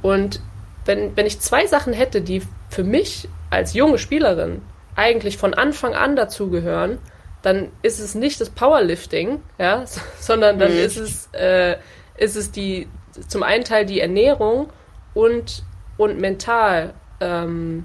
Und 0.00 0.40
wenn, 0.86 1.14
wenn 1.14 1.26
ich 1.26 1.38
zwei 1.40 1.66
Sachen 1.66 1.92
hätte, 1.92 2.22
die 2.22 2.40
für 2.70 2.82
mich 2.82 3.28
als 3.50 3.74
junge 3.74 3.98
Spielerin 3.98 4.62
eigentlich 4.94 5.36
von 5.36 5.52
Anfang 5.52 5.94
an 5.94 6.16
dazugehören, 6.16 6.98
dann 7.42 7.70
ist 7.82 8.00
es 8.00 8.14
nicht 8.14 8.40
das 8.40 8.48
Powerlifting, 8.48 9.42
ja, 9.58 9.84
sondern 10.18 10.58
dann 10.58 10.72
mhm. 10.72 10.78
ist 10.78 10.96
es, 10.96 11.28
äh, 11.32 11.76
ist 12.16 12.36
es 12.36 12.50
die, 12.50 12.88
zum 13.28 13.42
einen 13.42 13.64
Teil 13.64 13.84
die 13.84 14.00
Ernährung 14.00 14.70
und, 15.12 15.62
und 15.98 16.18
mental, 16.18 16.94
ähm, 17.20 17.84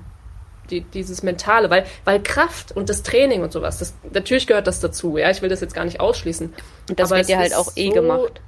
die, 0.71 0.81
dieses 0.81 1.21
Mentale, 1.23 1.69
weil, 1.69 1.85
weil 2.05 2.21
Kraft 2.23 2.71
und 2.71 2.89
das 2.89 3.03
Training 3.03 3.43
und 3.43 3.51
sowas, 3.51 3.79
das, 3.79 3.93
natürlich 4.11 4.47
gehört 4.47 4.67
das 4.67 4.79
dazu, 4.79 5.17
ja, 5.17 5.29
ich 5.29 5.41
will 5.41 5.49
das 5.49 5.61
jetzt 5.61 5.73
gar 5.73 5.85
nicht 5.85 5.99
ausschließen. 5.99 6.53
Und 6.89 6.99
das 6.99 7.11
wird 7.11 7.29
ja 7.29 7.37
halt 7.37 7.55
auch 7.55 7.71
eh 7.75 7.89
so, 7.89 7.93
gemacht. 7.93 8.41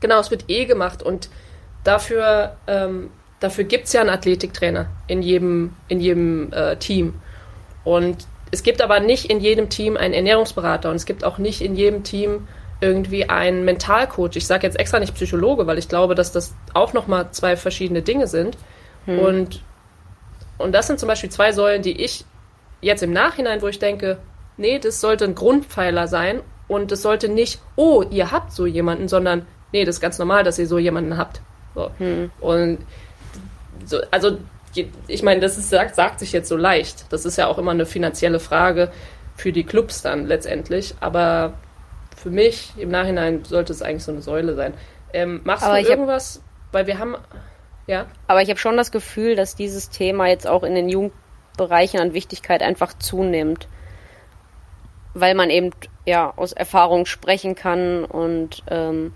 Genau, 0.00 0.20
es 0.20 0.30
wird 0.30 0.44
eh 0.48 0.66
gemacht 0.66 1.02
und 1.02 1.30
dafür, 1.82 2.56
ähm, 2.66 3.10
dafür 3.40 3.64
gibt 3.64 3.86
es 3.86 3.92
ja 3.94 4.02
einen 4.02 4.10
Athletiktrainer 4.10 4.86
in 5.06 5.22
jedem, 5.22 5.74
in 5.88 6.00
jedem 6.00 6.52
äh, 6.52 6.76
Team. 6.76 7.14
Und 7.84 8.26
es 8.50 8.62
gibt 8.62 8.82
aber 8.82 9.00
nicht 9.00 9.30
in 9.30 9.40
jedem 9.40 9.68
Team 9.68 9.96
einen 9.96 10.14
Ernährungsberater 10.14 10.90
und 10.90 10.96
es 10.96 11.06
gibt 11.06 11.24
auch 11.24 11.38
nicht 11.38 11.60
in 11.60 11.74
jedem 11.74 12.04
Team 12.04 12.46
irgendwie 12.80 13.28
einen 13.28 13.64
Mentalcoach. 13.64 14.36
Ich 14.36 14.46
sage 14.46 14.66
jetzt 14.66 14.78
extra 14.78 15.00
nicht 15.00 15.14
Psychologe, 15.14 15.66
weil 15.66 15.78
ich 15.78 15.88
glaube, 15.88 16.14
dass 16.14 16.32
das 16.32 16.54
auch 16.74 16.92
nochmal 16.92 17.30
zwei 17.30 17.56
verschiedene 17.56 18.02
Dinge 18.02 18.26
sind. 18.26 18.56
Hm. 19.06 19.18
Und 19.18 19.62
und 20.58 20.72
das 20.72 20.86
sind 20.86 21.00
zum 21.00 21.08
Beispiel 21.08 21.30
zwei 21.30 21.52
Säulen, 21.52 21.82
die 21.82 22.02
ich 22.02 22.24
jetzt 22.80 23.02
im 23.02 23.12
Nachhinein, 23.12 23.62
wo 23.62 23.68
ich 23.68 23.78
denke, 23.78 24.18
nee, 24.56 24.78
das 24.78 25.00
sollte 25.00 25.24
ein 25.24 25.34
Grundpfeiler 25.34 26.06
sein 26.06 26.40
und 26.68 26.92
es 26.92 27.02
sollte 27.02 27.28
nicht, 27.28 27.60
oh, 27.76 28.04
ihr 28.10 28.30
habt 28.30 28.52
so 28.52 28.66
jemanden, 28.66 29.08
sondern 29.08 29.46
nee, 29.72 29.84
das 29.84 29.96
ist 29.96 30.00
ganz 30.00 30.18
normal, 30.18 30.44
dass 30.44 30.58
ihr 30.58 30.66
so 30.66 30.78
jemanden 30.78 31.16
habt. 31.16 31.40
So. 31.74 31.90
Hm. 31.98 32.30
Und 32.40 32.78
so, 33.84 34.00
also 34.10 34.38
ich 35.06 35.22
meine, 35.22 35.40
das 35.40 35.58
ist, 35.58 35.70
sagt, 35.70 35.94
sagt 35.94 36.20
sich 36.20 36.32
jetzt 36.32 36.48
so 36.48 36.56
leicht. 36.56 37.06
Das 37.10 37.24
ist 37.24 37.36
ja 37.36 37.46
auch 37.46 37.58
immer 37.58 37.70
eine 37.70 37.86
finanzielle 37.86 38.40
Frage 38.40 38.90
für 39.36 39.52
die 39.52 39.64
Clubs 39.64 40.02
dann 40.02 40.26
letztendlich. 40.26 40.94
Aber 41.00 41.54
für 42.16 42.30
mich 42.30 42.72
im 42.76 42.88
Nachhinein 42.88 43.44
sollte 43.44 43.72
es 43.72 43.82
eigentlich 43.82 44.04
so 44.04 44.12
eine 44.12 44.22
Säule 44.22 44.54
sein. 44.54 44.74
Ähm, 45.12 45.40
machst 45.44 45.64
Aber 45.64 45.80
du 45.80 45.88
irgendwas? 45.88 46.42
Weil 46.72 46.86
wir 46.86 46.98
haben 46.98 47.16
ja. 47.86 48.06
Aber 48.26 48.42
ich 48.42 48.48
habe 48.48 48.58
schon 48.58 48.76
das 48.76 48.90
Gefühl, 48.90 49.36
dass 49.36 49.56
dieses 49.56 49.90
Thema 49.90 50.26
jetzt 50.28 50.46
auch 50.46 50.62
in 50.62 50.74
den 50.74 50.88
Jugendbereichen 50.88 52.00
an 52.00 52.14
Wichtigkeit 52.14 52.62
einfach 52.62 52.94
zunimmt. 52.98 53.68
Weil 55.12 55.34
man 55.34 55.50
eben 55.50 55.70
ja 56.06 56.32
aus 56.36 56.52
Erfahrung 56.52 57.06
sprechen 57.06 57.54
kann 57.54 58.04
und 58.04 58.64
ähm, 58.68 59.14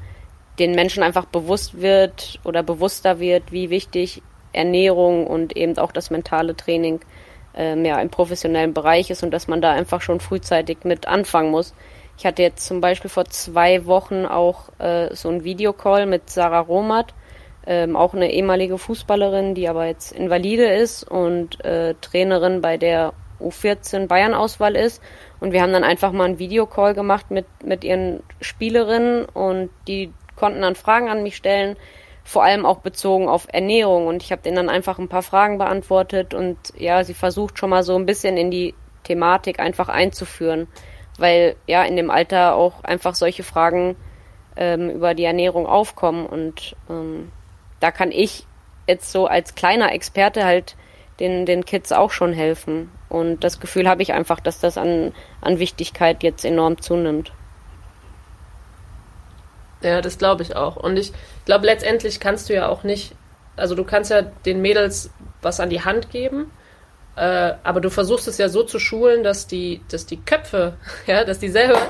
den 0.58 0.72
Menschen 0.72 1.02
einfach 1.02 1.24
bewusst 1.24 1.80
wird 1.80 2.40
oder 2.44 2.62
bewusster 2.62 3.20
wird, 3.20 3.52
wie 3.52 3.70
wichtig 3.70 4.22
Ernährung 4.52 5.26
und 5.26 5.56
eben 5.56 5.76
auch 5.78 5.92
das 5.92 6.10
mentale 6.10 6.56
Training 6.56 7.00
ähm, 7.54 7.84
ja, 7.84 8.00
im 8.00 8.10
professionellen 8.10 8.74
Bereich 8.74 9.10
ist 9.10 9.22
und 9.22 9.30
dass 9.32 9.48
man 9.48 9.60
da 9.60 9.72
einfach 9.72 10.00
schon 10.00 10.20
frühzeitig 10.20 10.78
mit 10.84 11.06
anfangen 11.06 11.50
muss. 11.50 11.74
Ich 12.16 12.26
hatte 12.26 12.42
jetzt 12.42 12.66
zum 12.66 12.80
Beispiel 12.80 13.10
vor 13.10 13.26
zwei 13.26 13.86
Wochen 13.86 14.26
auch 14.26 14.70
äh, 14.78 15.14
so 15.14 15.28
ein 15.28 15.44
Videocall 15.44 16.06
mit 16.06 16.30
Sarah 16.30 16.60
Romat, 16.60 17.14
ähm, 17.68 17.96
auch 17.96 18.14
eine 18.14 18.32
ehemalige 18.32 18.78
Fußballerin, 18.78 19.54
die 19.54 19.68
aber 19.68 19.84
jetzt 19.84 20.12
invalide 20.12 20.72
ist 20.72 21.04
und 21.04 21.62
äh, 21.66 21.94
Trainerin 22.00 22.62
bei 22.62 22.78
der 22.78 23.12
U14 23.40 24.06
Bayern-Auswahl 24.06 24.74
ist. 24.74 25.02
Und 25.38 25.52
wir 25.52 25.60
haben 25.60 25.72
dann 25.74 25.84
einfach 25.84 26.12
mal 26.12 26.24
einen 26.24 26.38
Videocall 26.38 26.94
gemacht 26.94 27.30
mit, 27.30 27.44
mit 27.62 27.84
ihren 27.84 28.22
Spielerinnen 28.40 29.26
und 29.26 29.68
die 29.86 30.14
konnten 30.34 30.62
dann 30.62 30.76
Fragen 30.76 31.10
an 31.10 31.22
mich 31.22 31.36
stellen, 31.36 31.76
vor 32.24 32.42
allem 32.42 32.64
auch 32.64 32.78
bezogen 32.78 33.28
auf 33.28 33.46
Ernährung. 33.52 34.06
Und 34.06 34.22
ich 34.22 34.32
habe 34.32 34.40
denen 34.40 34.56
dann 34.56 34.70
einfach 34.70 34.98
ein 34.98 35.10
paar 35.10 35.22
Fragen 35.22 35.58
beantwortet 35.58 36.32
und 36.32 36.56
ja, 36.74 37.04
sie 37.04 37.14
versucht 37.14 37.58
schon 37.58 37.70
mal 37.70 37.82
so 37.82 37.96
ein 37.96 38.06
bisschen 38.06 38.38
in 38.38 38.50
die 38.50 38.74
Thematik 39.04 39.60
einfach 39.60 39.90
einzuführen, 39.90 40.68
weil 41.18 41.54
ja 41.66 41.84
in 41.84 41.96
dem 41.96 42.10
Alter 42.10 42.54
auch 42.54 42.82
einfach 42.82 43.14
solche 43.14 43.42
Fragen 43.42 43.96
ähm, 44.56 44.88
über 44.88 45.12
die 45.12 45.24
Ernährung 45.24 45.66
aufkommen 45.66 46.24
und 46.24 46.74
ähm, 46.88 47.30
da 47.80 47.90
kann 47.90 48.12
ich 48.12 48.46
jetzt 48.86 49.12
so 49.12 49.26
als 49.26 49.54
kleiner 49.54 49.92
Experte 49.92 50.44
halt 50.44 50.76
den, 51.20 51.46
den 51.46 51.64
Kids 51.64 51.92
auch 51.92 52.10
schon 52.10 52.32
helfen. 52.32 52.90
Und 53.08 53.42
das 53.44 53.60
Gefühl 53.60 53.88
habe 53.88 54.02
ich 54.02 54.12
einfach, 54.12 54.40
dass 54.40 54.60
das 54.60 54.78
an, 54.78 55.12
an 55.40 55.58
Wichtigkeit 55.58 56.22
jetzt 56.22 56.44
enorm 56.44 56.80
zunimmt. 56.80 57.32
Ja, 59.82 60.00
das 60.00 60.18
glaube 60.18 60.42
ich 60.42 60.56
auch. 60.56 60.76
Und 60.76 60.96
ich 60.96 61.12
glaube, 61.44 61.66
letztendlich 61.66 62.20
kannst 62.20 62.48
du 62.48 62.54
ja 62.54 62.68
auch 62.68 62.82
nicht, 62.82 63.14
also 63.56 63.74
du 63.74 63.84
kannst 63.84 64.10
ja 64.10 64.22
den 64.22 64.60
Mädels 64.60 65.10
was 65.40 65.60
an 65.60 65.70
die 65.70 65.84
Hand 65.84 66.10
geben, 66.10 66.50
äh, 67.16 67.54
aber 67.62 67.80
du 67.80 67.90
versuchst 67.90 68.28
es 68.28 68.38
ja 68.38 68.48
so 68.48 68.62
zu 68.62 68.78
schulen, 68.78 69.22
dass 69.22 69.46
die, 69.46 69.80
dass 69.90 70.06
die 70.06 70.18
Köpfe, 70.18 70.74
ja, 71.06 71.24
dass 71.24 71.38
die 71.38 71.48
selber 71.48 71.80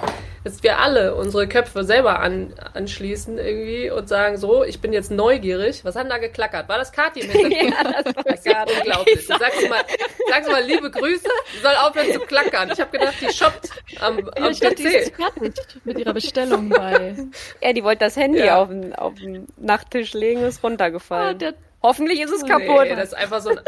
dass 0.44 0.62
wir 0.62 0.78
alle 0.78 1.14
unsere 1.14 1.48
Köpfe 1.48 1.84
selber 1.84 2.20
an, 2.20 2.54
anschließen 2.74 3.38
irgendwie 3.38 3.90
und 3.90 4.08
sagen, 4.08 4.36
so, 4.36 4.64
ich 4.64 4.80
bin 4.80 4.92
jetzt 4.92 5.10
neugierig. 5.10 5.84
Was 5.84 5.96
hat 5.96 6.04
denn 6.04 6.10
da 6.10 6.18
geklackert? 6.18 6.68
War 6.68 6.78
das 6.78 6.92
Hintergrund? 7.14 7.52
ja, 7.52 8.02
das, 8.02 8.14
das 8.24 8.34
ist 8.34 8.46
ja 8.46 8.64
unglaublich. 8.78 9.26
Sag's 9.26 9.68
mal, 9.68 9.80
sag's 10.28 10.48
mal 10.48 10.62
liebe 10.62 10.90
Grüße, 10.90 11.28
sie 11.54 11.60
soll 11.60 11.74
aufhören 11.74 12.12
zu 12.12 12.20
klackern. 12.20 12.70
Ich 12.72 12.80
habe 12.80 12.90
gedacht, 12.90 13.14
die 13.20 13.32
shoppt 13.32 13.70
am, 14.00 14.18
am 14.18 14.44
ja, 14.44 14.50
ich 14.50 14.60
PC. 14.60 14.62
Dachte, 14.62 14.74
die 14.76 14.88
ist 14.88 15.16
fertig 15.16 15.54
mit 15.84 15.98
ihrer 15.98 16.14
Bestellung 16.14 16.68
bei... 16.68 17.16
Ja, 17.62 17.72
die 17.72 17.84
wollte 17.84 18.00
das 18.00 18.16
Handy 18.16 18.40
ja. 18.40 18.60
auf, 18.60 18.68
den, 18.68 18.94
auf 18.94 19.14
den 19.14 19.46
Nachttisch 19.56 20.12
legen, 20.12 20.42
ist 20.42 20.62
runtergefallen. 20.62 21.36
Oh, 21.36 21.38
der 21.38 21.54
Hoffentlich 21.82 22.20
ist 22.20 22.32
es 22.32 22.44
kaputt. 22.44 22.84
Nee, 22.84 22.96
das 22.96 23.08
ist 23.08 23.14
einfach 23.14 23.40
so 23.40 23.50
ein, 23.50 23.60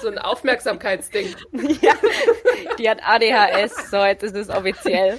so 0.00 0.08
ein 0.08 0.18
Aufmerksamkeitsding. 0.18 1.34
Ja, 1.82 1.92
die 2.78 2.88
hat 2.88 2.98
ADHS, 3.02 3.90
so 3.90 3.98
jetzt 3.98 4.22
ist 4.22 4.34
es 4.34 4.50
offiziell. 4.50 5.18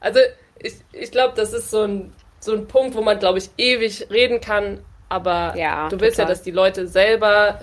Also 0.00 0.20
ich, 0.58 0.74
ich 0.92 1.10
glaube, 1.10 1.34
das 1.36 1.52
ist 1.52 1.70
so 1.70 1.82
ein, 1.82 2.12
so 2.40 2.52
ein 2.52 2.66
Punkt, 2.66 2.94
wo 2.94 3.02
man, 3.02 3.18
glaube 3.18 3.38
ich, 3.38 3.50
ewig 3.56 4.08
reden 4.10 4.40
kann, 4.40 4.80
aber 5.08 5.54
ja, 5.56 5.88
du 5.88 6.00
willst 6.00 6.16
total. 6.16 6.30
ja, 6.30 6.34
dass 6.34 6.42
die 6.42 6.50
Leute 6.50 6.86
selber, 6.86 7.60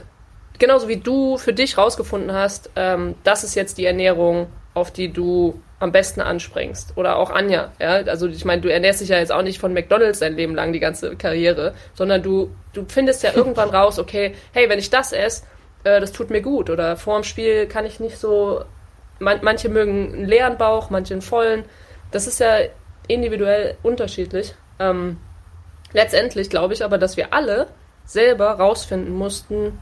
genauso 0.59 0.87
wie 0.87 0.97
du 0.97 1.37
für 1.37 1.53
dich 1.53 1.77
rausgefunden 1.77 2.33
hast, 2.33 2.69
ähm, 2.75 3.15
das 3.23 3.43
ist 3.43 3.55
jetzt 3.55 3.77
die 3.77 3.85
Ernährung, 3.85 4.47
auf 4.73 4.91
die 4.91 5.11
du 5.11 5.61
am 5.83 5.91
besten 5.91 6.21
anspringst. 6.21 6.93
Oder 6.95 7.17
auch 7.17 7.29
Anja. 7.29 7.73
Ja? 7.77 7.95
Also 8.05 8.27
ich 8.27 8.45
meine, 8.45 8.61
du 8.61 8.71
ernährst 8.71 9.01
dich 9.01 9.09
ja 9.09 9.19
jetzt 9.19 9.33
auch 9.33 9.41
nicht 9.41 9.59
von 9.59 9.73
McDonalds 9.73 10.19
dein 10.19 10.35
Leben 10.35 10.55
lang, 10.55 10.71
die 10.71 10.79
ganze 10.79 11.17
Karriere, 11.17 11.73
sondern 11.93 12.23
du, 12.23 12.55
du 12.71 12.85
findest 12.87 13.21
ja 13.21 13.31
irgendwann 13.35 13.69
raus, 13.75 13.99
okay, 13.99 14.33
hey, 14.53 14.69
wenn 14.69 14.79
ich 14.79 14.89
das 14.89 15.11
esse, 15.11 15.43
äh, 15.83 15.99
das 15.99 16.13
tut 16.13 16.29
mir 16.29 16.41
gut. 16.41 16.69
Oder 16.69 16.95
vor 16.95 17.15
dem 17.19 17.25
Spiel 17.25 17.67
kann 17.67 17.85
ich 17.85 17.99
nicht 17.99 18.17
so. 18.17 18.63
Man, 19.19 19.39
manche 19.41 19.69
mögen 19.69 20.13
einen 20.13 20.25
leeren 20.25 20.57
Bauch, 20.57 20.89
manche 20.89 21.13
einen 21.13 21.21
vollen. 21.21 21.65
Das 22.11 22.27
ist 22.27 22.39
ja 22.39 22.59
individuell 23.07 23.75
unterschiedlich. 23.83 24.55
Ähm, 24.79 25.17
letztendlich 25.91 26.49
glaube 26.49 26.73
ich 26.73 26.83
aber, 26.83 26.97
dass 26.97 27.17
wir 27.17 27.33
alle 27.33 27.67
selber 28.05 28.51
rausfinden 28.51 29.13
mussten, 29.13 29.77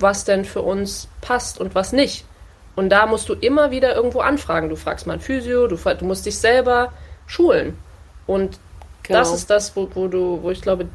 was 0.00 0.24
denn 0.24 0.44
für 0.44 0.62
uns 0.62 1.08
passt 1.20 1.60
und 1.60 1.74
was 1.76 1.92
nicht. 1.92 2.24
Und 2.76 2.90
da 2.90 3.06
musst 3.06 3.28
du 3.28 3.34
immer 3.34 3.70
wieder 3.70 3.94
irgendwo 3.94 4.20
anfragen. 4.20 4.68
Du 4.68 4.76
fragst 4.76 5.06
mal 5.06 5.14
ein 5.14 5.20
Physio, 5.20 5.66
du, 5.66 5.76
du 5.76 6.04
musst 6.04 6.26
dich 6.26 6.38
selber 6.38 6.92
schulen. 7.26 7.76
Und 8.26 8.58
genau. 9.02 9.18
das 9.18 9.32
ist 9.32 9.50
das, 9.50 9.74
wo, 9.76 9.88
wo 9.94 10.08
du, 10.08 10.42
wo 10.42 10.50
ich 10.50 10.62
glaube, 10.62 10.86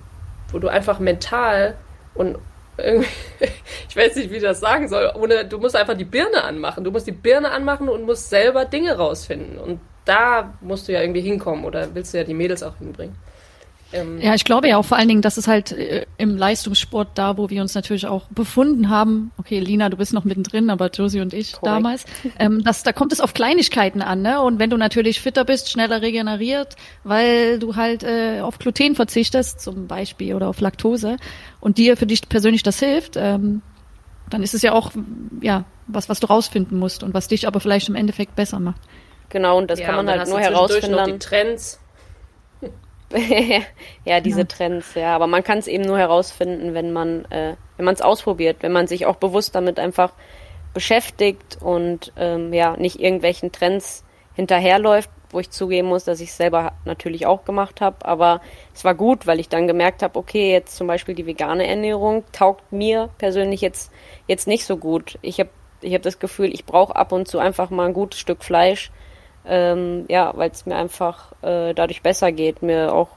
wo 0.51 0.59
du 0.59 0.67
einfach 0.67 0.99
mental 0.99 1.75
und 2.13 2.37
irgendwie, 2.77 3.09
ich 3.89 3.95
weiß 3.95 4.15
nicht, 4.15 4.31
wie 4.31 4.37
ich 4.37 4.43
das 4.43 4.59
sagen 4.59 4.87
soll, 4.87 5.11
ohne, 5.15 5.45
du 5.45 5.57
musst 5.59 5.75
einfach 5.75 5.95
die 5.95 6.05
Birne 6.05 6.43
anmachen. 6.43 6.83
Du 6.83 6.91
musst 6.91 7.07
die 7.07 7.11
Birne 7.11 7.51
anmachen 7.51 7.89
und 7.89 8.03
musst 8.03 8.29
selber 8.29 8.65
Dinge 8.65 8.97
rausfinden. 8.97 9.57
Und 9.57 9.79
da 10.05 10.53
musst 10.61 10.87
du 10.87 10.93
ja 10.93 11.01
irgendwie 11.01 11.21
hinkommen 11.21 11.65
oder 11.65 11.93
willst 11.93 12.13
du 12.13 12.17
ja 12.17 12.23
die 12.23 12.33
Mädels 12.33 12.63
auch 12.63 12.77
hinbringen. 12.77 13.15
Ähm, 13.95 14.19
ja, 14.19 14.35
ich 14.35 14.43
glaube 14.43 14.67
ja 14.67 14.77
auch 14.77 14.85
vor 14.85 14.97
allen 14.97 15.07
Dingen, 15.07 15.21
dass 15.21 15.37
es 15.37 15.47
halt 15.47 15.71
äh, 15.71 16.05
im 16.17 16.35
Leistungssport 16.35 17.09
da, 17.15 17.37
wo 17.37 17.49
wir 17.49 17.61
uns 17.61 17.73
natürlich 17.75 18.05
auch 18.07 18.25
befunden 18.27 18.89
haben, 18.89 19.31
okay, 19.37 19.59
Lina, 19.59 19.89
du 19.89 19.97
bist 19.97 20.13
noch 20.13 20.25
mittendrin, 20.25 20.69
aber 20.69 20.89
Josie 20.89 21.21
und 21.21 21.33
ich 21.33 21.53
Korrekt. 21.53 21.65
damals, 21.65 22.05
ähm, 22.37 22.63
dass, 22.63 22.83
da 22.83 22.91
kommt 22.91 23.13
es 23.13 23.21
auf 23.21 23.33
Kleinigkeiten 23.33 24.01
an, 24.01 24.21
ne? 24.21 24.41
Und 24.41 24.59
wenn 24.59 24.69
du 24.69 24.77
natürlich 24.77 25.21
fitter 25.21 25.45
bist, 25.45 25.71
schneller 25.71 26.01
regeneriert, 26.01 26.75
weil 27.03 27.59
du 27.59 27.75
halt 27.75 28.03
äh, 28.03 28.41
auf 28.41 28.59
Gluten 28.59 28.95
verzichtest, 28.95 29.61
zum 29.61 29.87
Beispiel, 29.87 30.35
oder 30.35 30.49
auf 30.49 30.59
Laktose, 30.59 31.17
und 31.61 31.77
dir 31.77 31.95
für 31.97 32.05
dich 32.05 32.27
persönlich 32.27 32.63
das 32.63 32.79
hilft, 32.79 33.15
ähm, 33.15 33.61
dann 34.29 34.43
ist 34.43 34.53
es 34.53 34.61
ja 34.61 34.73
auch, 34.73 34.91
ja, 35.41 35.63
was, 35.87 36.09
was 36.09 36.19
du 36.19 36.27
rausfinden 36.27 36.77
musst 36.77 37.03
und 37.03 37.13
was 37.13 37.27
dich 37.27 37.47
aber 37.47 37.59
vielleicht 37.59 37.89
im 37.89 37.95
Endeffekt 37.95 38.35
besser 38.35 38.59
macht. 38.59 38.81
Genau, 39.29 39.57
und 39.57 39.69
das 39.69 39.79
ja, 39.79 39.87
kann 39.87 39.95
man 39.95 40.09
halt 40.09 40.27
nur 40.27 40.39
herausfinden. 40.39 40.91
Noch 40.91 41.05
die 41.05 41.19
Trends 41.19 41.79
ja, 44.05 44.19
diese 44.19 44.41
ja. 44.41 44.45
Trends, 44.45 44.93
ja. 44.95 45.15
Aber 45.15 45.27
man 45.27 45.43
kann 45.43 45.59
es 45.59 45.67
eben 45.67 45.83
nur 45.83 45.97
herausfinden, 45.97 46.73
wenn 46.73 46.91
man, 46.91 47.25
äh, 47.25 47.55
wenn 47.77 47.85
man 47.85 47.93
es 47.93 48.01
ausprobiert, 48.01 48.57
wenn 48.61 48.71
man 48.71 48.87
sich 48.87 49.05
auch 49.05 49.17
bewusst 49.17 49.55
damit 49.55 49.79
einfach 49.79 50.13
beschäftigt 50.73 51.57
und 51.61 52.11
ähm, 52.17 52.51
ja, 52.53 52.75
nicht 52.77 52.99
irgendwelchen 52.99 53.51
Trends 53.51 54.03
hinterherläuft, 54.35 55.09
wo 55.29 55.39
ich 55.39 55.49
zugeben 55.49 55.87
muss, 55.87 56.03
dass 56.03 56.19
ich 56.19 56.29
es 56.29 56.37
selber 56.37 56.73
natürlich 56.83 57.25
auch 57.25 57.45
gemacht 57.45 57.81
habe. 57.81 58.05
Aber 58.05 58.41
es 58.73 58.83
war 58.83 58.95
gut, 58.95 59.27
weil 59.27 59.39
ich 59.39 59.49
dann 59.49 59.67
gemerkt 59.67 60.03
habe, 60.03 60.19
okay, 60.19 60.51
jetzt 60.51 60.75
zum 60.75 60.87
Beispiel 60.87 61.15
die 61.15 61.25
vegane 61.25 61.65
Ernährung 61.65 62.23
taugt 62.31 62.71
mir 62.71 63.09
persönlich 63.17 63.61
jetzt, 63.61 63.91
jetzt 64.27 64.47
nicht 64.47 64.65
so 64.65 64.77
gut. 64.77 65.17
Ich 65.21 65.39
habe 65.39 65.49
ich 65.81 65.93
hab 65.93 66.01
das 66.01 66.19
Gefühl, 66.19 66.53
ich 66.53 66.65
brauche 66.65 66.95
ab 66.95 67.11
und 67.11 67.27
zu 67.27 67.37
einfach 67.39 67.69
mal 67.69 67.87
ein 67.87 67.93
gutes 67.93 68.19
Stück 68.19 68.43
Fleisch 68.43 68.91
ähm, 69.47 70.05
ja, 70.09 70.33
weil 70.35 70.51
es 70.51 70.65
mir 70.65 70.75
einfach 70.75 71.31
äh, 71.41 71.73
dadurch 71.73 72.01
besser 72.01 72.31
geht, 72.31 72.61
mir 72.61 72.93
auch 72.93 73.09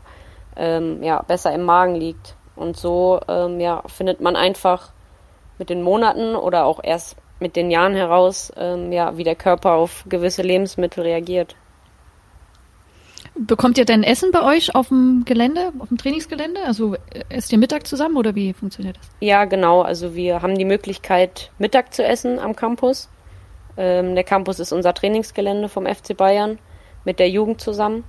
ähm, 0.57 1.03
ja, 1.03 1.23
besser 1.23 1.53
im 1.53 1.65
Magen 1.65 1.95
liegt. 1.95 2.37
Und 2.57 2.77
so 2.77 3.21
ähm, 3.29 3.61
ja, 3.61 3.83
findet 3.87 4.21
man 4.21 4.37
einfach 4.37 4.91
mit 5.59 5.71
den 5.71 5.83
Monaten 5.83 6.35
oder 6.35 6.65
auch 6.65 6.81
erst 6.83 7.17
mit 7.41 7.57
den 7.57 7.71
Jahren 7.71 7.95
heraus, 7.95 8.53
ähm, 8.57 8.93
ja, 8.93 9.17
wie 9.17 9.25
der 9.25 9.37
Körper 9.37 9.73
auf 9.73 10.05
gewisse 10.09 10.43
Lebensmittel 10.43 11.05
reagiert. 11.05 11.55
Bekommt 13.35 13.79
ihr 13.79 13.85
denn 13.85 14.03
Essen 14.03 14.33
bei 14.33 14.43
euch 14.43 14.75
auf 14.75 14.89
dem 14.89 15.23
Gelände, 15.25 15.73
auf 15.79 15.89
dem 15.89 15.99
Trainingsgelände? 15.99 16.61
Also 16.65 16.95
äh, 16.95 17.23
esst 17.29 17.53
ihr 17.53 17.59
Mittag 17.59 17.87
zusammen 17.87 18.17
oder 18.17 18.35
wie 18.35 18.53
funktioniert 18.53 18.97
das? 18.97 19.09
Ja, 19.21 19.45
genau. 19.45 19.83
Also 19.83 20.17
wir 20.17 20.43
haben 20.43 20.59
die 20.59 20.65
Möglichkeit, 20.65 21.53
Mittag 21.59 21.95
zu 21.95 22.05
essen 22.05 22.41
am 22.41 22.57
Campus. 22.57 23.09
Ähm, 23.79 24.17
der 24.17 24.25
Campus 24.25 24.59
ist 24.59 24.73
unser 24.73 24.93
Trainingsgelände 24.93 25.69
vom 25.69 25.87
FC 25.87 26.17
Bayern 26.17 26.59
mit 27.05 27.21
der 27.21 27.31
Jugend 27.31 27.61
zusammen. 27.61 28.05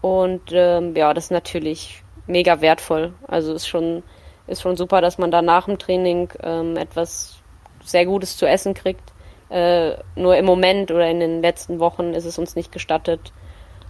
Und 0.00 0.50
ähm, 0.50 0.96
ja, 0.96 1.14
das 1.14 1.24
ist 1.24 1.30
natürlich 1.30 2.02
mega 2.26 2.60
wertvoll. 2.60 3.12
Also 3.28 3.52
ist 3.52 3.68
schon, 3.68 4.02
ist 4.46 4.62
schon 4.62 4.76
super, 4.76 5.00
dass 5.00 5.18
man 5.18 5.30
da 5.30 5.42
nach 5.42 5.66
dem 5.66 5.78
Training 5.78 6.30
ähm, 6.42 6.76
etwas 6.76 7.36
sehr 7.84 8.06
Gutes 8.06 8.36
zu 8.36 8.46
essen 8.46 8.72
kriegt. 8.74 9.12
Äh, 9.50 9.92
nur 10.16 10.36
im 10.36 10.46
Moment 10.46 10.90
oder 10.90 11.08
in 11.08 11.20
den 11.20 11.42
letzten 11.42 11.78
Wochen 11.78 12.14
ist 12.14 12.24
es 12.24 12.38
uns 12.38 12.56
nicht 12.56 12.72
gestattet, 12.72 13.32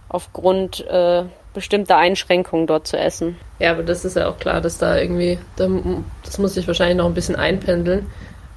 aufgrund 0.09 0.85
äh, 0.87 1.23
bestimmter 1.53 1.97
Einschränkungen 1.97 2.67
dort 2.67 2.87
zu 2.87 2.97
essen. 2.97 3.37
Ja, 3.59 3.71
aber 3.71 3.83
das 3.83 4.03
ist 4.03 4.17
ja 4.17 4.27
auch 4.27 4.37
klar, 4.37 4.59
dass 4.59 4.77
da 4.77 4.97
irgendwie, 4.97 5.39
das 5.55 6.37
muss 6.37 6.53
sich 6.53 6.67
wahrscheinlich 6.67 6.97
noch 6.97 7.05
ein 7.05 7.13
bisschen 7.13 7.37
einpendeln. 7.37 8.07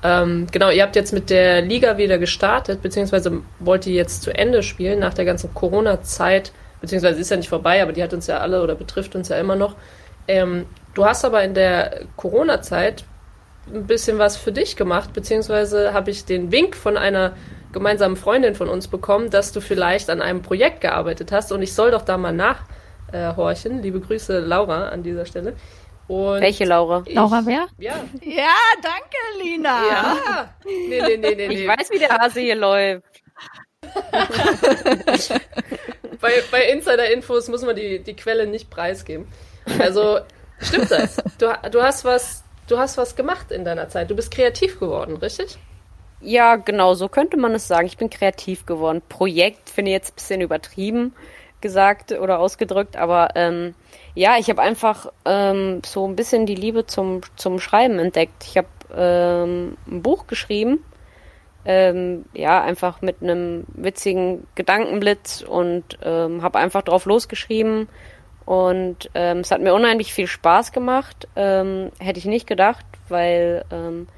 Ähm, 0.02 0.46
genau, 0.52 0.70
ihr 0.70 0.82
habt 0.82 0.96
jetzt 0.96 1.12
mit 1.12 1.28
der 1.28 1.60
Liga 1.60 1.98
wieder 1.98 2.18
gestartet, 2.18 2.82
beziehungsweise 2.82 3.42
wollt 3.58 3.86
ihr 3.86 3.94
jetzt 3.94 4.22
zu 4.22 4.32
Ende 4.32 4.62
spielen 4.62 5.00
nach 5.00 5.14
der 5.14 5.24
ganzen 5.24 5.52
Corona-Zeit, 5.54 6.52
beziehungsweise 6.80 7.20
ist 7.20 7.30
ja 7.30 7.36
nicht 7.36 7.48
vorbei, 7.48 7.82
aber 7.82 7.92
die 7.92 8.02
hat 8.02 8.12
uns 8.12 8.28
ja 8.28 8.38
alle 8.38 8.62
oder 8.62 8.76
betrifft 8.76 9.16
uns 9.16 9.28
ja 9.28 9.38
immer 9.38 9.56
noch. 9.56 9.74
Ähm, 10.28 10.66
du 10.94 11.04
hast 11.04 11.24
aber 11.24 11.42
in 11.42 11.54
der 11.54 12.02
Corona-Zeit 12.16 13.04
ein 13.74 13.86
bisschen 13.86 14.18
was 14.18 14.36
für 14.36 14.52
dich 14.52 14.76
gemacht, 14.76 15.12
beziehungsweise 15.12 15.92
habe 15.92 16.10
ich 16.10 16.24
den 16.24 16.52
Wink 16.52 16.76
von 16.76 16.96
einer 16.96 17.32
gemeinsamen 17.72 18.16
Freundin 18.16 18.54
von 18.54 18.68
uns 18.68 18.88
bekommen, 18.88 19.30
dass 19.30 19.52
du 19.52 19.60
vielleicht 19.60 20.10
an 20.10 20.22
einem 20.22 20.42
Projekt 20.42 20.80
gearbeitet 20.80 21.32
hast 21.32 21.52
und 21.52 21.60
ich 21.60 21.74
soll 21.74 21.90
doch 21.90 22.02
da 22.02 22.16
mal 22.16 22.32
nachhorchen. 22.32 23.82
Liebe 23.82 24.00
Grüße, 24.00 24.40
Laura, 24.40 24.88
an 24.88 25.02
dieser 25.02 25.26
Stelle. 25.26 25.54
Und 26.08 26.40
Welche 26.40 26.64
Laura? 26.64 27.02
Ich, 27.06 27.14
Laura 27.14 27.42
wer? 27.44 27.68
Ja. 27.78 28.02
Ja, 28.22 28.56
danke, 28.82 29.16
Lina. 29.42 29.82
Ja. 29.88 30.54
Nee, 30.64 31.02
nee, 31.02 31.16
nee, 31.18 31.34
nee. 31.34 31.46
Ich 31.48 31.68
weiß, 31.68 31.90
wie 31.90 31.98
der 31.98 32.08
Hase 32.08 32.40
hier 32.40 32.56
läuft. 32.56 33.04
bei, 36.20 36.32
bei 36.50 36.70
Insider-Infos 36.70 37.48
muss 37.48 37.62
man 37.62 37.76
die, 37.76 38.02
die 38.02 38.16
Quelle 38.16 38.46
nicht 38.46 38.70
preisgeben. 38.70 39.28
Also, 39.78 40.20
stimmt 40.60 40.90
das? 40.90 41.16
Du, 41.38 41.52
du, 41.70 41.82
hast 41.82 42.04
was, 42.04 42.42
du 42.68 42.78
hast 42.78 42.96
was 42.96 43.14
gemacht 43.14 43.50
in 43.50 43.66
deiner 43.66 43.88
Zeit. 43.90 44.10
Du 44.10 44.16
bist 44.16 44.30
kreativ 44.30 44.80
geworden, 44.80 45.16
richtig? 45.18 45.58
Ja, 46.20 46.56
genau, 46.56 46.94
so 46.94 47.08
könnte 47.08 47.36
man 47.36 47.54
es 47.54 47.68
sagen. 47.68 47.86
Ich 47.86 47.98
bin 47.98 48.08
kreativ 48.10 48.64
geworden. 48.66 49.02
Projekt 49.08 49.68
finde 49.68 49.90
ich 49.90 49.94
jetzt 49.94 50.12
ein 50.12 50.16
bisschen 50.16 50.40
übertrieben 50.40 51.14
gesagt 51.60 52.12
oder 52.12 52.38
ausgedrückt, 52.38 52.96
aber 52.96 53.30
ähm, 53.34 53.74
ja, 54.18 54.36
ich 54.36 54.50
habe 54.50 54.60
einfach 54.60 55.12
ähm, 55.24 55.80
so 55.86 56.04
ein 56.04 56.16
bisschen 56.16 56.44
die 56.44 56.56
Liebe 56.56 56.86
zum, 56.86 57.20
zum 57.36 57.60
Schreiben 57.60 58.00
entdeckt. 58.00 58.42
Ich 58.48 58.56
habe 58.56 58.66
ähm, 58.92 59.76
ein 59.86 60.02
Buch 60.02 60.26
geschrieben, 60.26 60.82
ähm, 61.64 62.24
ja, 62.32 62.60
einfach 62.60 63.00
mit 63.00 63.22
einem 63.22 63.64
witzigen 63.68 64.44
Gedankenblitz 64.56 65.42
und 65.42 65.98
ähm, 66.02 66.42
habe 66.42 66.58
einfach 66.58 66.82
drauf 66.82 67.04
losgeschrieben. 67.04 67.88
Und 68.44 69.08
ähm, 69.14 69.38
es 69.38 69.52
hat 69.52 69.60
mir 69.60 69.72
unheimlich 69.72 70.12
viel 70.12 70.26
Spaß 70.26 70.72
gemacht. 70.72 71.28
Ähm, 71.36 71.92
hätte 72.00 72.18
ich 72.18 72.24
nicht 72.24 72.48
gedacht, 72.48 72.86
weil 73.08 73.64
ähm, 73.70 74.08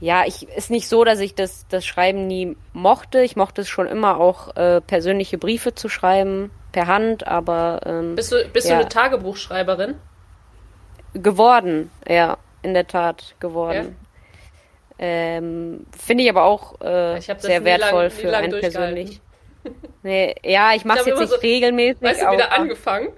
ja, 0.00 0.24
ich 0.26 0.48
ist 0.48 0.70
nicht 0.70 0.88
so, 0.88 1.04
dass 1.04 1.20
ich 1.20 1.34
das, 1.34 1.66
das 1.68 1.86
Schreiben 1.86 2.26
nie 2.26 2.56
mochte. 2.72 3.20
Ich 3.22 3.36
mochte 3.36 3.62
es 3.62 3.68
schon 3.68 3.86
immer 3.86 4.18
auch 4.20 4.54
äh, 4.56 4.80
persönliche 4.80 5.38
Briefe 5.38 5.74
zu 5.74 5.88
schreiben, 5.88 6.50
per 6.72 6.86
Hand, 6.86 7.26
aber. 7.26 7.80
Ähm, 7.86 8.14
bist 8.14 8.32
du, 8.32 8.44
bist 8.52 8.68
ja. 8.68 8.74
du 8.74 8.80
eine 8.80 8.88
Tagebuchschreiberin? 8.88 9.94
Geworden, 11.14 11.90
ja, 12.06 12.36
in 12.62 12.74
der 12.74 12.86
Tat 12.86 13.34
geworden. 13.40 13.96
Ja. 14.98 15.06
Ähm, 15.06 15.86
Finde 15.96 16.24
ich 16.24 16.30
aber 16.30 16.44
auch 16.44 16.80
äh, 16.82 17.18
ich 17.18 17.24
sehr 17.24 17.64
wertvoll 17.64 18.02
lang, 18.04 18.10
für 18.10 18.36
einen 18.36 18.60
persönlich. 18.60 19.20
Nee, 20.02 20.36
ja, 20.44 20.74
ich 20.74 20.84
mache 20.84 21.00
es 21.00 21.06
jetzt 21.06 21.18
nicht 21.18 21.30
so, 21.30 21.36
regelmäßig. 21.36 22.00
Weißt 22.00 22.22
du, 22.22 22.30
wieder 22.30 22.52
angefangen. 22.52 23.08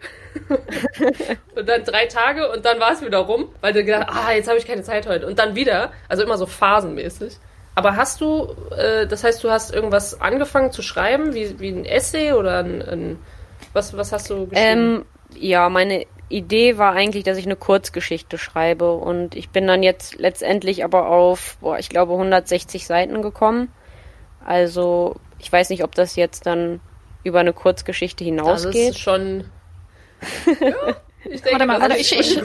und 1.55 1.69
dann 1.69 1.85
drei 1.85 2.07
Tage 2.07 2.51
und 2.51 2.65
dann 2.65 2.81
war 2.81 2.93
es 2.93 3.03
wieder 3.03 3.19
rum, 3.19 3.49
weil 3.61 3.73
du 3.73 3.85
gedacht, 3.85 4.09
ah, 4.11 4.33
jetzt 4.33 4.49
habe 4.49 4.59
ich 4.59 4.67
keine 4.67 4.83
Zeit 4.83 5.07
heute. 5.07 5.27
Und 5.27 5.39
dann 5.39 5.55
wieder, 5.55 5.93
also 6.09 6.23
immer 6.23 6.39
so 6.39 6.47
phasenmäßig. 6.47 7.39
Aber 7.75 7.97
hast 7.97 8.21
du, 8.21 8.55
äh, 8.77 9.07
das 9.07 9.23
heißt, 9.23 9.43
du 9.45 9.51
hast 9.51 9.73
irgendwas 9.73 10.21
angefangen 10.21 10.73
zu 10.73 10.83
schreiben, 10.83 11.35
wie, 11.35 11.61
wie 11.61 11.71
ein 11.71 11.85
Essay 11.85 12.33
oder 12.33 12.59
ein, 12.59 12.83
ein 12.83 13.19
was, 13.73 13.97
was 13.97 14.13
hast 14.13 14.31
du 14.31 14.47
geschrieben? 14.47 14.57
Ähm, 14.57 15.05
ja, 15.35 15.69
meine 15.69 16.07
Idee 16.29 16.79
war 16.79 16.95
eigentlich, 16.95 17.25
dass 17.25 17.39
ich 17.39 17.47
eine 17.47 17.57
Kurzgeschichte 17.57 18.37
schreibe 18.37 18.93
und 18.93 19.35
ich 19.35 19.51
bin 19.51 19.67
dann 19.67 19.83
jetzt 19.83 20.17
letztendlich 20.17 20.85
aber 20.85 21.09
auf, 21.09 21.57
boah, 21.61 21.79
ich 21.79 21.89
glaube 21.89 22.13
160 22.13 22.87
Seiten 22.87 23.23
gekommen. 23.23 23.73
Also 24.45 25.17
ich 25.39 25.53
weiß 25.53 25.71
nicht, 25.71 25.85
ob 25.85 25.95
das 25.95 26.17
jetzt 26.17 26.47
dann 26.47 26.81
über 27.23 27.41
eine 27.41 27.53
Kurzgeschichte 27.53 28.25
hinausgeht. 28.25 28.89
Das 28.89 28.97
ist 28.97 28.99
schon. 28.99 29.45
Ja, 30.61 30.97
ich 31.25 31.43
denke, 31.43 31.53
warte 31.53 31.67
mal, 31.67 31.81
warte, 31.81 31.97
ich, 31.97 32.13
ich, 32.13 32.41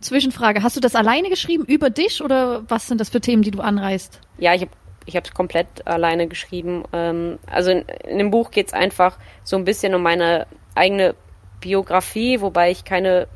Zwischenfrage. 0.00 0.62
Hast 0.62 0.76
du 0.76 0.80
das 0.80 0.94
alleine 0.94 1.28
geschrieben 1.30 1.64
über 1.64 1.90
dich 1.90 2.22
oder 2.22 2.64
was 2.68 2.86
sind 2.88 3.00
das 3.00 3.08
für 3.08 3.20
Themen, 3.20 3.42
die 3.42 3.50
du 3.50 3.60
anreißt? 3.60 4.20
Ja, 4.38 4.54
ich 4.54 4.62
habe 4.62 4.70
ich 5.06 5.16
habe 5.16 5.26
es 5.26 5.34
komplett 5.34 5.86
alleine 5.86 6.28
geschrieben. 6.28 6.84
Ähm, 6.92 7.38
also 7.46 7.70
in, 7.70 7.84
in 8.08 8.18
dem 8.18 8.30
Buch 8.30 8.50
geht 8.50 8.68
es 8.68 8.72
einfach 8.72 9.18
so 9.42 9.56
ein 9.56 9.64
bisschen 9.64 9.94
um 9.94 10.02
meine 10.02 10.46
eigene 10.74 11.14
Biografie, 11.60 12.40
wobei 12.40 12.70
ich 12.70 12.84
keine 12.84 13.28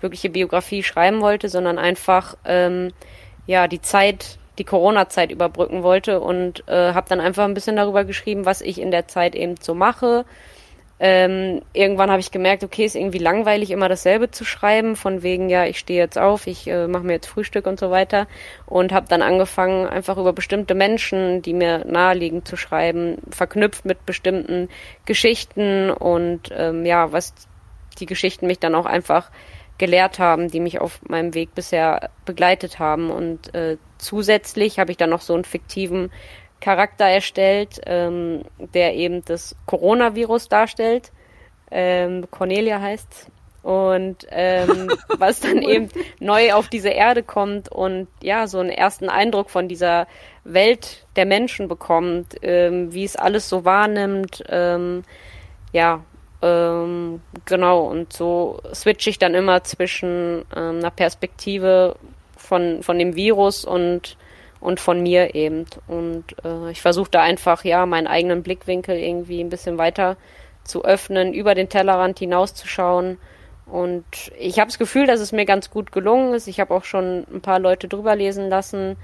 wirkliche 0.00 0.30
Biografie 0.30 0.82
schreiben 0.82 1.20
wollte, 1.20 1.48
sondern 1.48 1.78
einfach 1.78 2.36
ähm, 2.44 2.92
ja 3.46 3.68
die 3.68 3.80
Zeit, 3.80 4.38
die 4.58 4.64
Corona-Zeit 4.64 5.30
überbrücken 5.30 5.82
wollte 5.82 6.20
und 6.20 6.64
äh, 6.68 6.92
habe 6.92 7.08
dann 7.08 7.20
einfach 7.20 7.44
ein 7.44 7.54
bisschen 7.54 7.76
darüber 7.76 8.04
geschrieben, 8.04 8.44
was 8.44 8.60
ich 8.60 8.80
in 8.80 8.90
der 8.90 9.08
Zeit 9.08 9.34
eben 9.34 9.54
so 9.60 9.74
mache, 9.74 10.24
ähm, 10.98 11.60
irgendwann 11.74 12.10
habe 12.10 12.20
ich 12.20 12.30
gemerkt, 12.30 12.64
okay, 12.64 12.86
ist 12.86 12.96
irgendwie 12.96 13.18
langweilig, 13.18 13.70
immer 13.70 13.88
dasselbe 13.88 14.30
zu 14.30 14.44
schreiben, 14.44 14.96
von 14.96 15.22
wegen, 15.22 15.50
ja, 15.50 15.66
ich 15.66 15.78
stehe 15.78 15.98
jetzt 16.00 16.16
auf, 16.16 16.46
ich 16.46 16.66
äh, 16.68 16.88
mache 16.88 17.04
mir 17.04 17.12
jetzt 17.12 17.26
Frühstück 17.26 17.66
und 17.66 17.78
so 17.78 17.90
weiter. 17.90 18.26
Und 18.64 18.92
habe 18.92 19.06
dann 19.08 19.20
angefangen, 19.20 19.86
einfach 19.86 20.16
über 20.16 20.32
bestimmte 20.32 20.74
Menschen, 20.74 21.42
die 21.42 21.52
mir 21.52 21.84
naheliegen, 21.84 22.46
zu 22.46 22.56
schreiben, 22.56 23.18
verknüpft 23.30 23.84
mit 23.84 24.06
bestimmten 24.06 24.70
Geschichten 25.04 25.90
und 25.90 26.50
ähm, 26.52 26.86
ja, 26.86 27.12
was 27.12 27.34
die 27.98 28.06
Geschichten 28.06 28.46
mich 28.46 28.58
dann 28.58 28.74
auch 28.74 28.86
einfach 28.86 29.30
gelehrt 29.78 30.18
haben, 30.18 30.48
die 30.48 30.60
mich 30.60 30.80
auf 30.80 31.00
meinem 31.06 31.34
Weg 31.34 31.54
bisher 31.54 32.10
begleitet 32.24 32.78
haben. 32.78 33.10
Und 33.10 33.54
äh, 33.54 33.76
zusätzlich 33.98 34.78
habe 34.78 34.90
ich 34.90 34.96
dann 34.96 35.10
noch 35.10 35.20
so 35.20 35.34
einen 35.34 35.44
fiktiven 35.44 36.10
Charakter 36.60 37.06
erstellt, 37.06 37.80
ähm, 37.86 38.42
der 38.74 38.94
eben 38.94 39.24
das 39.24 39.54
Coronavirus 39.66 40.48
darstellt. 40.48 41.12
Ähm, 41.70 42.26
Cornelia 42.30 42.80
heißt. 42.80 43.30
Und 43.62 44.26
ähm, 44.30 44.88
was 45.18 45.40
dann 45.40 45.60
eben 45.62 45.88
neu 46.20 46.52
auf 46.52 46.68
diese 46.68 46.90
Erde 46.90 47.22
kommt 47.22 47.70
und 47.70 48.06
ja, 48.22 48.46
so 48.46 48.60
einen 48.60 48.70
ersten 48.70 49.08
Eindruck 49.08 49.50
von 49.50 49.66
dieser 49.68 50.06
Welt 50.44 51.04
der 51.16 51.26
Menschen 51.26 51.66
bekommt, 51.66 52.36
ähm, 52.42 52.92
wie 52.92 53.04
es 53.04 53.16
alles 53.16 53.48
so 53.48 53.64
wahrnimmt, 53.64 54.44
ähm, 54.48 55.02
ja, 55.72 56.04
ähm, 56.42 57.20
genau, 57.44 57.86
und 57.86 58.12
so 58.12 58.60
switche 58.72 59.10
ich 59.10 59.18
dann 59.18 59.34
immer 59.34 59.64
zwischen 59.64 60.44
ähm, 60.54 60.78
einer 60.78 60.90
Perspektive 60.90 61.96
von, 62.36 62.82
von 62.82 62.98
dem 62.98 63.16
Virus 63.16 63.64
und 63.64 64.16
und 64.60 64.80
von 64.80 65.02
mir 65.02 65.34
eben. 65.34 65.66
Und 65.86 66.24
äh, 66.44 66.70
ich 66.70 66.82
versuche 66.82 67.10
da 67.10 67.22
einfach, 67.22 67.64
ja, 67.64 67.86
meinen 67.86 68.06
eigenen 68.06 68.42
Blickwinkel 68.42 68.96
irgendwie 68.96 69.40
ein 69.40 69.50
bisschen 69.50 69.78
weiter 69.78 70.16
zu 70.64 70.84
öffnen, 70.84 71.34
über 71.34 71.54
den 71.54 71.68
Tellerrand 71.68 72.18
hinauszuschauen. 72.18 73.18
Und 73.66 74.04
ich 74.38 74.58
habe 74.58 74.68
das 74.68 74.78
Gefühl, 74.78 75.06
dass 75.06 75.20
es 75.20 75.32
mir 75.32 75.44
ganz 75.44 75.70
gut 75.70 75.92
gelungen 75.92 76.34
ist. 76.34 76.46
Ich 76.46 76.60
habe 76.60 76.74
auch 76.74 76.84
schon 76.84 77.26
ein 77.32 77.40
paar 77.40 77.58
Leute 77.58 77.88
drüber 77.88 78.14
lesen 78.14 78.48
lassen, 78.48 78.96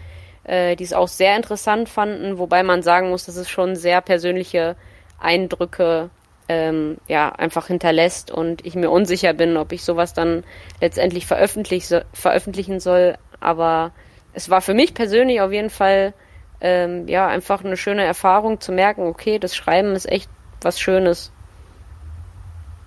äh, 0.45 0.77
die 0.77 0.85
es 0.85 0.93
auch 0.93 1.09
sehr 1.09 1.37
interessant 1.37 1.89
fanden, 1.89 2.39
wobei 2.39 2.63
man 2.63 2.83
sagen 2.83 3.11
muss, 3.11 3.27
dass 3.27 3.37
es 3.37 3.51
schon 3.51 3.77
sehr 3.77 4.01
persönliche 4.01 4.77
Eindrücke 5.21 6.11
ähm, 6.49 6.99
ja 7.09 7.31
einfach 7.31 7.69
hinterlässt 7.69 8.31
und 8.31 8.65
ich 8.67 8.75
mir 8.75 8.91
unsicher 8.91 9.33
bin, 9.33 9.57
ob 9.57 9.73
ich 9.73 9.85
sowas 9.85 10.15
dann 10.15 10.45
letztendlich 10.81 11.27
veröffentlich, 11.27 11.87
veröffentlichen 12.13 12.81
soll. 12.81 13.17
Aber 13.41 13.93
es 14.35 14.51
war 14.51 14.61
für 14.61 14.75
mich 14.75 14.95
persönlich 14.95 15.41
auf 15.41 15.53
jeden 15.53 15.71
Fall 15.71 16.15
ähm, 16.61 17.09
ja 17.09 17.27
einfach 17.27 17.65
eine 17.65 17.77
schöne 17.77 18.05
Erfahrung 18.05 18.61
zu 18.61 18.73
merken, 18.73 19.07
okay, 19.07 19.39
das 19.39 19.55
Schreiben 19.55 19.95
ist 19.95 20.11
echt 20.11 20.31
was 20.61 20.81
Schönes. 20.81 21.33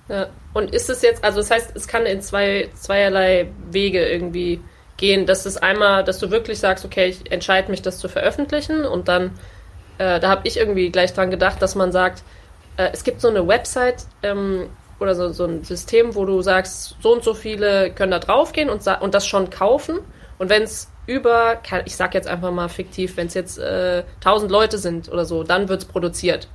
Ja. 0.07 0.27
Und 0.53 0.73
ist 0.73 0.89
es 0.89 1.01
jetzt, 1.01 1.23
also 1.23 1.39
das 1.39 1.51
heißt, 1.51 1.75
es 1.75 1.87
kann 1.87 2.05
in 2.05 2.21
zwei, 2.21 2.69
zweierlei 2.75 3.49
Wege 3.71 4.05
irgendwie 4.07 4.61
gehen. 4.97 5.25
Das 5.25 5.45
ist 5.45 5.61
einmal, 5.61 6.03
dass 6.03 6.19
du 6.19 6.31
wirklich 6.31 6.59
sagst, 6.59 6.85
okay, 6.85 7.07
ich 7.07 7.31
entscheide 7.31 7.69
mich, 7.69 7.81
das 7.81 7.97
zu 7.97 8.07
veröffentlichen 8.07 8.85
und 8.85 9.07
dann, 9.07 9.31
äh, 9.97 10.19
da 10.19 10.29
habe 10.29 10.47
ich 10.47 10.57
irgendwie 10.57 10.89
gleich 10.89 11.13
dran 11.13 11.31
gedacht, 11.31 11.61
dass 11.61 11.75
man 11.75 11.91
sagt, 11.91 12.23
äh, 12.77 12.89
es 12.93 13.03
gibt 13.03 13.19
so 13.19 13.27
eine 13.27 13.45
Website 13.47 14.05
ähm, 14.23 14.69
oder 14.99 15.15
so, 15.15 15.33
so 15.33 15.45
ein 15.45 15.63
System, 15.63 16.15
wo 16.15 16.25
du 16.25 16.41
sagst, 16.41 16.95
so 17.01 17.11
und 17.11 17.23
so 17.23 17.33
viele 17.33 17.91
können 17.91 18.11
da 18.11 18.19
draufgehen 18.19 18.69
und, 18.69 18.87
und 19.01 19.13
das 19.13 19.27
schon 19.27 19.49
kaufen. 19.49 19.99
Und 20.37 20.49
wenn 20.49 20.63
es 20.63 20.89
über, 21.07 21.61
ich 21.85 21.95
sag 21.95 22.13
jetzt 22.13 22.27
einfach 22.27 22.51
mal 22.51 22.67
fiktiv, 22.67 23.17
wenn 23.17 23.27
es 23.27 23.33
jetzt 23.33 23.57
äh, 23.57 24.03
1000 24.17 24.51
Leute 24.51 24.77
sind 24.77 25.11
oder 25.11 25.25
so, 25.25 25.43
dann 25.43 25.69
wird 25.69 25.83
es 25.83 25.87
produziert. 25.87 26.47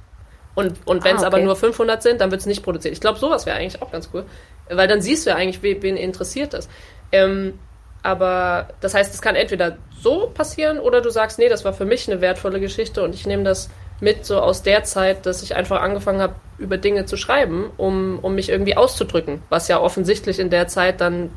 Und, 0.55 0.75
und 0.85 1.05
wenn 1.05 1.17
es 1.17 1.23
ah, 1.23 1.29
okay. 1.29 1.37
aber 1.37 1.45
nur 1.45 1.57
500 1.57 2.03
sind, 2.03 2.21
dann 2.21 2.31
wird 2.31 2.41
es 2.41 2.47
nicht 2.47 2.63
produziert. 2.63 2.93
Ich 2.93 3.01
glaube, 3.01 3.19
sowas 3.19 3.47
wäre 3.47 3.57
eigentlich 3.57 3.81
auch 3.83 3.93
ganz 3.93 4.11
cool. 4.13 4.25
Weil 4.69 4.89
dann 4.89 5.01
siehst 5.01 5.27
du 5.27 5.31
ja 5.31 5.37
eigentlich, 5.37 5.63
wen, 5.63 5.83
wen 5.83 5.97
interessiert 5.97 6.55
das. 6.55 6.69
Ähm, 7.13 7.59
aber 8.03 8.69
das 8.81 8.95
heißt, 8.95 9.13
es 9.13 9.21
kann 9.21 9.37
entweder 9.37 9.77
so 10.01 10.31
passieren 10.33 10.79
oder 10.79 11.01
du 11.01 11.11
sagst, 11.11 11.39
nee, 11.39 11.49
das 11.49 11.65
war 11.65 11.73
für 11.73 11.85
mich 11.85 12.11
eine 12.11 12.21
wertvolle 12.21 12.61
Geschichte 12.61 13.03
und 13.03 13.15
ich 13.15 13.27
nehme 13.27 13.45
das 13.45 13.69
mit 14.01 14.25
so 14.25 14.41
aus 14.41 14.63
der 14.63 14.85
Zeit, 14.85 15.27
dass 15.27 15.43
ich 15.43 15.55
einfach 15.55 15.83
angefangen 15.83 16.23
habe, 16.23 16.35
über 16.57 16.79
Dinge 16.79 17.05
zu 17.05 17.19
schreiben, 17.19 17.71
um, 17.77 18.19
um 18.23 18.35
mich 18.35 18.49
irgendwie 18.49 18.77
auszudrücken. 18.77 19.43
Was 19.51 19.69
ja 19.69 19.79
offensichtlich 19.79 20.39
in 20.39 20.49
der 20.49 20.69
Zeit 20.69 21.03
dann, 21.03 21.31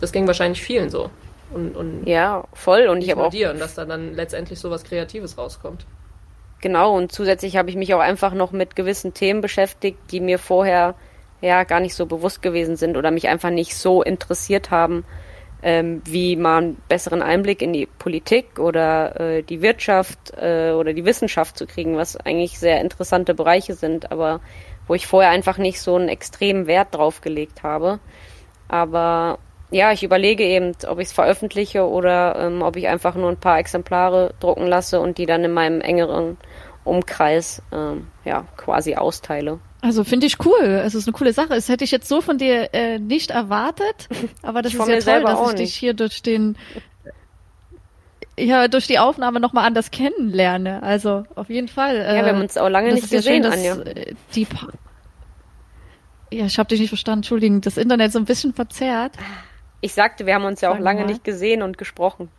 das 0.00 0.10
ging 0.10 0.26
wahrscheinlich 0.26 0.62
vielen 0.62 0.90
so. 0.90 1.10
Und, 1.54 1.76
und 1.76 2.06
ja, 2.06 2.44
voll. 2.52 2.88
Und 2.88 3.02
ich 3.02 3.10
habe 3.10 3.24
auch. 3.24 3.30
Dir, 3.30 3.50
und 3.50 3.60
dass 3.60 3.74
da 3.74 3.84
dann 3.84 4.14
letztendlich 4.14 4.58
so 4.58 4.70
was 4.70 4.84
Kreatives 4.84 5.36
rauskommt. 5.38 5.86
Genau, 6.60 6.96
und 6.96 7.10
zusätzlich 7.10 7.56
habe 7.56 7.70
ich 7.70 7.76
mich 7.76 7.92
auch 7.92 8.00
einfach 8.00 8.34
noch 8.34 8.52
mit 8.52 8.76
gewissen 8.76 9.14
Themen 9.14 9.40
beschäftigt, 9.40 9.98
die 10.12 10.20
mir 10.20 10.38
vorher 10.38 10.94
ja 11.40 11.64
gar 11.64 11.80
nicht 11.80 11.94
so 11.94 12.06
bewusst 12.06 12.40
gewesen 12.40 12.76
sind 12.76 12.96
oder 12.96 13.10
mich 13.10 13.28
einfach 13.28 13.50
nicht 13.50 13.76
so 13.76 14.00
interessiert 14.02 14.70
haben, 14.70 15.04
ähm, 15.62 16.02
wie 16.04 16.36
mal 16.36 16.58
einen 16.58 16.76
besseren 16.88 17.20
Einblick 17.20 17.62
in 17.62 17.72
die 17.72 17.86
Politik 17.86 18.60
oder 18.60 19.20
äh, 19.20 19.42
die 19.42 19.60
Wirtschaft 19.60 20.32
äh, 20.36 20.72
oder 20.72 20.92
die 20.92 21.04
Wissenschaft 21.04 21.58
zu 21.58 21.66
kriegen, 21.66 21.96
was 21.96 22.16
eigentlich 22.16 22.58
sehr 22.58 22.80
interessante 22.80 23.34
Bereiche 23.34 23.74
sind, 23.74 24.12
aber 24.12 24.40
wo 24.86 24.94
ich 24.94 25.06
vorher 25.06 25.30
einfach 25.30 25.58
nicht 25.58 25.80
so 25.80 25.96
einen 25.96 26.08
extremen 26.08 26.66
Wert 26.66 26.94
drauf 26.94 27.20
gelegt 27.20 27.62
habe. 27.62 28.00
Aber 28.68 29.38
ja, 29.72 29.90
ich 29.90 30.02
überlege 30.02 30.44
eben, 30.44 30.72
ob 30.86 30.98
ich 30.98 31.08
es 31.08 31.12
veröffentliche 31.12 31.88
oder 31.88 32.36
ähm, 32.38 32.62
ob 32.62 32.76
ich 32.76 32.88
einfach 32.88 33.14
nur 33.14 33.30
ein 33.30 33.38
paar 33.38 33.58
Exemplare 33.58 34.34
drucken 34.38 34.66
lasse 34.66 35.00
und 35.00 35.18
die 35.18 35.26
dann 35.26 35.42
in 35.42 35.52
meinem 35.52 35.80
engeren 35.80 36.36
Umkreis 36.84 37.62
ähm, 37.72 38.08
ja 38.24 38.44
quasi 38.56 38.94
austeile. 38.96 39.60
Also 39.80 40.04
finde 40.04 40.26
ich 40.26 40.44
cool. 40.44 40.82
Es 40.84 40.94
ist 40.94 41.08
eine 41.08 41.12
coole 41.12 41.32
Sache. 41.32 41.48
Das 41.50 41.68
hätte 41.68 41.84
ich 41.84 41.90
jetzt 41.90 42.08
so 42.08 42.20
von 42.20 42.38
dir 42.38 42.72
äh, 42.74 42.98
nicht 42.98 43.30
erwartet, 43.30 44.08
aber 44.42 44.62
das 44.62 44.74
ist 44.74 44.78
ja 44.78 45.00
toll, 45.00 45.22
dass 45.22 45.50
ich 45.50 45.56
dich 45.56 45.74
hier 45.74 45.94
durch 45.94 46.22
den 46.22 46.56
ja 48.38 48.68
durch 48.68 48.86
die 48.86 48.98
Aufnahme 48.98 49.40
nochmal 49.40 49.66
anders 49.66 49.90
kennenlerne. 49.90 50.82
Also 50.82 51.24
auf 51.34 51.48
jeden 51.48 51.68
Fall. 51.68 51.96
Äh, 51.96 52.18
ja, 52.18 52.24
wir 52.24 52.32
haben 52.32 52.42
uns 52.42 52.58
auch 52.58 52.68
lange 52.68 52.92
nicht 52.92 53.10
gesehen, 53.10 53.44
ja 53.44 53.52
schön, 53.52 53.74
Anja. 53.74 53.82
Äh, 53.84 54.14
die 54.34 54.44
pa 54.44 54.68
ja, 56.30 56.46
ich 56.46 56.58
habe 56.58 56.68
dich 56.68 56.80
nicht 56.80 56.88
verstanden. 56.88 57.18
Entschuldigung, 57.18 57.60
das 57.60 57.76
Internet 57.76 58.10
so 58.10 58.18
ein 58.18 58.24
bisschen 58.24 58.54
verzerrt. 58.54 59.12
Ich 59.82 59.94
sagte, 59.94 60.26
wir 60.26 60.34
haben 60.34 60.44
uns 60.44 60.60
ja 60.60 60.72
auch 60.72 60.78
lange 60.78 61.00
mal. 61.00 61.08
nicht 61.08 61.24
gesehen 61.24 61.60
und 61.60 61.76
gesprochen. 61.76 62.30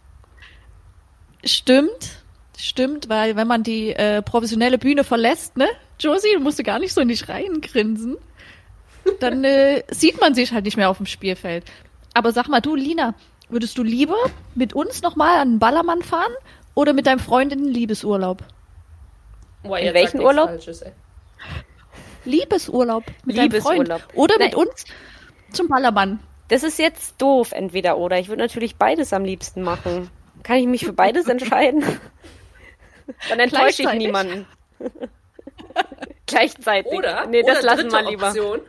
Stimmt, 1.43 2.23
stimmt, 2.57 3.09
weil 3.09 3.35
wenn 3.35 3.47
man 3.47 3.63
die 3.63 3.89
äh, 3.91 4.21
professionelle 4.21 4.77
Bühne 4.77 5.03
verlässt, 5.03 5.57
ne, 5.57 5.67
Josie, 5.99 6.33
du 6.33 6.39
musst 6.39 6.63
gar 6.63 6.79
nicht 6.79 6.93
so 6.93 7.01
in 7.01 7.09
die 7.09 7.21
Reihen 7.21 7.59
grinsen, 7.59 8.17
dann 9.19 9.43
äh, 9.43 9.83
sieht 9.91 10.21
man 10.21 10.33
sich 10.33 10.53
halt 10.53 10.63
nicht 10.63 10.77
mehr 10.77 10.89
auf 10.89 10.97
dem 10.97 11.05
Spielfeld. 11.05 11.65
Aber 12.13 12.31
sag 12.31 12.47
mal, 12.47 12.61
du, 12.61 12.75
Lina, 12.75 13.13
würdest 13.49 13.77
du 13.77 13.83
lieber 13.83 14.15
mit 14.55 14.73
uns 14.73 15.01
nochmal 15.01 15.39
an 15.39 15.53
den 15.55 15.59
Ballermann 15.59 16.01
fahren 16.01 16.31
oder 16.75 16.93
mit 16.93 17.07
deinem 17.07 17.19
Freund 17.19 17.51
in 17.51 17.59
den 17.59 17.73
Liebesurlaub? 17.73 18.41
Boah, 19.63 19.79
in 19.79 19.93
welchen 19.93 20.21
Urlaub? 20.21 20.47
Falsches, 20.47 20.85
Liebesurlaub 22.23 23.03
mit 23.25 23.35
Liebesurlaub. 23.35 23.85
deinem 23.85 23.99
Freund. 23.99 24.17
Oder 24.17 24.35
Nein. 24.39 24.47
mit 24.47 24.55
uns 24.55 24.85
zum 25.51 25.67
Ballermann. 25.67 26.19
Das 26.53 26.61
ist 26.61 26.77
jetzt 26.77 27.19
doof, 27.19 27.51
entweder 27.51 27.97
oder. 27.97 28.19
Ich 28.19 28.29
würde 28.29 28.43
natürlich 28.43 28.75
beides 28.75 29.11
am 29.11 29.25
liebsten 29.25 29.63
machen. 29.63 30.11
Kann 30.43 30.57
ich 30.57 30.67
mich 30.67 30.85
für 30.85 30.93
beides 30.93 31.27
entscheiden? 31.27 31.83
Dann 33.29 33.39
enttäusche 33.39 33.81
ich 33.81 33.93
niemanden. 33.93 34.45
Gleichzeitig. 36.27 36.91
Oder, 36.91 37.25
nee, 37.25 37.41
das 37.41 37.63
oder 37.63 37.75
lassen 37.75 37.91
wir 37.91 38.07
lieber. 38.07 38.27
Option. 38.27 38.61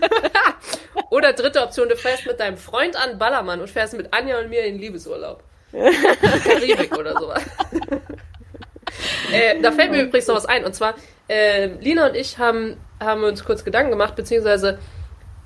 oder 1.10 1.34
dritte 1.34 1.60
Option, 1.60 1.90
du 1.90 1.96
fährst 1.96 2.24
mit 2.24 2.40
deinem 2.40 2.56
Freund 2.56 2.96
an 2.96 3.18
Ballermann 3.18 3.60
und 3.60 3.68
fährst 3.68 3.92
mit 3.92 4.10
Anja 4.14 4.38
und 4.38 4.48
mir 4.48 4.64
in 4.64 4.78
Liebesurlaub. 4.78 5.44
Karibik 5.72 6.96
oder 6.96 7.20
sowas. 7.20 7.42
äh, 9.30 9.60
da 9.60 9.72
fällt 9.72 9.90
mir 9.90 10.04
übrigens 10.04 10.26
noch 10.26 10.36
was 10.36 10.46
ein. 10.46 10.64
Und 10.64 10.74
zwar, 10.74 10.94
äh, 11.28 11.66
Lina 11.66 12.06
und 12.06 12.16
ich 12.16 12.38
haben, 12.38 12.78
haben 12.98 13.24
uns 13.24 13.44
kurz 13.44 13.62
Gedanken 13.62 13.90
gemacht, 13.90 14.16
beziehungsweise 14.16 14.78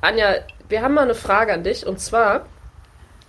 Anja, 0.01 0.37
wir 0.69 0.83
haben 0.83 0.95
mal 0.95 1.03
eine 1.03 1.15
Frage 1.15 1.53
an 1.53 1.65
dich 1.65 1.87
und 1.87 2.01
zwar, 2.01 2.47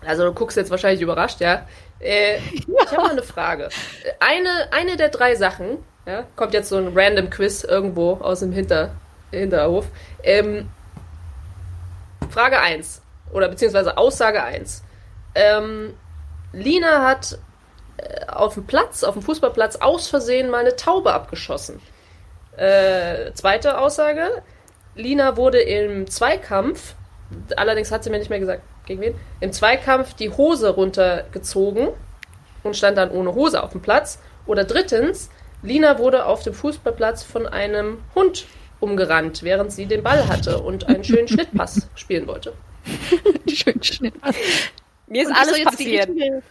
also 0.05 0.25
du 0.25 0.33
guckst 0.33 0.57
jetzt 0.57 0.71
wahrscheinlich 0.71 1.01
überrascht, 1.01 1.39
ja. 1.41 1.67
Äh, 1.99 2.37
ja. 2.37 2.41
Ich 2.83 2.91
habe 2.91 3.03
mal 3.03 3.11
eine 3.11 3.23
Frage. 3.23 3.69
Eine, 4.19 4.49
eine 4.71 4.97
der 4.97 5.09
drei 5.09 5.35
Sachen, 5.35 5.79
ja, 6.05 6.23
kommt 6.35 6.53
jetzt 6.53 6.69
so 6.69 6.77
ein 6.77 6.91
random 6.95 7.29
Quiz 7.29 7.63
irgendwo 7.63 8.13
aus 8.13 8.39
dem 8.39 8.51
Hinter, 8.51 8.91
Hinterhof. 9.31 9.87
Ähm, 10.23 10.69
Frage 12.29 12.59
1 12.59 13.01
oder 13.31 13.49
beziehungsweise 13.49 13.97
Aussage 13.97 14.43
1. 14.43 14.83
Ähm, 15.35 15.93
Lina 16.53 17.03
hat 17.03 17.37
äh, 17.97 18.25
auf 18.27 18.53
dem 18.53 18.65
Platz, 18.65 19.03
auf 19.03 19.13
dem 19.13 19.21
Fußballplatz 19.21 19.77
aus 19.77 20.07
Versehen 20.07 20.49
mal 20.49 20.59
eine 20.59 20.75
Taube 20.75 21.13
abgeschossen. 21.13 21.81
Äh, 22.55 23.31
zweite 23.33 23.79
Aussage. 23.79 24.43
Lina 24.97 25.37
wurde 25.37 25.59
im 25.59 26.07
Zweikampf 26.07 26.95
allerdings 27.55 27.91
hat 27.91 28.03
sie 28.03 28.09
mir 28.09 28.19
nicht 28.19 28.29
mehr 28.29 28.39
gesagt, 28.39 28.61
gegen 28.85 29.01
wen, 29.01 29.15
im 29.39 29.51
Zweikampf 29.51 30.13
die 30.13 30.29
Hose 30.29 30.69
runtergezogen 30.69 31.89
und 32.63 32.75
stand 32.75 32.97
dann 32.97 33.11
ohne 33.11 33.33
Hose 33.35 33.61
auf 33.63 33.71
dem 33.71 33.81
Platz. 33.81 34.19
Oder 34.45 34.63
drittens, 34.63 35.29
Lina 35.61 35.99
wurde 35.99 36.25
auf 36.25 36.43
dem 36.43 36.53
Fußballplatz 36.53 37.23
von 37.23 37.45
einem 37.47 37.99
Hund 38.15 38.45
umgerannt, 38.79 39.43
während 39.43 39.71
sie 39.71 39.87
den 39.87 40.03
Ball 40.03 40.27
hatte 40.27 40.59
und 40.59 40.87
einen 40.87 41.03
schönen 41.03 41.27
Schnittpass 41.27 41.87
spielen 41.95 42.27
wollte. 42.27 42.53
Schön 43.49 43.83
Schnitt. 43.83 44.13
Mir 45.07 45.23
ist 45.23 45.29
Und 45.29 45.35
alles 45.35 45.57
jetzt 45.57 45.79
die 45.79 45.97
passiert. 45.97 46.09
richtige, 46.09 46.43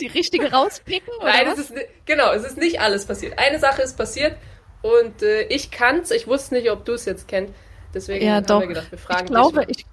die 0.00 0.06
richtige 0.06 0.52
rauspicken? 0.52 1.12
Oder 1.20 1.26
Nein, 1.32 1.46
was? 1.48 1.58
es 1.58 1.70
ist, 1.70 1.84
genau, 2.06 2.32
es 2.32 2.44
ist 2.44 2.56
nicht 2.56 2.80
alles 2.80 3.04
passiert. 3.04 3.38
Eine 3.38 3.58
Sache 3.58 3.82
ist 3.82 3.96
passiert 3.96 4.36
und 4.80 5.22
äh, 5.22 5.42
ich 5.42 5.70
kann's. 5.70 6.10
Ich 6.10 6.26
wusste 6.26 6.54
nicht, 6.54 6.70
ob 6.70 6.84
du 6.86 6.92
es 6.92 7.04
jetzt 7.04 7.28
kennst. 7.28 7.52
Deswegen 7.94 8.24
Ja, 8.26 8.34
haben 8.36 8.46
doch. 8.46 8.60
wir 8.60 8.66
gedacht, 8.68 8.90
wir 8.90 8.98
fragen 8.98 9.24
ich 9.26 9.30
glaube, 9.30 9.66
dich. 9.66 9.78
ich, 9.80 9.86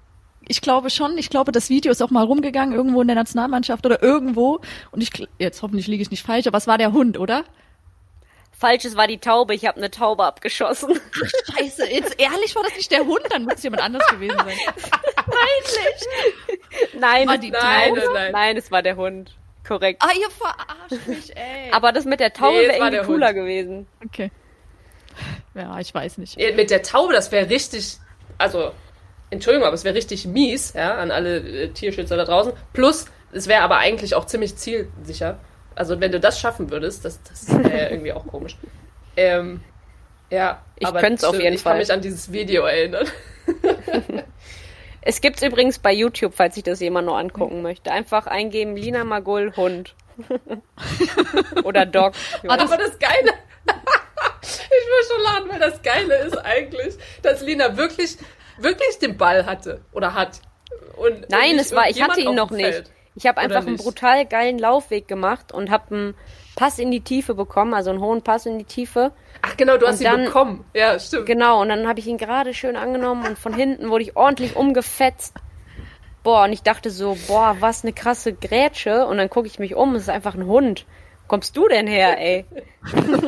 ich 0.48 0.60
glaube 0.60 0.90
schon. 0.90 1.16
Ich 1.18 1.30
glaube, 1.30 1.52
das 1.52 1.68
Video 1.70 1.90
ist 1.90 2.02
auch 2.02 2.10
mal 2.10 2.24
rumgegangen, 2.24 2.74
irgendwo 2.74 3.00
in 3.00 3.08
der 3.08 3.16
Nationalmannschaft 3.16 3.84
oder 3.86 4.02
irgendwo. 4.02 4.60
Und 4.90 5.02
ich, 5.02 5.10
jetzt 5.38 5.62
hoffentlich 5.62 5.86
liege 5.86 6.02
ich 6.02 6.10
nicht 6.10 6.24
falsch, 6.24 6.46
aber 6.46 6.58
es 6.58 6.66
war 6.66 6.78
der 6.78 6.92
Hund, 6.92 7.18
oder? 7.18 7.44
Falsch, 8.58 8.86
es 8.86 8.96
war 8.96 9.06
die 9.06 9.18
Taube. 9.18 9.54
Ich 9.54 9.66
habe 9.66 9.76
eine 9.76 9.90
Taube 9.90 10.24
abgeschossen. 10.24 10.98
Scheiße, 11.58 11.86
jetzt 11.90 12.18
ehrlich 12.18 12.54
war 12.56 12.62
das 12.62 12.74
nicht 12.76 12.90
der 12.90 13.04
Hund, 13.04 13.20
dann 13.30 13.44
muss 13.44 13.54
es 13.56 13.62
jemand 13.64 13.82
anders 13.82 14.06
gewesen 14.08 14.36
sein. 14.38 14.56
Peinlich. 15.14 16.92
Nein, 16.98 17.28
War 17.28 17.34
es- 17.34 17.40
die 17.40 17.50
nein, 17.50 17.88
Taube? 17.94 18.10
Nein. 18.14 18.32
nein, 18.32 18.56
es 18.56 18.70
war 18.70 18.82
der 18.82 18.96
Hund. 18.96 19.36
Korrekt. 19.66 20.00
Ah, 20.02 20.10
ihr 20.18 20.30
verarscht 20.30 21.06
mich, 21.08 21.36
ey. 21.36 21.70
Aber 21.72 21.92
das 21.92 22.04
mit 22.04 22.20
der 22.20 22.32
Taube 22.32 22.56
Nee, 22.56 22.68
wäre 22.68 22.76
irgendwie 22.78 23.04
cooler 23.04 23.26
Hund. 23.28 23.34
gewesen. 23.36 23.86
okay. 24.04 24.30
Ja, 25.56 25.78
ich 25.80 25.92
weiß 25.94 26.18
nicht. 26.18 26.38
Ja, 26.40 26.54
Mit 26.54 26.70
der 26.70 26.82
Taube, 26.82 27.12
das 27.12 27.32
wäre 27.32 27.48
richtig, 27.48 27.96
also, 28.38 28.72
Entschuldigung, 29.30 29.66
aber 29.66 29.74
es 29.74 29.84
wäre 29.84 29.94
richtig 29.94 30.26
mies, 30.26 30.74
ja, 30.74 30.94
an 30.96 31.10
alle 31.10 31.38
äh, 31.38 31.68
Tierschützer 31.70 32.16
da 32.16 32.24
draußen. 32.24 32.52
Plus, 32.72 33.06
es 33.32 33.48
wäre 33.48 33.62
aber 33.62 33.78
eigentlich 33.78 34.14
auch 34.14 34.26
ziemlich 34.26 34.56
zielsicher. 34.56 35.38
Also, 35.74 35.98
wenn 36.00 36.12
du 36.12 36.20
das 36.20 36.38
schaffen 36.38 36.70
würdest, 36.70 37.04
das, 37.04 37.20
das 37.24 37.48
wäre 37.48 37.78
ja 37.78 37.90
irgendwie 37.90 38.12
auch 38.12 38.26
komisch. 38.26 38.56
Ähm, 39.18 39.62
ja, 40.28 40.62
Ich 40.78 40.86
aber 40.86 41.00
könnt's 41.00 41.24
auf 41.24 41.40
jeden 41.40 41.54
ich 41.54 41.64
kann 41.64 41.72
Fall. 41.72 41.78
mich 41.78 41.90
an 41.90 42.02
dieses 42.02 42.30
Video 42.32 42.64
erinnern. 42.66 43.06
Es 45.00 45.20
gibt's 45.20 45.40
übrigens 45.40 45.78
bei 45.78 45.92
YouTube, 45.92 46.34
falls 46.34 46.56
sich 46.56 46.64
das 46.64 46.80
jemand 46.80 47.06
noch 47.06 47.16
angucken 47.16 47.62
möchte. 47.62 47.92
Einfach 47.92 48.26
eingeben 48.26 48.76
Lina 48.76 49.04
Magul 49.04 49.54
Hund. 49.56 49.94
Oder 51.64 51.86
Dog. 51.86 52.12
Aber 52.48 52.76
das 52.76 52.98
Geile, 52.98 53.32
ich 54.42 54.60
muss 54.68 55.08
schon 55.12 55.22
lachen, 55.22 55.50
weil 55.50 55.58
das 55.70 55.82
Geile 55.82 56.16
ist 56.24 56.36
eigentlich, 56.38 56.94
dass 57.22 57.42
Lina 57.42 57.76
wirklich, 57.76 58.16
wirklich 58.58 58.98
den 58.98 59.16
Ball 59.16 59.46
hatte 59.46 59.80
oder 59.92 60.14
hat. 60.14 60.40
Und, 60.96 61.28
Nein, 61.30 61.58
es 61.58 61.74
war, 61.74 61.88
ich 61.88 62.02
hatte 62.02 62.20
ihn 62.20 62.34
noch 62.34 62.50
nicht. 62.50 62.64
Feld. 62.66 62.90
Ich 63.18 63.26
habe 63.26 63.40
einfach 63.40 63.66
einen 63.66 63.76
brutal 63.78 64.26
geilen 64.26 64.58
Laufweg 64.58 65.08
gemacht 65.08 65.50
und 65.52 65.70
habe 65.70 65.94
einen 65.94 66.14
Pass 66.54 66.78
in 66.78 66.90
die 66.90 67.00
Tiefe 67.00 67.34
bekommen, 67.34 67.72
also 67.72 67.88
einen 67.90 68.00
hohen 68.00 68.20
Pass 68.22 68.44
in 68.44 68.58
die 68.58 68.64
Tiefe. 68.66 69.12
Ach 69.42 69.56
genau, 69.56 69.78
du 69.78 69.86
hast 69.86 70.00
Und 70.00 70.06
ihn 70.06 70.12
dann- 70.12 70.24
bekommen. 70.24 70.64
Ja, 70.74 70.98
stimmt. 70.98 71.24
Genau, 71.26 71.62
und 71.62 71.68
dann 71.70 71.88
habe 71.88 71.98
ich 71.98 72.06
ihn 72.06 72.18
gerade 72.18 72.52
schön 72.52 72.76
angenommen 72.76 73.26
und 73.26 73.38
von 73.38 73.54
hinten 73.54 73.88
wurde 73.88 74.04
ich 74.04 74.16
ordentlich 74.16 74.54
umgefetzt. 74.56 75.34
Boah, 76.22 76.44
und 76.44 76.52
ich 76.52 76.62
dachte 76.62 76.90
so, 76.90 77.16
boah, 77.26 77.56
was 77.60 77.84
eine 77.84 77.92
krasse 77.94 78.32
Grätsche. 78.34 79.06
Und 79.06 79.16
dann 79.18 79.30
gucke 79.30 79.46
ich 79.46 79.58
mich 79.58 79.74
um, 79.76 79.94
es 79.94 80.02
ist 80.02 80.08
einfach 80.10 80.34
ein 80.34 80.46
Hund. 80.46 80.84
Wo 81.22 81.28
kommst 81.28 81.56
du 81.56 81.68
denn 81.68 81.86
her, 81.86 82.18
ey? 82.20 82.44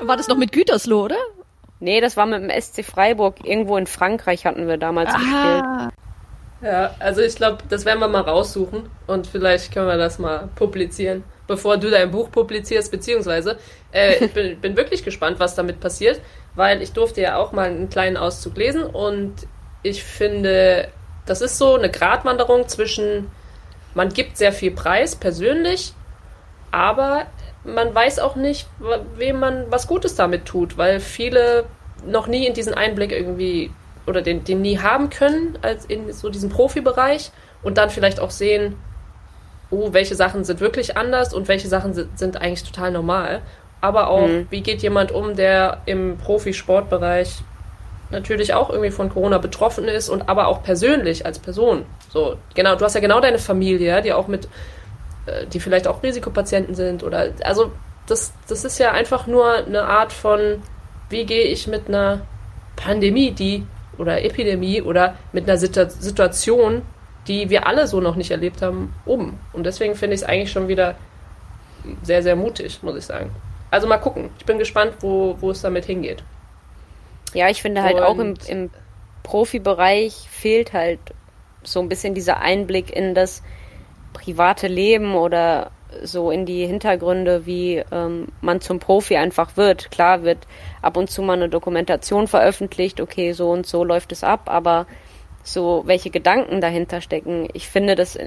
War 0.00 0.16
das 0.16 0.28
noch 0.28 0.36
mit 0.36 0.52
Gütersloh, 0.52 1.04
oder? 1.04 1.16
Nee, 1.80 2.00
das 2.00 2.16
war 2.16 2.26
mit 2.26 2.42
dem 2.42 2.50
SC 2.60 2.84
Freiburg. 2.84 3.44
Irgendwo 3.44 3.76
in 3.76 3.86
Frankreich 3.86 4.46
hatten 4.46 4.66
wir 4.68 4.78
damals 4.78 5.16
gespielt. 5.16 5.66
Ah, 5.66 5.90
Ja, 6.60 6.96
also 6.98 7.20
ich 7.22 7.36
glaube, 7.36 7.58
das 7.68 7.84
werden 7.84 8.00
wir 8.00 8.08
mal 8.08 8.22
raussuchen 8.22 8.90
und 9.06 9.28
vielleicht 9.28 9.72
können 9.72 9.86
wir 9.86 9.96
das 9.96 10.18
mal 10.18 10.48
publizieren, 10.56 11.22
bevor 11.46 11.76
du 11.78 11.88
dein 11.88 12.10
Buch 12.10 12.32
publizierst, 12.32 12.90
beziehungsweise 12.90 13.58
äh, 13.92 14.16
ich 14.16 14.32
bin, 14.32 14.60
bin 14.60 14.76
wirklich 14.76 15.04
gespannt, 15.04 15.38
was 15.38 15.54
damit 15.54 15.78
passiert, 15.80 16.20
weil 16.56 16.82
ich 16.82 16.92
durfte 16.92 17.20
ja 17.20 17.36
auch 17.36 17.52
mal 17.52 17.68
einen 17.68 17.88
kleinen 17.90 18.16
Auszug 18.16 18.56
lesen 18.56 18.82
und 18.84 19.46
ich 19.84 20.02
finde, 20.02 20.88
das 21.26 21.42
ist 21.42 21.58
so 21.58 21.76
eine 21.76 21.90
Gratwanderung 21.90 22.66
zwischen, 22.68 23.30
man 23.94 24.08
gibt 24.08 24.36
sehr 24.36 24.52
viel 24.52 24.72
Preis 24.72 25.14
persönlich, 25.14 25.94
aber 26.72 27.26
man 27.64 27.94
weiß 27.94 28.18
auch 28.20 28.36
nicht, 28.36 28.66
wem 29.16 29.40
man 29.40 29.66
was 29.70 29.86
Gutes 29.86 30.14
damit 30.14 30.46
tut, 30.46 30.78
weil 30.78 31.00
viele 31.00 31.64
noch 32.06 32.26
nie 32.26 32.46
in 32.46 32.54
diesen 32.54 32.74
Einblick 32.74 33.12
irgendwie 33.12 33.70
oder 34.06 34.22
den, 34.22 34.44
den 34.44 34.62
nie 34.62 34.78
haben 34.78 35.10
können, 35.10 35.58
als 35.60 35.84
in 35.84 36.12
so 36.12 36.30
diesem 36.30 36.48
Profibereich 36.48 37.30
und 37.62 37.76
dann 37.76 37.90
vielleicht 37.90 38.20
auch 38.20 38.30
sehen, 38.30 38.76
oh, 39.70 39.92
welche 39.92 40.14
Sachen 40.14 40.44
sind 40.44 40.60
wirklich 40.60 40.96
anders 40.96 41.34
und 41.34 41.46
welche 41.48 41.68
Sachen 41.68 41.92
sind, 41.92 42.18
sind 42.18 42.40
eigentlich 42.40 42.64
total 42.64 42.90
normal. 42.90 43.42
Aber 43.80 44.08
auch, 44.08 44.26
Mhm. 44.26 44.46
wie 44.50 44.62
geht 44.62 44.82
jemand 44.82 45.12
um, 45.12 45.36
der 45.36 45.82
im 45.84 46.16
Profisportbereich 46.18 47.42
natürlich 48.10 48.54
auch 48.54 48.70
irgendwie 48.70 48.90
von 48.90 49.10
Corona 49.10 49.36
betroffen 49.38 49.84
ist 49.84 50.08
und 50.08 50.28
aber 50.28 50.46
auch 50.48 50.62
persönlich 50.62 51.26
als 51.26 51.38
Person. 51.38 51.84
So, 52.10 52.36
genau, 52.54 52.74
du 52.76 52.84
hast 52.84 52.94
ja 52.94 53.00
genau 53.02 53.20
deine 53.20 53.38
Familie, 53.38 54.00
die 54.00 54.14
auch 54.14 54.26
mit, 54.28 54.48
die 55.52 55.60
vielleicht 55.60 55.86
auch 55.86 56.02
Risikopatienten 56.02 56.74
sind 56.74 57.02
oder, 57.02 57.30
also, 57.44 57.72
das, 58.06 58.32
das 58.48 58.64
ist 58.64 58.78
ja 58.78 58.92
einfach 58.92 59.26
nur 59.26 59.52
eine 59.66 59.82
Art 59.82 60.12
von, 60.12 60.62
wie 61.10 61.24
gehe 61.26 61.44
ich 61.44 61.66
mit 61.66 61.88
einer 61.88 62.20
Pandemie, 62.76 63.32
die, 63.32 63.66
oder 63.98 64.24
Epidemie 64.24 64.80
oder 64.80 65.14
mit 65.32 65.48
einer 65.48 65.58
Situ 65.58 65.84
Situation, 65.88 66.82
die 67.26 67.50
wir 67.50 67.66
alle 67.66 67.86
so 67.86 68.00
noch 68.00 68.16
nicht 68.16 68.30
erlebt 68.30 68.62
haben, 68.62 68.94
um. 69.04 69.38
Und 69.52 69.64
deswegen 69.64 69.94
finde 69.94 70.14
ich 70.14 70.22
es 70.22 70.26
eigentlich 70.26 70.52
schon 70.52 70.68
wieder 70.68 70.94
sehr, 72.02 72.22
sehr 72.22 72.36
mutig, 72.36 72.82
muss 72.82 72.96
ich 72.96 73.04
sagen. 73.04 73.30
Also 73.70 73.86
mal 73.86 73.98
gucken. 73.98 74.30
Ich 74.38 74.46
bin 74.46 74.58
gespannt, 74.58 74.92
wo, 75.00 75.36
wo 75.40 75.50
es 75.50 75.60
damit 75.60 75.84
hingeht. 75.84 76.22
Ja, 77.34 77.48
ich 77.50 77.60
finde 77.60 77.82
halt 77.82 78.00
auch 78.00 78.14
im, 78.14 78.30
Und- 78.30 78.48
im 78.48 78.70
Profibereich 79.22 80.14
fehlt 80.30 80.72
halt 80.72 81.00
so 81.62 81.80
ein 81.80 81.88
bisschen 81.90 82.14
dieser 82.14 82.38
Einblick 82.40 82.94
in 82.94 83.14
das 83.14 83.42
private 84.18 84.66
Leben 84.66 85.14
oder 85.14 85.70
so 86.02 86.30
in 86.30 86.44
die 86.44 86.66
Hintergründe, 86.66 87.46
wie 87.46 87.82
ähm, 87.90 88.28
man 88.40 88.60
zum 88.60 88.78
Profi 88.78 89.16
einfach 89.16 89.56
wird. 89.56 89.90
Klar 89.90 90.22
wird 90.22 90.46
ab 90.82 90.96
und 90.96 91.10
zu 91.10 91.22
mal 91.22 91.34
eine 91.34 91.48
Dokumentation 91.48 92.26
veröffentlicht, 92.26 93.00
okay, 93.00 93.32
so 93.32 93.50
und 93.50 93.66
so 93.66 93.84
läuft 93.84 94.12
es 94.12 94.22
ab, 94.22 94.42
aber 94.46 94.86
so 95.42 95.82
welche 95.86 96.10
Gedanken 96.10 96.60
dahinter 96.60 97.00
stecken, 97.00 97.48
ich 97.54 97.68
finde, 97.68 97.94
das 97.94 98.18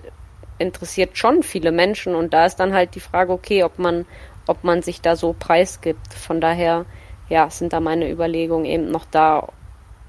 interessiert 0.57 1.17
schon 1.17 1.43
viele 1.43 1.71
Menschen 1.71 2.15
und 2.15 2.33
da 2.33 2.45
ist 2.45 2.55
dann 2.55 2.73
halt 2.73 2.95
die 2.95 2.99
Frage, 2.99 3.31
okay, 3.31 3.63
ob 3.63 3.77
man, 3.77 4.05
ob 4.47 4.63
man 4.63 4.81
sich 4.81 5.01
da 5.01 5.15
so 5.15 5.35
preisgibt. 5.37 6.13
Von 6.13 6.41
daher, 6.41 6.85
ja, 7.29 7.49
sind 7.49 7.73
da 7.73 7.79
meine 7.79 8.09
Überlegungen 8.09 8.65
eben 8.65 8.89
noch 8.89 9.05
da, 9.05 9.49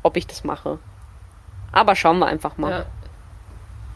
ob 0.02 0.16
ich 0.16 0.26
das 0.26 0.44
mache. 0.44 0.78
Aber 1.70 1.96
schauen 1.96 2.18
wir 2.18 2.26
einfach 2.26 2.56
mal. 2.58 2.70
Ja. 2.70 2.86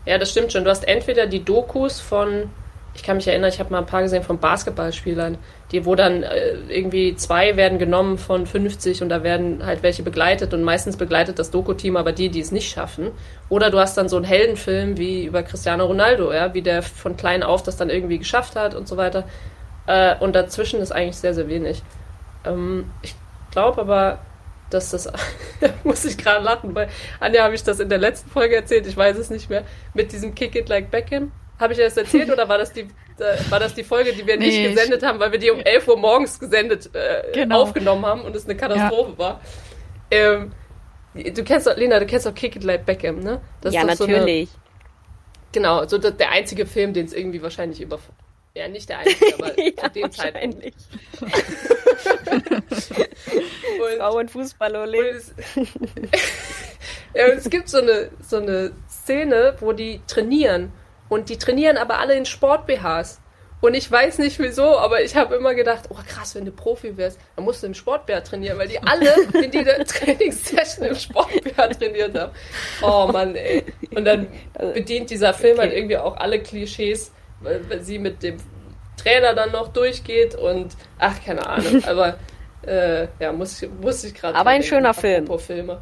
Ja, 0.06 0.18
das 0.18 0.30
stimmt 0.30 0.52
schon. 0.52 0.64
Du 0.64 0.70
hast 0.70 0.86
entweder 0.86 1.26
die 1.26 1.44
Dokus 1.44 2.00
von, 2.00 2.50
ich 2.94 3.02
kann 3.02 3.16
mich 3.16 3.26
erinnern, 3.26 3.50
ich 3.50 3.58
habe 3.58 3.72
mal 3.72 3.80
ein 3.80 3.86
paar 3.86 4.02
gesehen 4.02 4.22
von 4.22 4.38
Basketballspielern, 4.38 5.36
die, 5.72 5.84
wo 5.84 5.96
dann 5.96 6.22
äh, 6.22 6.54
irgendwie 6.68 7.16
zwei 7.16 7.56
werden 7.56 7.78
genommen 7.78 8.16
von 8.16 8.46
50 8.46 9.02
und 9.02 9.08
da 9.08 9.24
werden 9.24 9.66
halt 9.66 9.82
welche 9.82 10.04
begleitet 10.04 10.54
und 10.54 10.62
meistens 10.62 10.96
begleitet 10.96 11.40
das 11.40 11.50
Doku-Team 11.50 11.96
aber 11.96 12.12
die, 12.12 12.28
die 12.28 12.40
es 12.40 12.52
nicht 12.52 12.70
schaffen. 12.70 13.10
Oder 13.48 13.70
du 13.70 13.80
hast 13.80 13.96
dann 13.98 14.08
so 14.08 14.16
einen 14.16 14.24
Heldenfilm 14.24 14.96
wie 14.96 15.24
über 15.24 15.42
Cristiano 15.42 15.84
Ronaldo, 15.84 16.32
ja, 16.32 16.54
wie 16.54 16.62
der 16.62 16.82
von 16.82 17.16
klein 17.16 17.42
auf 17.42 17.64
das 17.64 17.76
dann 17.76 17.90
irgendwie 17.90 18.18
geschafft 18.18 18.54
hat 18.54 18.76
und 18.76 18.86
so 18.86 18.96
weiter. 18.96 19.24
Äh, 19.86 20.14
und 20.20 20.36
dazwischen 20.36 20.80
ist 20.80 20.92
eigentlich 20.92 21.16
sehr, 21.16 21.34
sehr 21.34 21.48
wenig. 21.48 21.82
Ähm, 22.44 22.90
ich 23.02 23.16
glaube 23.50 23.80
aber, 23.80 24.20
dass 24.70 24.90
das, 24.90 25.04
da 25.04 25.12
muss 25.84 26.04
ich 26.04 26.16
gerade 26.18 26.44
lachen, 26.44 26.74
weil 26.74 26.88
Anja 27.20 27.44
habe 27.44 27.54
ich 27.54 27.62
das 27.62 27.80
in 27.80 27.88
der 27.88 27.98
letzten 27.98 28.30
Folge 28.30 28.56
erzählt, 28.56 28.86
ich 28.86 28.96
weiß 28.96 29.16
es 29.18 29.30
nicht 29.30 29.48
mehr, 29.50 29.64
mit 29.94 30.12
diesem 30.12 30.34
Kick 30.34 30.54
It 30.56 30.68
Like 30.68 30.90
Beckham. 30.90 31.32
Habe 31.58 31.72
ich 31.72 31.78
das 31.78 31.96
erzählt 31.96 32.30
oder 32.30 32.48
war 32.48 32.58
das 32.58 32.72
die, 32.72 32.80
äh, 33.18 33.50
war 33.50 33.58
das 33.60 33.74
die 33.74 33.84
Folge, 33.84 34.12
die 34.12 34.26
wir 34.26 34.36
nicht 34.36 34.48
Nee, 34.56 34.66
ich- 34.68 34.74
gesendet 34.74 35.02
haben, 35.02 35.18
weil 35.20 35.32
wir 35.32 35.38
die 35.38 35.50
um 35.50 35.60
11 35.60 35.88
Uhr 35.88 35.96
morgens 35.96 36.38
gesendet, 36.38 36.90
äh, 36.94 37.22
Genau. 37.32 37.62
aufgenommen 37.62 38.04
haben 38.04 38.22
und 38.22 38.34
es 38.36 38.44
eine 38.44 38.56
Katastrophe 38.56 39.16
war? 39.16 39.40
Ähm, 40.10 40.52
du 41.14 41.42
kennst 41.44 41.66
doch, 41.66 41.76
Lena, 41.76 41.98
du 41.98 42.06
kennst 42.06 42.26
doch 42.26 42.34
Kick 42.34 42.56
It 42.56 42.64
Like 42.64 42.84
Beckham, 42.84 43.20
ne? 43.20 43.40
Das 43.62 43.72
ja, 43.72 43.82
ist 43.82 43.88
doch 43.92 43.96
so 43.96 44.04
eine- 44.04 44.18
natürlich. 44.18 44.50
Genau, 45.52 45.86
so 45.86 45.96
der, 45.96 46.10
der 46.10 46.30
einzige 46.32 46.66
Film, 46.66 46.92
den 46.92 47.06
es 47.06 47.14
irgendwie 47.14 47.42
wahrscheinlich 47.42 47.80
über. 47.80 47.98
Ja, 48.56 48.68
nicht 48.68 48.88
der 48.88 49.00
einzige, 49.00 49.34
aber 49.34 49.54
zu 49.54 49.90
dem 49.94 50.10
Zeitpunkt. 50.10 50.64
Und, 53.76 53.98
Frauenfußball, 53.98 54.74
und 54.76 54.88
ole. 54.88 55.10
es, 55.10 55.34
ja, 57.14 57.26
und 57.26 57.32
es 57.32 57.50
gibt 57.50 57.68
so 57.68 57.78
eine, 57.78 58.10
so 58.26 58.38
eine 58.38 58.72
Szene, 58.88 59.56
wo 59.60 59.72
die 59.72 60.00
trainieren. 60.06 60.72
Und 61.10 61.28
die 61.28 61.36
trainieren 61.36 61.76
aber 61.76 61.98
alle 61.98 62.16
in 62.16 62.24
Sport-BHs. 62.24 63.20
Und 63.60 63.74
ich 63.74 63.90
weiß 63.90 64.18
nicht 64.18 64.38
wieso, 64.38 64.78
aber 64.78 65.02
ich 65.02 65.16
habe 65.16 65.34
immer 65.34 65.54
gedacht, 65.54 65.84
oh 65.90 65.98
krass, 66.08 66.34
wenn 66.34 66.46
du 66.46 66.52
Profi 66.52 66.96
wärst, 66.96 67.18
dann 67.36 67.44
musst 67.44 67.62
du 67.62 67.66
im 67.66 67.74
Sport-BH 67.74 68.20
trainieren, 68.22 68.58
weil 68.58 68.68
die 68.68 68.78
alle 68.82 69.14
in 69.42 69.50
dieser 69.50 69.84
Trainingssession 69.84 70.86
im 70.88 70.94
Sport-BH 70.94 71.68
trainiert 71.68 72.18
haben. 72.18 72.32
Oh 72.80 73.08
Mann, 73.12 73.34
ey. 73.34 73.64
Und 73.94 74.04
dann 74.06 74.28
bedient 74.74 75.10
dieser 75.10 75.34
Film 75.34 75.58
halt 75.58 75.70
Okay. 75.70 75.78
irgendwie 75.78 75.96
auch 75.98 76.16
alle 76.16 76.40
Klischees, 76.42 77.12
weil, 77.40 77.82
sie 77.82 77.98
mit 77.98 78.22
dem 78.22 78.36
Trainer 78.96 79.34
dann 79.34 79.52
noch 79.52 79.68
durchgeht 79.68 80.34
und 80.34 80.74
ach, 80.98 81.22
keine 81.24 81.46
Ahnung. 81.46 81.82
Aber 81.86 82.16
Äh, 82.62 83.06
ja, 83.20 83.32
muss, 83.32 83.62
ich- 83.62 83.70
muss 83.80 84.02
ich 84.02 84.12
gerade. 84.14 84.36
Aber 84.36 84.50
ein 84.50 84.62
schöner 84.64 84.92
Film. 84.92 85.26
Filme. 85.38 85.80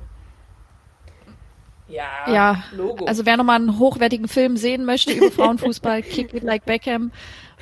Ja, 1.88 2.05
Ja, 2.26 2.64
Logo. 2.72 3.05
Also 3.07 3.24
wer 3.26 3.36
nochmal 3.36 3.57
einen 3.57 3.78
hochwertigen 3.78 4.28
Film 4.28 4.57
sehen 4.57 4.84
möchte 4.84 5.12
über 5.12 5.30
Frauenfußball, 5.30 6.02
Kick 6.02 6.34
It 6.34 6.42
Like 6.42 6.64
Beckham, 6.64 7.11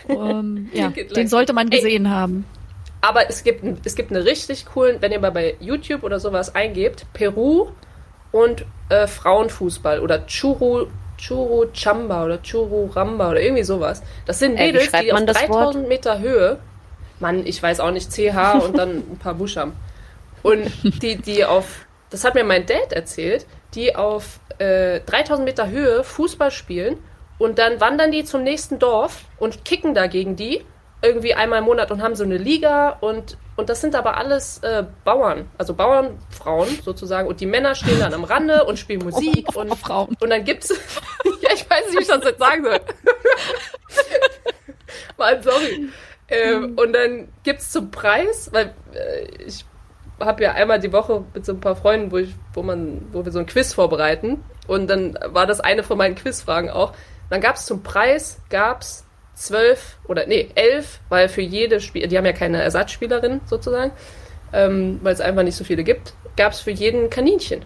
ähm, 0.09 0.71
ja, 0.73 0.87
like 0.87 1.13
den 1.15 1.29
sollte 1.29 1.53
man 1.53 1.71
Ey. 1.71 1.77
gesehen 1.79 2.09
haben. 2.11 2.45
Aber 3.01 3.29
es 3.29 3.43
gibt, 3.43 3.65
es 3.85 3.97
gibt 3.97 4.11
eine 4.11 4.25
richtig 4.25 4.67
coolen, 4.67 4.99
wenn 5.01 5.11
ihr 5.11 5.19
mal 5.21 5.33
bei 5.33 5.57
YouTube 5.61 6.05
oder 6.05 6.21
sowas 6.21 6.55
eingebt, 6.55 7.05
Peru 7.13 7.69
und 8.31 8.65
äh, 8.91 9.09
Frauenfußball 9.09 9.99
oder 10.01 10.25
Churu, 10.27 10.87
Churu 11.23 11.67
Chamba 11.73 12.25
oder 12.25 12.43
Churu 12.43 12.87
Ramba 12.87 13.31
oder 13.31 13.41
irgendwie 13.41 13.63
sowas. 13.63 14.03
Das 14.27 14.39
sind 14.41 14.57
Äh, 14.57 14.69
wie 14.69 14.73
Mädels, 14.73 14.91
die 14.91 15.13
auf 15.13 15.19
man 15.19 15.27
das 15.27 15.39
3000 15.39 15.89
Meter 15.89 16.19
Höhe, 16.19 16.59
Mann, 17.21 17.47
ich 17.47 17.63
weiß 17.63 17.79
auch 17.81 17.93
nicht, 17.93 18.11
CH 18.11 18.65
und 18.65 18.77
dann 18.77 18.97
ein 18.97 19.19
paar 19.23 19.35
Buchstaben. 19.35 19.73
Und 20.43 20.71
die, 21.03 21.17
die 21.17 21.45
auf, 21.45 21.87
das 22.11 22.25
hat 22.25 22.35
mir 22.35 22.43
mein 22.43 22.67
Dad 22.67 22.93
erzählt, 22.93 23.47
die 23.75 23.95
auf 23.95 24.41
äh, 24.59 25.01
3000 25.01 25.45
Meter 25.45 25.71
Höhe 25.71 26.03
Fußball 26.03 26.51
spielen 26.51 26.99
und 27.39 27.59
dann 27.59 27.81
wandern 27.81 28.11
die 28.11 28.25
zum 28.25 28.43
nächsten 28.43 28.81
Dorf 28.81 29.25
und 29.39 29.65
kicken 29.65 29.95
da 29.95 30.09
gegen 30.09 30.35
die 30.35 30.65
irgendwie 31.03 31.35
einmal 31.35 31.59
im 31.59 31.65
Monat 31.65 31.91
und 31.91 32.03
haben 32.03 32.15
so 32.15 32.23
eine 32.25 32.37
Liga 32.39 32.91
und, 33.01 33.37
und 33.57 33.69
das 33.69 33.81
sind 33.81 33.95
aber 33.97 34.17
alles 34.17 34.59
äh, 34.59 34.85
Bauern, 35.05 35.51
also 35.59 35.75
Bauernfrauen 35.75 36.81
sozusagen 36.83 37.29
und 37.29 37.41
die 37.41 37.47
Männer 37.47 37.75
stehen 37.75 37.99
dann 37.99 38.15
am 38.15 38.25
Rande 38.25 38.65
und 38.65 38.79
spielen 38.79 39.03
Musik 39.05 39.49
Oh, 39.55 39.61
und, 39.61 39.75
Frauen. 39.77 40.17
und 40.21 40.31
dann 40.31 40.45
gibt's, 40.45 40.71
ja 41.41 41.51
ich 41.53 41.69
weiß 41.69 41.87
nicht, 41.87 41.99
wie 41.99 42.03
ich 42.03 42.09
das 42.09 42.25
jetzt 42.25 42.39
sagen 42.39 42.65
soll. 42.65 42.79
Mann, 45.19 45.43
sorry. 45.43 45.89
Ähm, 46.29 46.79
und 46.79 46.93
dann 46.93 47.29
gibt's 47.43 47.71
zum 47.73 47.91
Preis, 47.91 48.51
weil 48.53 48.75
äh, 48.95 49.27
ich 49.45 49.65
habe 50.21 50.45
ja 50.45 50.53
einmal 50.53 50.79
die 50.79 50.93
Woche 50.93 51.25
mit 51.35 51.45
so 51.45 51.53
ein 51.53 51.61
paar 51.61 51.77
Freunden, 51.77 52.13
wo 52.13 52.19
ich, 52.19 52.35
wo 52.55 52.63
man, 52.63 53.09
wo 53.13 53.25
wir 53.25 53.33
so 53.33 53.41
ein 53.41 53.47
Quiz 53.47 53.75
vorbereiten. 53.75 54.43
Und 54.69 54.89
dann 54.89 55.19
war 55.27 55.47
das 55.47 55.61
eine 55.61 55.83
von 55.83 55.99
meinen 55.99 56.15
Quizfragen 56.15 56.71
auch. 56.71 56.93
Dann 57.29 57.41
gab's 57.41 57.67
zum 57.67 57.83
Preis, 57.83 58.39
gab's 58.49 59.05
zwölf 59.43 59.99
oder 60.07 60.27
nee, 60.27 60.49
elf, 60.55 61.01
weil 61.09 61.29
für 61.29 61.43
jede 61.43 61.81
Spiel, 61.81 62.07
die 62.07 62.17
haben 62.17 62.27
ja 62.27 62.33
keine 62.33 62.63
Ersatzspielerin 62.63 63.41
sozusagen, 63.47 63.93
ähm, 64.53 65.01
weil 65.03 65.13
es 65.13 65.21
einfach 65.21 65.43
nicht 65.43 65.57
so 65.57 65.65
viele 65.65 65.85
gibt, 65.85 66.15
gab's 66.37 66.61
für 66.61 66.71
jeden 66.71 67.11
Kaninchen. 67.11 67.65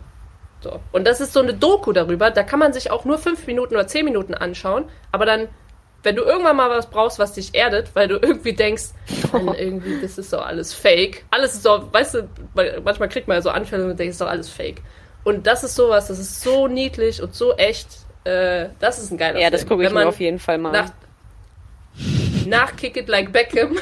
So. 0.60 0.80
Und 0.92 1.06
das 1.06 1.20
ist 1.20 1.32
so 1.32 1.40
eine 1.40 1.54
Doku 1.54 1.92
darüber, 1.92 2.30
da 2.30 2.42
kann 2.42 2.58
man 2.58 2.72
sich 2.72 2.90
auch 2.90 3.04
nur 3.04 3.18
fünf 3.18 3.46
Minuten 3.46 3.74
oder 3.74 3.86
zehn 3.86 4.04
Minuten 4.04 4.34
anschauen, 4.34 4.84
aber 5.12 5.26
dann, 5.26 5.48
wenn 6.02 6.16
du 6.16 6.22
irgendwann 6.22 6.56
mal 6.56 6.70
was 6.70 6.88
brauchst, 6.88 7.18
was 7.18 7.34
dich 7.34 7.54
erdet, 7.54 7.90
weil 7.94 8.08
du 8.08 8.14
irgendwie 8.22 8.54
denkst, 8.54 8.84
Mann, 9.32 9.54
irgendwie, 9.58 10.00
das 10.00 10.18
ist 10.18 10.32
doch 10.32 10.44
alles 10.46 10.72
fake. 10.72 11.24
Alles 11.30 11.54
ist 11.54 11.62
so, 11.62 11.88
weißt 11.92 12.14
du, 12.14 12.28
manchmal 12.84 13.08
kriegt 13.08 13.28
man 13.28 13.36
ja 13.36 13.42
so 13.42 13.50
Anfälle 13.50 13.84
und 13.84 13.98
denkt, 13.98 14.10
das 14.10 14.14
ist 14.14 14.20
doch 14.20 14.30
alles 14.30 14.48
fake. 14.48 14.82
Und 15.24 15.46
das 15.46 15.64
ist 15.64 15.74
sowas, 15.74 16.06
das 16.06 16.18
ist 16.18 16.40
so 16.40 16.68
niedlich 16.68 17.20
und 17.20 17.34
so 17.34 17.54
echt, 17.54 17.88
äh, 18.24 18.68
das 18.78 18.98
ist 19.02 19.10
ein 19.10 19.18
geiler 19.18 19.40
Ja, 19.40 19.50
das 19.50 19.62
Film. 19.62 19.70
gucke 19.70 19.84
ich 19.84 19.92
mir 19.92 20.06
auf 20.06 20.20
jeden 20.20 20.38
Fall 20.38 20.56
mal 20.58 20.70
nach. 20.72 20.90
Nach 22.46 22.76
Kick 22.76 22.96
It 22.96 23.08
Like 23.08 23.32
Beckham, 23.32 23.76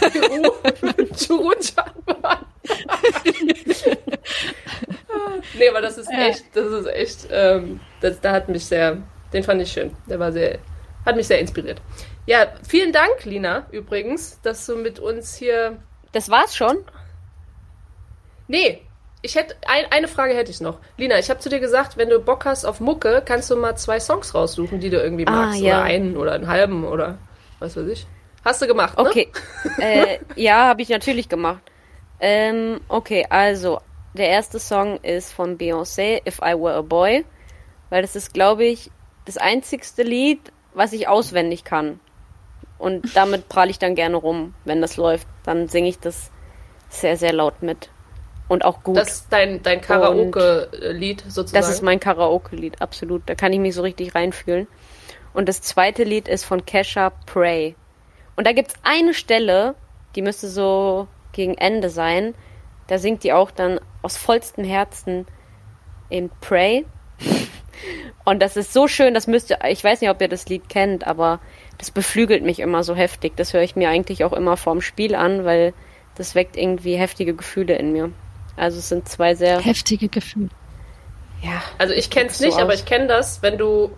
Peru, 0.00 0.52
Churu 1.16 1.52
Chamba. 1.60 2.40
nee, 5.58 5.68
aber 5.68 5.80
das 5.80 5.98
ist 5.98 6.10
echt, 6.10 6.44
das 6.54 6.66
ist 6.66 6.86
echt, 6.86 7.28
ähm, 7.30 7.80
das, 8.00 8.20
da 8.20 8.32
hat 8.32 8.48
mich 8.48 8.64
sehr, 8.66 8.98
den 9.32 9.42
fand 9.42 9.62
ich 9.62 9.72
schön. 9.72 9.92
Der 10.08 10.18
war 10.18 10.32
sehr, 10.32 10.58
hat 11.04 11.16
mich 11.16 11.26
sehr 11.26 11.38
inspiriert. 11.38 11.80
Ja, 12.26 12.46
vielen 12.66 12.92
Dank, 12.92 13.24
Lina, 13.24 13.66
übrigens, 13.70 14.40
dass 14.42 14.66
du 14.66 14.76
mit 14.76 14.98
uns 14.98 15.36
hier. 15.36 15.78
Das 16.12 16.28
war's 16.30 16.56
schon? 16.56 16.78
Nee, 18.48 18.82
ich 19.22 19.34
hätte 19.34 19.54
ein, 19.66 19.84
eine 19.90 20.08
Frage 20.08 20.34
hätte 20.34 20.50
ich 20.50 20.60
noch. 20.60 20.78
Lina, 20.96 21.18
ich 21.18 21.30
habe 21.30 21.40
zu 21.40 21.48
dir 21.48 21.60
gesagt, 21.60 21.96
wenn 21.96 22.08
du 22.08 22.20
Bock 22.20 22.44
hast 22.44 22.64
auf 22.64 22.80
Mucke, 22.80 23.22
kannst 23.24 23.50
du 23.50 23.56
mal 23.56 23.76
zwei 23.76 24.00
Songs 24.00 24.34
raussuchen, 24.34 24.80
die 24.80 24.90
du 24.90 24.98
irgendwie 25.00 25.26
Ah, 25.26 25.30
magst. 25.32 25.60
ja. 25.60 25.76
Oder 25.78 25.84
einen 25.84 26.16
oder 26.16 26.32
einen 26.32 26.46
halben 26.48 26.84
oder 26.84 27.18
was 27.58 27.76
weiß 27.76 27.88
ich. 27.88 28.06
Hast 28.44 28.62
du 28.62 28.66
gemacht, 28.66 28.96
ne? 28.96 29.04
Okay. 29.04 29.32
äh, 29.78 30.18
ja, 30.36 30.66
habe 30.66 30.82
ich 30.82 30.88
natürlich 30.88 31.28
gemacht. 31.28 31.62
Ähm, 32.20 32.80
okay, 32.88 33.26
also 33.28 33.80
der 34.14 34.28
erste 34.28 34.58
Song 34.58 34.98
ist 35.02 35.32
von 35.32 35.58
Beyoncé, 35.58 36.26
If 36.26 36.38
I 36.38 36.54
Were 36.54 36.74
a 36.74 36.82
Boy, 36.82 37.24
weil 37.90 38.02
das 38.02 38.16
ist, 38.16 38.32
glaube 38.32 38.64
ich, 38.64 38.90
das 39.24 39.36
einzigste 39.36 40.02
Lied, 40.02 40.40
was 40.74 40.92
ich 40.92 41.08
auswendig 41.08 41.64
kann. 41.64 42.00
Und 42.78 43.16
damit 43.16 43.48
prahle 43.48 43.70
ich 43.70 43.78
dann 43.78 43.94
gerne 43.94 44.16
rum, 44.16 44.54
wenn 44.64 44.80
das 44.80 44.96
läuft. 44.96 45.26
Dann 45.44 45.68
singe 45.68 45.88
ich 45.88 45.98
das 45.98 46.30
sehr, 46.88 47.16
sehr 47.16 47.32
laut 47.32 47.62
mit. 47.62 47.90
Und 48.48 48.64
auch 48.64 48.82
gut. 48.82 48.96
Das 48.96 49.08
ist 49.08 49.26
dein, 49.30 49.62
dein 49.62 49.80
Karaoke-Lied 49.80 51.24
sozusagen. 51.26 51.60
Das 51.60 51.68
ist 51.68 51.82
mein 51.82 51.98
Karaoke-Lied, 51.98 52.80
absolut. 52.80 53.22
Da 53.26 53.34
kann 53.34 53.52
ich 53.52 53.58
mich 53.58 53.74
so 53.74 53.82
richtig 53.82 54.14
reinfühlen. 54.14 54.68
Und 55.36 55.50
das 55.50 55.60
zweite 55.60 56.02
Lied 56.02 56.28
ist 56.28 56.44
von 56.44 56.64
Kesha 56.64 57.10
Pray. 57.26 57.74
Und 58.36 58.46
da 58.46 58.52
gibt's 58.52 58.72
eine 58.82 59.12
Stelle, 59.12 59.74
die 60.14 60.22
müsste 60.22 60.48
so 60.48 61.08
gegen 61.32 61.58
Ende 61.58 61.90
sein. 61.90 62.34
Da 62.86 62.96
singt 62.96 63.22
die 63.22 63.34
auch 63.34 63.50
dann 63.50 63.78
aus 64.00 64.16
vollstem 64.16 64.64
Herzen 64.64 65.26
in 66.08 66.30
Pray. 66.40 66.86
Und 68.24 68.40
das 68.40 68.56
ist 68.56 68.72
so 68.72 68.88
schön, 68.88 69.12
das 69.12 69.26
müsst 69.26 69.50
ihr, 69.50 69.58
ich 69.68 69.84
weiß 69.84 70.00
nicht, 70.00 70.08
ob 70.08 70.22
ihr 70.22 70.28
das 70.28 70.48
Lied 70.48 70.70
kennt, 70.70 71.06
aber 71.06 71.40
das 71.76 71.90
beflügelt 71.90 72.42
mich 72.42 72.58
immer 72.60 72.82
so 72.82 72.96
heftig. 72.96 73.36
Das 73.36 73.52
höre 73.52 73.60
ich 73.60 73.76
mir 73.76 73.90
eigentlich 73.90 74.24
auch 74.24 74.32
immer 74.32 74.56
vorm 74.56 74.80
Spiel 74.80 75.14
an, 75.14 75.44
weil 75.44 75.74
das 76.14 76.34
weckt 76.34 76.56
irgendwie 76.56 76.96
heftige 76.96 77.34
Gefühle 77.34 77.76
in 77.76 77.92
mir. 77.92 78.10
Also 78.56 78.78
es 78.78 78.88
sind 78.88 79.06
zwei 79.06 79.34
sehr, 79.34 79.60
Heftige 79.60 80.08
Gefühle. 80.08 80.48
ja, 81.42 81.62
Also 81.76 81.92
ich 81.92 82.08
kenn's 82.08 82.38
so 82.38 82.46
nicht, 82.46 82.58
aber 82.58 82.72
aus. 82.72 82.78
ich 82.80 82.86
kenne 82.86 83.06
das, 83.06 83.42
wenn 83.42 83.58
du 83.58 83.90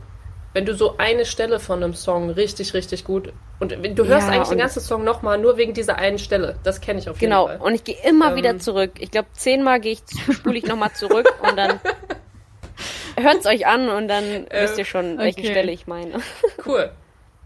wenn 0.54 0.64
du 0.64 0.74
so 0.74 0.96
eine 0.96 1.24
Stelle 1.26 1.60
von 1.60 1.82
einem 1.82 1.94
Song 1.94 2.30
richtig 2.30 2.74
richtig 2.74 3.04
gut 3.04 3.32
und 3.60 3.72
du 3.72 4.06
hörst 4.06 4.28
Ja, 4.28 4.32
eigentlich 4.34 4.48
den 4.48 4.58
ganzen 4.58 4.80
Song 4.80 5.04
nochmal 5.04 5.38
nur 5.38 5.56
wegen 5.56 5.74
dieser 5.74 5.96
einen 5.96 6.18
Stelle. 6.18 6.56
Das 6.64 6.80
kenne 6.80 6.98
ich 6.98 7.08
auf 7.08 7.20
jeden 7.20 7.30
Genau, 7.30 7.46
Fall. 7.46 7.58
und 7.58 7.74
ich 7.74 7.84
gehe 7.84 7.96
immer 8.04 8.30
Ähm. 8.30 8.36
wieder 8.36 8.58
zurück. 8.58 8.92
Ich 8.98 9.10
glaube, 9.10 9.28
zehnmal 9.34 9.80
gehe 9.80 9.92
ich, 9.92 10.00
spule 10.34 10.58
ich 10.58 10.66
nochmal 10.66 10.92
zurück 10.92 11.28
und 11.42 11.56
dann 11.56 11.80
hört's 13.16 13.46
euch 13.46 13.66
an 13.66 13.88
und 13.88 14.08
dann 14.08 14.46
wisst 14.50 14.78
ihr 14.78 14.84
schon, 14.84 15.18
welche 15.18 15.40
okay. 15.40 15.50
Stelle 15.50 15.72
ich 15.72 15.86
meine. 15.86 16.20
Cool. 16.64 16.90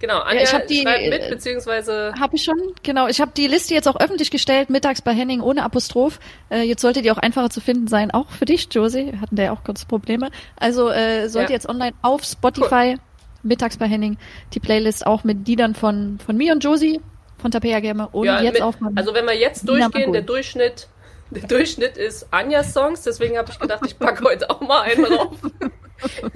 Genau, 0.02 0.18
Anja 0.18 0.42
ich 0.42 0.52
hab 0.52 0.66
die, 0.66 0.82
mit, 0.82 1.22
äh, 1.22 1.28
beziehungsweise 1.30 2.12
Habe 2.18 2.34
ich 2.34 2.42
schon, 2.42 2.56
genau. 2.82 3.06
Ich 3.06 3.20
habe 3.20 3.30
die 3.36 3.46
Liste 3.46 3.72
jetzt 3.72 3.86
auch 3.86 4.00
öffentlich 4.00 4.32
gestellt, 4.32 4.68
mittags 4.68 5.00
bei 5.00 5.12
Henning 5.12 5.40
ohne 5.40 5.62
Apostroph. 5.62 6.18
Äh, 6.50 6.62
jetzt 6.62 6.82
sollte 6.82 7.02
die 7.02 7.12
auch 7.12 7.18
einfacher 7.18 7.50
zu 7.50 7.60
finden 7.60 7.86
sein, 7.86 8.10
auch 8.10 8.28
für 8.30 8.44
dich, 8.44 8.66
Josie. 8.72 9.12
Wir 9.12 9.20
hatten 9.20 9.36
da 9.36 9.44
ja 9.44 9.52
auch 9.52 9.62
kurz 9.62 9.84
Probleme. 9.84 10.32
Also 10.58 10.90
äh, 10.90 11.28
sollte 11.28 11.52
Ja. 11.52 11.54
jetzt 11.56 11.68
online 11.68 11.92
auf 12.02 12.24
Spotify, 12.24 12.96
mittags 13.44 13.76
bei 13.76 13.86
Henning, 13.86 14.18
die 14.54 14.58
Playlist 14.58 15.06
auch 15.06 15.22
mit 15.22 15.46
Liedern 15.46 15.76
von, 15.76 16.18
von 16.18 16.36
mir 16.36 16.52
und 16.52 16.64
Josie, 16.64 17.00
von 17.38 17.52
Tapea 17.52 17.78
Gamer 17.78 18.12
und 18.12 18.26
ja, 18.26 18.42
jetzt 18.42 18.54
mit, 18.54 18.62
auch 18.62 18.74
von 18.74 18.98
also 18.98 19.14
wenn 19.14 19.24
wir 19.24 19.38
jetzt 19.38 19.62
Nina 19.62 19.88
durchgehen, 19.88 20.00
Magul. 20.00 20.12
der 20.14 20.22
Durchschnitt 20.22 20.88
der 21.30 21.48
Durchschnitt 21.48 21.96
ist 21.96 22.26
Anjas 22.32 22.74
Songs, 22.74 23.02
deswegen 23.02 23.38
habe 23.38 23.50
ich 23.52 23.58
gedacht, 23.58 23.80
ich 23.86 23.98
packe 23.98 24.24
heute 24.24 24.50
auch 24.50 24.60
mal 24.60 24.82
einen 24.82 25.04
drauf. 25.04 25.36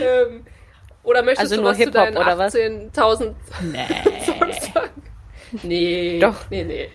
ähm, 0.00 0.44
oder 1.04 1.22
möchtest 1.22 1.40
Also 1.52 1.56
du 1.56 1.62
nur 1.62 1.70
was 1.70 1.78
zu 1.78 1.90
deinen 1.90 2.16
oder 2.16 2.36
was? 2.38 2.54
18.000 2.54 2.92
Songs 2.94 3.34
sagen? 4.74 5.02
Nee. 5.62 6.18
Doch. 6.18 6.36
Nee, 6.50 6.64
nee. 6.64 6.88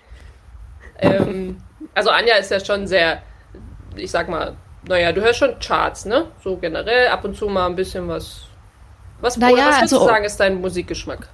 Ähm, 1.00 1.58
also 1.96 2.10
Anja 2.10 2.36
ist 2.36 2.52
ja 2.52 2.60
schon 2.60 2.86
sehr, 2.88 3.22
ich 3.96 4.12
sag 4.12 4.28
mal, 4.28 4.56
naja, 4.88 5.12
du 5.12 5.22
hörst 5.22 5.40
schon 5.40 5.58
Charts, 5.60 6.06
ne? 6.06 6.26
So 6.44 6.58
generell, 6.58 7.08
ab 7.08 7.24
und 7.24 7.36
zu 7.38 7.48
mal 7.48 7.68
ein 7.68 7.76
bisschen 7.76 8.08
was. 8.08 8.42
Was, 9.22 9.38
Naja, 9.38 9.56
was 9.58 9.64
würdest 9.66 9.82
also- 9.82 10.00
du 10.00 10.06
sagen, 10.06 10.26
ist 10.26 10.40
dein 10.40 10.62
Musikgeschmack? 10.62 11.30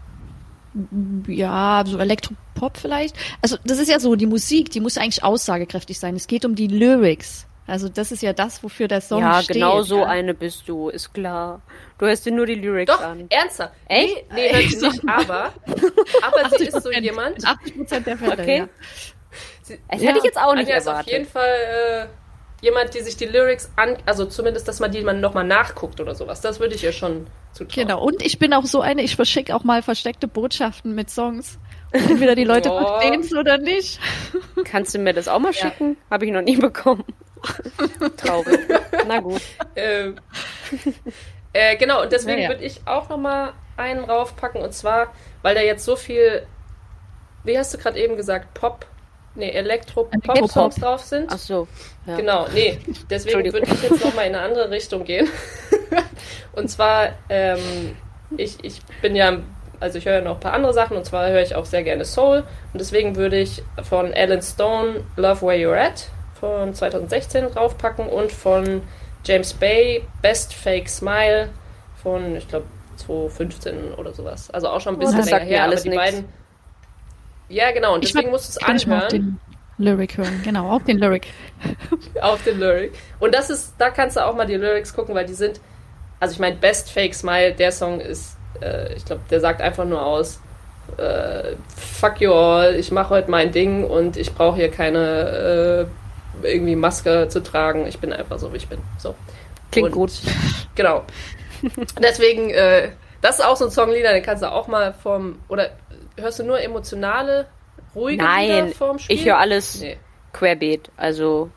ja, 1.28 1.84
so 1.86 1.97
Elektropop 1.97 2.76
vielleicht. 2.78 3.15
Also 3.41 3.57
das 3.63 3.80
ist 3.80 3.89
ja 3.89 3.99
so, 3.99 4.15
die 4.15 4.26
Musik, 4.26 4.71
die 4.71 4.82
muss 4.82 4.97
eigentlich 4.97 5.23
aussagekräftig 5.23 5.97
sein. 5.99 6.15
Es 6.17 6.28
geht 6.28 6.43
um 6.43 6.53
die 6.55 6.67
Lyrics. 6.67 7.47
Also 7.68 7.89
das 7.89 8.11
ist 8.11 8.22
ja 8.22 8.32
das, 8.34 8.61
wofür 8.63 8.88
der 8.88 9.01
Song 9.01 9.22
ja, 9.22 9.41
steht. 9.41 9.55
genau 9.55 9.82
so 9.82 9.99
ja. 9.99 10.05
eine 10.05 10.34
bist 10.36 10.68
du, 10.70 10.89
ist 10.89 11.13
klar. 11.13 11.61
Du 11.97 12.05
hörst 12.05 12.26
dir 12.26 12.32
nur 12.32 12.45
die 12.45 12.55
Lyrics 12.55 12.91
Doch, 12.93 13.01
an. 13.03 13.26
ernsthaft. 13.30 13.74
Echt? 13.88 14.32
Nee, 14.34 14.51
nee 14.53 14.59
ich 14.61 14.78
nicht, 14.82 15.01
aber, 15.07 15.51
aber 16.22 16.49
sie 16.57 16.66
ist 16.66 16.84
so 16.84 16.89
80%, 16.89 16.99
jemand. 17.01 17.43
80 17.45 17.76
Prozent 17.78 18.07
der 18.07 18.18
Fälle, 18.18 18.34
Okay. 18.34 18.57
ja. 18.59 18.68
Sie, 19.63 19.80
Das 19.89 20.01
Ja, 20.01 20.09
hätte 20.09 20.20
ich 20.20 20.24
jetzt 20.26 20.38
auch 20.39 20.53
nicht 20.53 20.66
Anja 20.68 20.78
ist 20.78 20.88
auf 20.88 21.01
jeden 21.07 21.26
erwartet. 21.26 21.32
Fall 21.32 22.07
äh, 22.61 22.63
jemand, 22.66 22.93
die 22.93 22.99
sich 23.01 23.18
die 23.18 23.26
Lyrics 23.26 23.72
an, 23.76 23.97
also 24.05 24.26
zumindest, 24.26 24.68
dass 24.68 24.80
man 24.80 24.91
die 24.91 25.01
man 25.01 25.20
nochmal 25.20 25.43
nachguckt 25.43 25.99
oder 25.99 26.13
sowas. 26.13 26.41
Das 26.41 26.59
würde 26.59 26.76
ich 26.76 26.84
ihr 26.84 26.91
schon 26.91 27.26
zutrauen. 27.53 27.88
Genau. 27.88 28.03
Und 28.03 28.22
ich 28.22 28.38
bin 28.38 28.53
auch 28.53 28.66
so 28.66 28.82
eine, 28.82 29.01
ich 29.01 29.16
verschicke 29.16 29.55
auch 29.55 29.63
mal 29.63 29.82
versteckte 29.82 30.28
Botschaften 30.28 30.93
mit 30.93 31.09
Songs. 31.09 31.57
Und 31.93 32.09
entweder 32.11 32.36
die 32.36 32.43
Leute 32.43 32.70
Oh. 32.74 32.80
verstehen 32.80 33.22
es 33.22 33.34
oder 33.34 33.57
nicht. 33.57 33.99
Kannst 34.66 34.93
du 34.93 34.99
mir 34.99 35.13
das 35.13 35.28
auch 35.28 35.39
mal 35.39 35.53
schicken? 35.53 35.97
Habe 36.11 36.26
ich 36.26 36.32
noch 36.32 36.41
nie 36.43 36.57
bekommen. 36.57 37.03
Traurig. 38.18 38.60
Na 39.08 39.20
gut. 39.20 39.42
Äh, 39.76 40.12
äh, 41.54 41.76
genau, 41.78 42.04
und 42.04 42.12
deswegen 42.12 42.40
Ja, 42.40 42.44
ja. 42.44 42.50
würde 42.50 42.64
ich 42.64 42.82
auch 42.86 43.10
nochmal 43.10 43.54
einen 43.78 44.04
raufpacken. 44.04 44.62
Und 44.62 44.74
zwar, 44.74 45.14
weil 45.42 45.56
da 45.56 45.62
jetzt 45.62 45.86
so 45.86 45.96
viel, 45.96 46.46
wie 47.44 47.58
hast 47.58 47.74
du 47.74 47.78
gerade 47.78 48.00
eben 48.00 48.18
gesagt, 48.18 48.54
Pop 48.54 48.86
nee, 49.36 49.52
Elektro-Pop-Songs 49.52 50.76
drauf 50.76 51.02
sind. 51.02 51.30
Ach 51.32 51.38
so. 51.38 51.68
Ja. 52.06 52.16
Genau, 52.18 52.48
nee. 52.54 52.80
Deswegen 53.10 53.44
würde 53.52 53.68
ich 53.72 53.84
jetzt 53.84 54.04
nochmal 54.04 54.28
in 54.28 54.36
eine 54.36 54.40
andere 54.46 54.70
Richtung 54.72 55.04
gehen. 55.04 55.28
und 56.54 56.70
zwar, 56.70 57.10
ähm, 57.30 57.96
ich, 58.38 58.64
ich 58.64 58.82
bin 59.02 59.16
ja, 59.16 59.40
also 59.80 59.98
ich 59.98 60.06
höre 60.06 60.16
ja 60.16 60.22
noch 60.22 60.36
ein 60.36 60.40
paar 60.40 60.54
andere 60.54 60.74
Sachen 60.74 60.98
und 60.98 61.06
zwar 61.06 61.30
höre 61.30 61.42
ich 61.42 61.56
auch 61.56 61.66
sehr 61.66 61.84
gerne 61.84 62.06
Soul. 62.06 62.44
Und 62.74 62.80
deswegen 62.80 63.16
würde 63.16 63.38
ich 63.38 63.64
von 63.84 64.14
Alan 64.14 64.42
Stone 64.42 65.04
Love 65.18 65.42
Where 65.42 65.58
You're 65.58 65.78
At 65.78 66.10
von 66.40 66.74
2016 66.74 67.52
draufpacken 67.52 68.08
und 68.08 68.32
von 68.32 68.82
James 69.24 69.54
Bay 69.54 70.04
Best 70.22 70.54
Fake 70.54 70.90
Smile 70.90 71.50
von, 72.02 72.36
ich 72.36 72.48
glaube, 72.48 72.66
2015 72.98 73.94
oder 73.94 74.14
sowas. 74.14 74.50
Also 74.52 74.70
auch 74.70 74.80
schon 74.80 74.96
ein 74.96 75.00
bisschen 75.00 75.22
oh, 75.22 75.26
länger 75.26 75.40
her, 75.40 75.64
alles 75.64 75.82
aber 75.82 75.84
die 75.84 75.98
nix. 75.98 76.12
beiden. 76.12 76.26
Ja, 77.50 77.72
genau, 77.72 77.96
und 77.96 78.04
deswegen 78.04 78.30
musst 78.30 78.56
du 78.56 78.60
es 78.60 78.66
anhören. 78.66 79.04
Auf 79.04 79.08
den 79.10 79.40
Lyric 79.78 80.18
hören, 80.18 80.42
genau, 80.44 80.70
auf 80.70 80.84
den 80.84 80.98
Lyric. 80.98 81.28
auf 82.22 82.44
den 82.44 82.60
Lyric. 82.60 82.94
Und 83.20 83.36
das 83.36 83.50
ist, 83.50 83.74
da 83.78 83.90
kannst 83.90 84.18
du 84.18 84.26
auch 84.26 84.36
mal 84.36 84.46
die 84.46 84.56
Lyrics 84.56 84.94
gucken, 84.94 85.14
weil 85.16 85.26
die 85.26 85.34
sind, 85.34 85.60
also 86.20 86.34
ich 86.34 86.40
meine, 86.40 86.56
Best 86.56 86.92
Fake 86.92 87.14
Smile, 87.14 87.54
der 87.54 87.72
Song 87.72 88.00
ist, 88.00 88.38
äh, 88.62 88.94
ich 88.94 89.06
glaube, 89.06 89.22
der 89.30 89.42
sagt 89.42 89.62
einfach 89.62 89.86
nur 89.86 90.04
aus, 90.04 90.40
äh, 90.98 91.56
fuck 91.76 92.22
you 92.22 92.32
all, 92.34 92.76
ich 92.76 92.92
mache 92.92 93.10
heute 93.10 93.30
mein 93.30 93.52
Ding 93.52 93.84
und 93.84 94.18
ich 94.18 94.34
brauche 94.34 94.56
hier 94.56 94.72
keine 94.72 95.88
äh, 95.88 96.05
irgendwie 96.44 96.76
Maske 96.76 97.28
zu 97.30 97.42
tragen. 97.42 97.86
Ich 97.88 98.00
bin 98.00 98.12
einfach 98.14 98.40
so, 98.40 98.52
wie 98.54 98.58
ich 98.58 98.68
bin. 98.68 98.80
So. 98.98 99.16
Klingt 99.72 99.88
Und- 99.90 99.94
gut. 99.94 100.12
Genau. 100.76 101.04
Deswegen, 102.02 102.50
äh, 102.50 102.90
das 103.22 103.40
ist 103.40 103.46
auch 103.46 103.56
so 103.56 103.66
ein 103.66 103.72
Songlieder, 103.72 104.12
den 104.12 104.22
kannst 104.24 104.44
du 104.44 104.52
auch 104.52 104.68
mal 104.68 104.94
vom, 104.94 105.40
oder 105.48 105.70
hörst 106.18 106.40
du 106.40 106.44
nur 106.44 106.62
emotionale, 106.62 107.48
ruhige 107.96 108.22
Nein, 108.24 108.66
Lieder 108.66 108.76
vorm 108.76 109.00
Spiel? 109.00 109.16
ich 109.16 109.26
höre 109.26 109.38
alles 109.38 109.80
Nee. 109.80 109.98
querbeet. 110.34 110.92
Also 110.98 111.50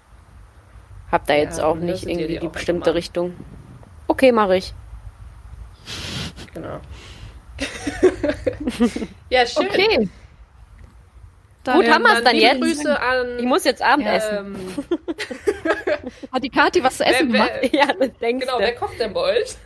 hab 1.10 1.26
da 1.26 1.34
jetzt 1.34 1.58
Ja, 1.58 1.64
auch 1.66 1.74
nicht 1.74 2.06
irgendwie 2.06 2.28
die 2.28 2.38
die 2.38 2.48
bestimmte. 2.48 2.94
Richtung. 2.94 3.34
Okay, 4.06 4.30
mache 4.30 4.56
ich. 4.58 4.72
Genau. 6.54 6.78
ja, 9.30 9.46
schön. 9.46 9.66
Okay. 9.66 10.08
Gut, 11.64 11.90
haben 11.90 12.02
wir's 12.02 12.22
dann 12.24 12.34
liebe 12.34 12.46
jetzt? 12.46 12.60
Grüße 12.60 13.00
an. 13.00 13.38
Ich 13.38 13.44
muss 13.44 13.64
jetzt 13.64 13.82
Abendessen. 13.82 14.36
ähm, 14.38 14.56
Hat 16.32 16.42
die 16.42 16.50
Kathi 16.50 16.82
was 16.82 16.96
zu 16.96 17.04
essen 17.04 17.32
wer, 17.32 17.40
gemacht? 17.40 17.52
wer, 17.60 17.80
ja, 17.80 17.86
das 17.86 18.10
denkst 18.20 18.46
genau, 18.46 18.58
wer 18.58 18.74
kocht 18.74 18.98
denn 18.98 19.12
bei 19.12 19.20
euch? 19.20 19.56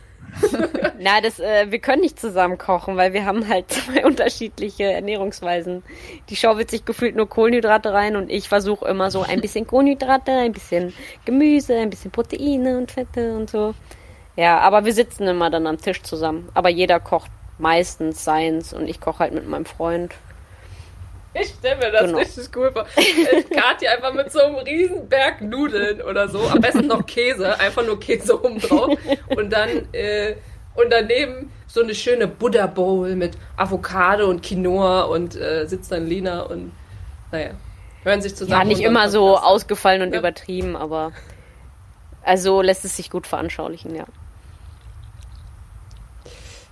Na, 0.99 1.21
das, 1.21 1.39
äh, 1.39 1.71
wir 1.71 1.79
können 1.79 2.01
nicht 2.01 2.19
zusammen 2.19 2.57
kochen, 2.57 2.97
weil 2.97 3.13
wir 3.13 3.25
haben 3.25 3.47
halt 3.47 3.71
zwei 3.71 4.05
unterschiedliche 4.05 4.85
Ernährungsweisen. 4.85 5.83
Die 6.29 6.35
schaufelt 6.35 6.71
sich 6.71 6.85
gefühlt 6.85 7.15
nur 7.15 7.29
Kohlenhydrate 7.29 7.93
rein 7.93 8.15
und 8.15 8.31
ich 8.31 8.49
versuche 8.49 8.87
immer 8.87 9.11
so 9.11 9.21
ein 9.21 9.41
bisschen 9.41 9.67
Kohlenhydrate, 9.67 10.31
ein 10.31 10.51
bisschen 10.51 10.93
Gemüse, 11.25 11.77
ein 11.77 11.89
bisschen 11.89 12.11
Proteine 12.11 12.77
und 12.77 12.91
Fette 12.91 13.35
und 13.35 13.49
so. 13.49 13.75
Ja, 14.35 14.59
aber 14.59 14.85
wir 14.85 14.93
sitzen 14.93 15.27
immer 15.27 15.49
dann 15.49 15.67
am 15.67 15.77
Tisch 15.77 16.01
zusammen. 16.01 16.49
Aber 16.53 16.69
jeder 16.69 16.99
kocht 16.99 17.29
meistens 17.59 18.23
seins 18.23 18.73
und 18.73 18.87
ich 18.87 18.99
koche 18.99 19.19
halt 19.19 19.33
mit 19.33 19.47
meinem 19.47 19.65
Freund. 19.65 20.13
Ich 21.33 21.47
stelle 21.49 21.77
mir 21.77 21.91
das 21.91 22.03
Genau. 22.03 22.17
richtig 22.19 22.49
cool 22.55 22.71
vor. 22.71 22.85
Kathi 23.55 23.87
einfach 23.87 24.13
mit 24.13 24.31
so 24.31 24.39
einem 24.41 24.55
riesen 24.57 25.07
Berg 25.09 25.41
Nudeln 25.41 26.01
oder 26.01 26.27
so. 26.29 26.39
Am 26.47 26.61
besten 26.61 26.87
noch 26.87 27.05
Käse, 27.05 27.59
einfach 27.59 27.85
nur 27.85 27.99
Käse 27.99 28.39
oben 28.43 28.59
drauf. 28.59 28.97
Und 29.35 29.51
dann, 29.51 29.69
äh, 29.93 30.35
und 30.75 30.91
daneben 30.91 31.51
so 31.67 31.81
eine 31.81 31.95
schöne 31.95 32.27
Buddha 32.27 32.67
Bowl 32.67 33.15
mit 33.15 33.35
Avocado 33.57 34.27
und 34.29 34.43
Quinoa 34.43 35.01
und 35.03 35.35
äh, 35.35 35.65
sitzt 35.67 35.91
dann 35.91 36.05
Lina 36.07 36.41
und, 36.43 36.71
naja, 37.31 37.51
hören 38.03 38.21
sich 38.21 38.35
zusammen. 38.35 38.61
Ja, 38.61 38.67
nicht 38.67 38.81
immer 38.81 39.09
so 39.09 39.37
ausgefallen 39.37 40.01
und 40.03 40.13
Ja. 40.13 40.19
übertrieben, 40.19 40.75
aber 40.75 41.13
also 42.23 42.61
lässt 42.61 42.85
es 42.85 42.95
sich 42.95 43.09
gut 43.09 43.25
veranschaulichen, 43.27 43.95
ja. 43.95 44.05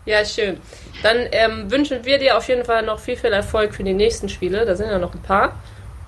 Ja, 0.06 0.26
schön. 0.26 0.58
Dann 1.04 1.18
ähm, 1.32 1.70
wünschen 1.72 2.04
wir 2.06 2.18
dir 2.18 2.38
auf 2.38 2.48
jeden 2.48 2.66
Fall 2.66 2.84
noch 2.84 3.00
viel, 3.00 3.16
viel 3.16 3.32
Erfolg 3.32 3.74
für 3.76 3.84
die 3.84 3.94
nächsten 3.94 4.30
Spiele. 4.30 4.66
Da 4.66 4.76
sind 4.76 4.90
ja 4.90 4.98
noch 4.98 5.14
ein 5.14 5.22
paar. 5.22 5.54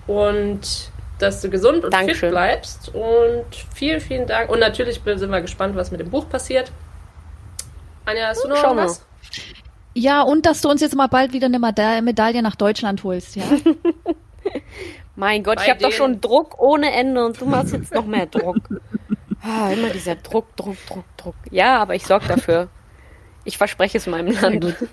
Und 0.08 0.92
dass 1.20 1.42
du 1.42 1.50
gesund 1.50 1.78
und 1.78 1.84
fit 1.86 1.94
Dankeschön. 1.94 2.32
bleibst. 2.32 2.90
Und 2.94 3.46
vielen, 3.74 4.02
vielen 4.02 4.26
Dank. 4.28 4.50
Und 4.50 4.60
natürlich 4.60 5.00
sind 5.06 5.30
wir 5.30 5.42
gespannt, 5.42 5.76
was 5.76 5.92
mit 5.92 6.00
dem 6.00 6.10
Buch 6.10 6.28
passiert. 6.28 6.72
Anja, 8.06 8.28
hast 8.28 8.44
du 8.44 8.48
noch 8.50 8.58
Schauen 8.58 8.78
wir. 8.78 8.84
was? 8.86 9.06
Ja, 9.94 10.24
und 10.24 10.46
dass 10.48 10.62
du 10.62 10.70
uns 10.70 10.82
jetzt 10.82 10.96
mal 10.96 11.08
bald 11.08 11.32
wieder 11.34 11.46
eine 11.46 11.60
Meda- 11.60 12.02
Medaille 12.02 12.42
nach 12.42 12.56
Deutschland 12.56 13.04
holst, 13.04 13.36
ja? 13.36 13.44
Mein 15.16 15.44
Gott, 15.44 15.58
Bei 15.58 15.64
ich 15.66 15.70
habe 15.70 15.80
doch 15.80 15.92
schon 15.92 16.20
Druck 16.20 16.60
ohne 16.60 16.92
Ende 16.92 17.24
und 17.24 17.40
du 17.40 17.46
machst 17.46 17.74
jetzt 17.74 17.94
noch 17.94 18.06
mehr 18.06 18.26
Druck. 18.26 18.58
Ah, 19.46 19.72
immer 19.74 19.90
dieser 19.90 20.16
Druck, 20.16 20.56
Druck, 20.56 20.78
Druck, 20.88 21.04
Druck. 21.18 21.36
Ja, 21.52 21.82
aber 21.82 21.96
ich 21.96 22.06
sorge 22.06 22.30
dafür. 22.30 22.70
Ich 23.46 23.58
verspreche 23.58 23.98
es 23.98 24.08
meinem 24.08 24.34
Land. 24.40 24.76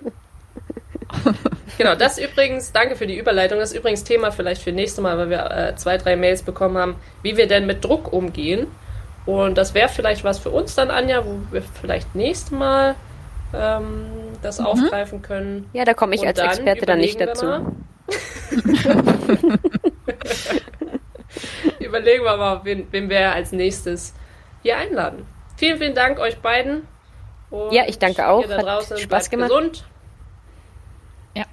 Genau, 1.77 1.95
das 1.95 2.17
übrigens, 2.17 2.71
danke 2.71 2.95
für 2.95 3.05
die 3.07 3.17
Überleitung. 3.17 3.59
Das 3.59 3.71
ist 3.71 3.77
übrigens 3.77 4.03
Thema 4.05 4.31
vielleicht 4.31 4.61
für 4.61 4.71
nächste 4.71 5.01
Mal, 5.01 5.17
weil 5.17 5.29
wir 5.29 5.51
äh, 5.51 5.75
zwei, 5.75 5.97
drei 5.97 6.15
Mails 6.15 6.41
bekommen 6.43 6.77
haben, 6.77 6.95
wie 7.21 7.35
wir 7.35 7.47
denn 7.47 7.65
mit 7.65 7.83
Druck 7.83 8.13
umgehen. 8.13 8.67
Und 9.25 9.57
das 9.57 9.73
wäre 9.73 9.89
vielleicht 9.89 10.23
was 10.23 10.39
für 10.39 10.51
uns 10.51 10.73
dann, 10.75 10.89
Anja, 10.89 11.25
wo 11.25 11.37
wir 11.51 11.61
vielleicht 11.63 12.15
nächste 12.15 12.55
Mal 12.55 12.95
ähm, 13.53 14.05
das 14.41 14.59
aufgreifen 14.61 15.21
können. 15.21 15.69
Ja, 15.73 15.83
da 15.83 15.93
komme 15.93 16.15
ich 16.15 16.21
Und 16.21 16.27
als 16.27 16.37
dann 16.37 16.47
Experte 16.49 16.85
dann 16.85 16.99
nicht 16.99 17.15
überlegen 17.15 17.33
dazu. 17.33 17.45
wir 17.47 17.59
mal- 17.59 17.75
überlegen 21.79 22.23
wir 22.23 22.37
mal, 22.37 22.61
wen, 22.63 22.87
wen 22.91 23.09
wir 23.09 23.33
als 23.33 23.51
nächstes 23.51 24.13
hier 24.63 24.77
einladen. 24.77 25.25
Vielen, 25.57 25.77
vielen 25.77 25.95
Dank 25.95 26.19
euch 26.19 26.37
beiden. 26.39 26.87
Und 27.51 27.71
Ja, 27.71 27.83
ich 27.87 27.99
danke 27.99 28.27
auch. 28.27 28.47
Hat 28.47 28.63
draußen 28.63 28.97
Spaß 28.97 29.29
gemacht. 29.29 29.49
gesund. 29.49 29.85
Ja. 31.35 31.43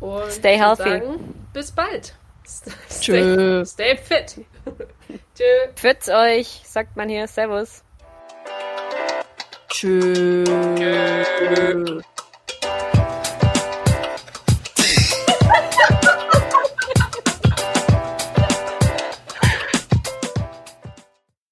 Und 0.00 0.30
Stay 0.30 0.56
healthy. 0.56 0.82
Sagen, 0.82 1.48
bis 1.52 1.72
bald. 1.72 2.14
Stay, 2.90 3.64
stay 3.66 3.96
fit. 3.96 4.36
Tschö. 5.34 5.44
Pfütz 5.74 6.08
euch, 6.08 6.62
sagt 6.64 6.96
man 6.96 7.08
hier. 7.08 7.26
Servus. 7.26 7.82
Tschüss. 9.68 10.48
Tschö. 10.48 12.00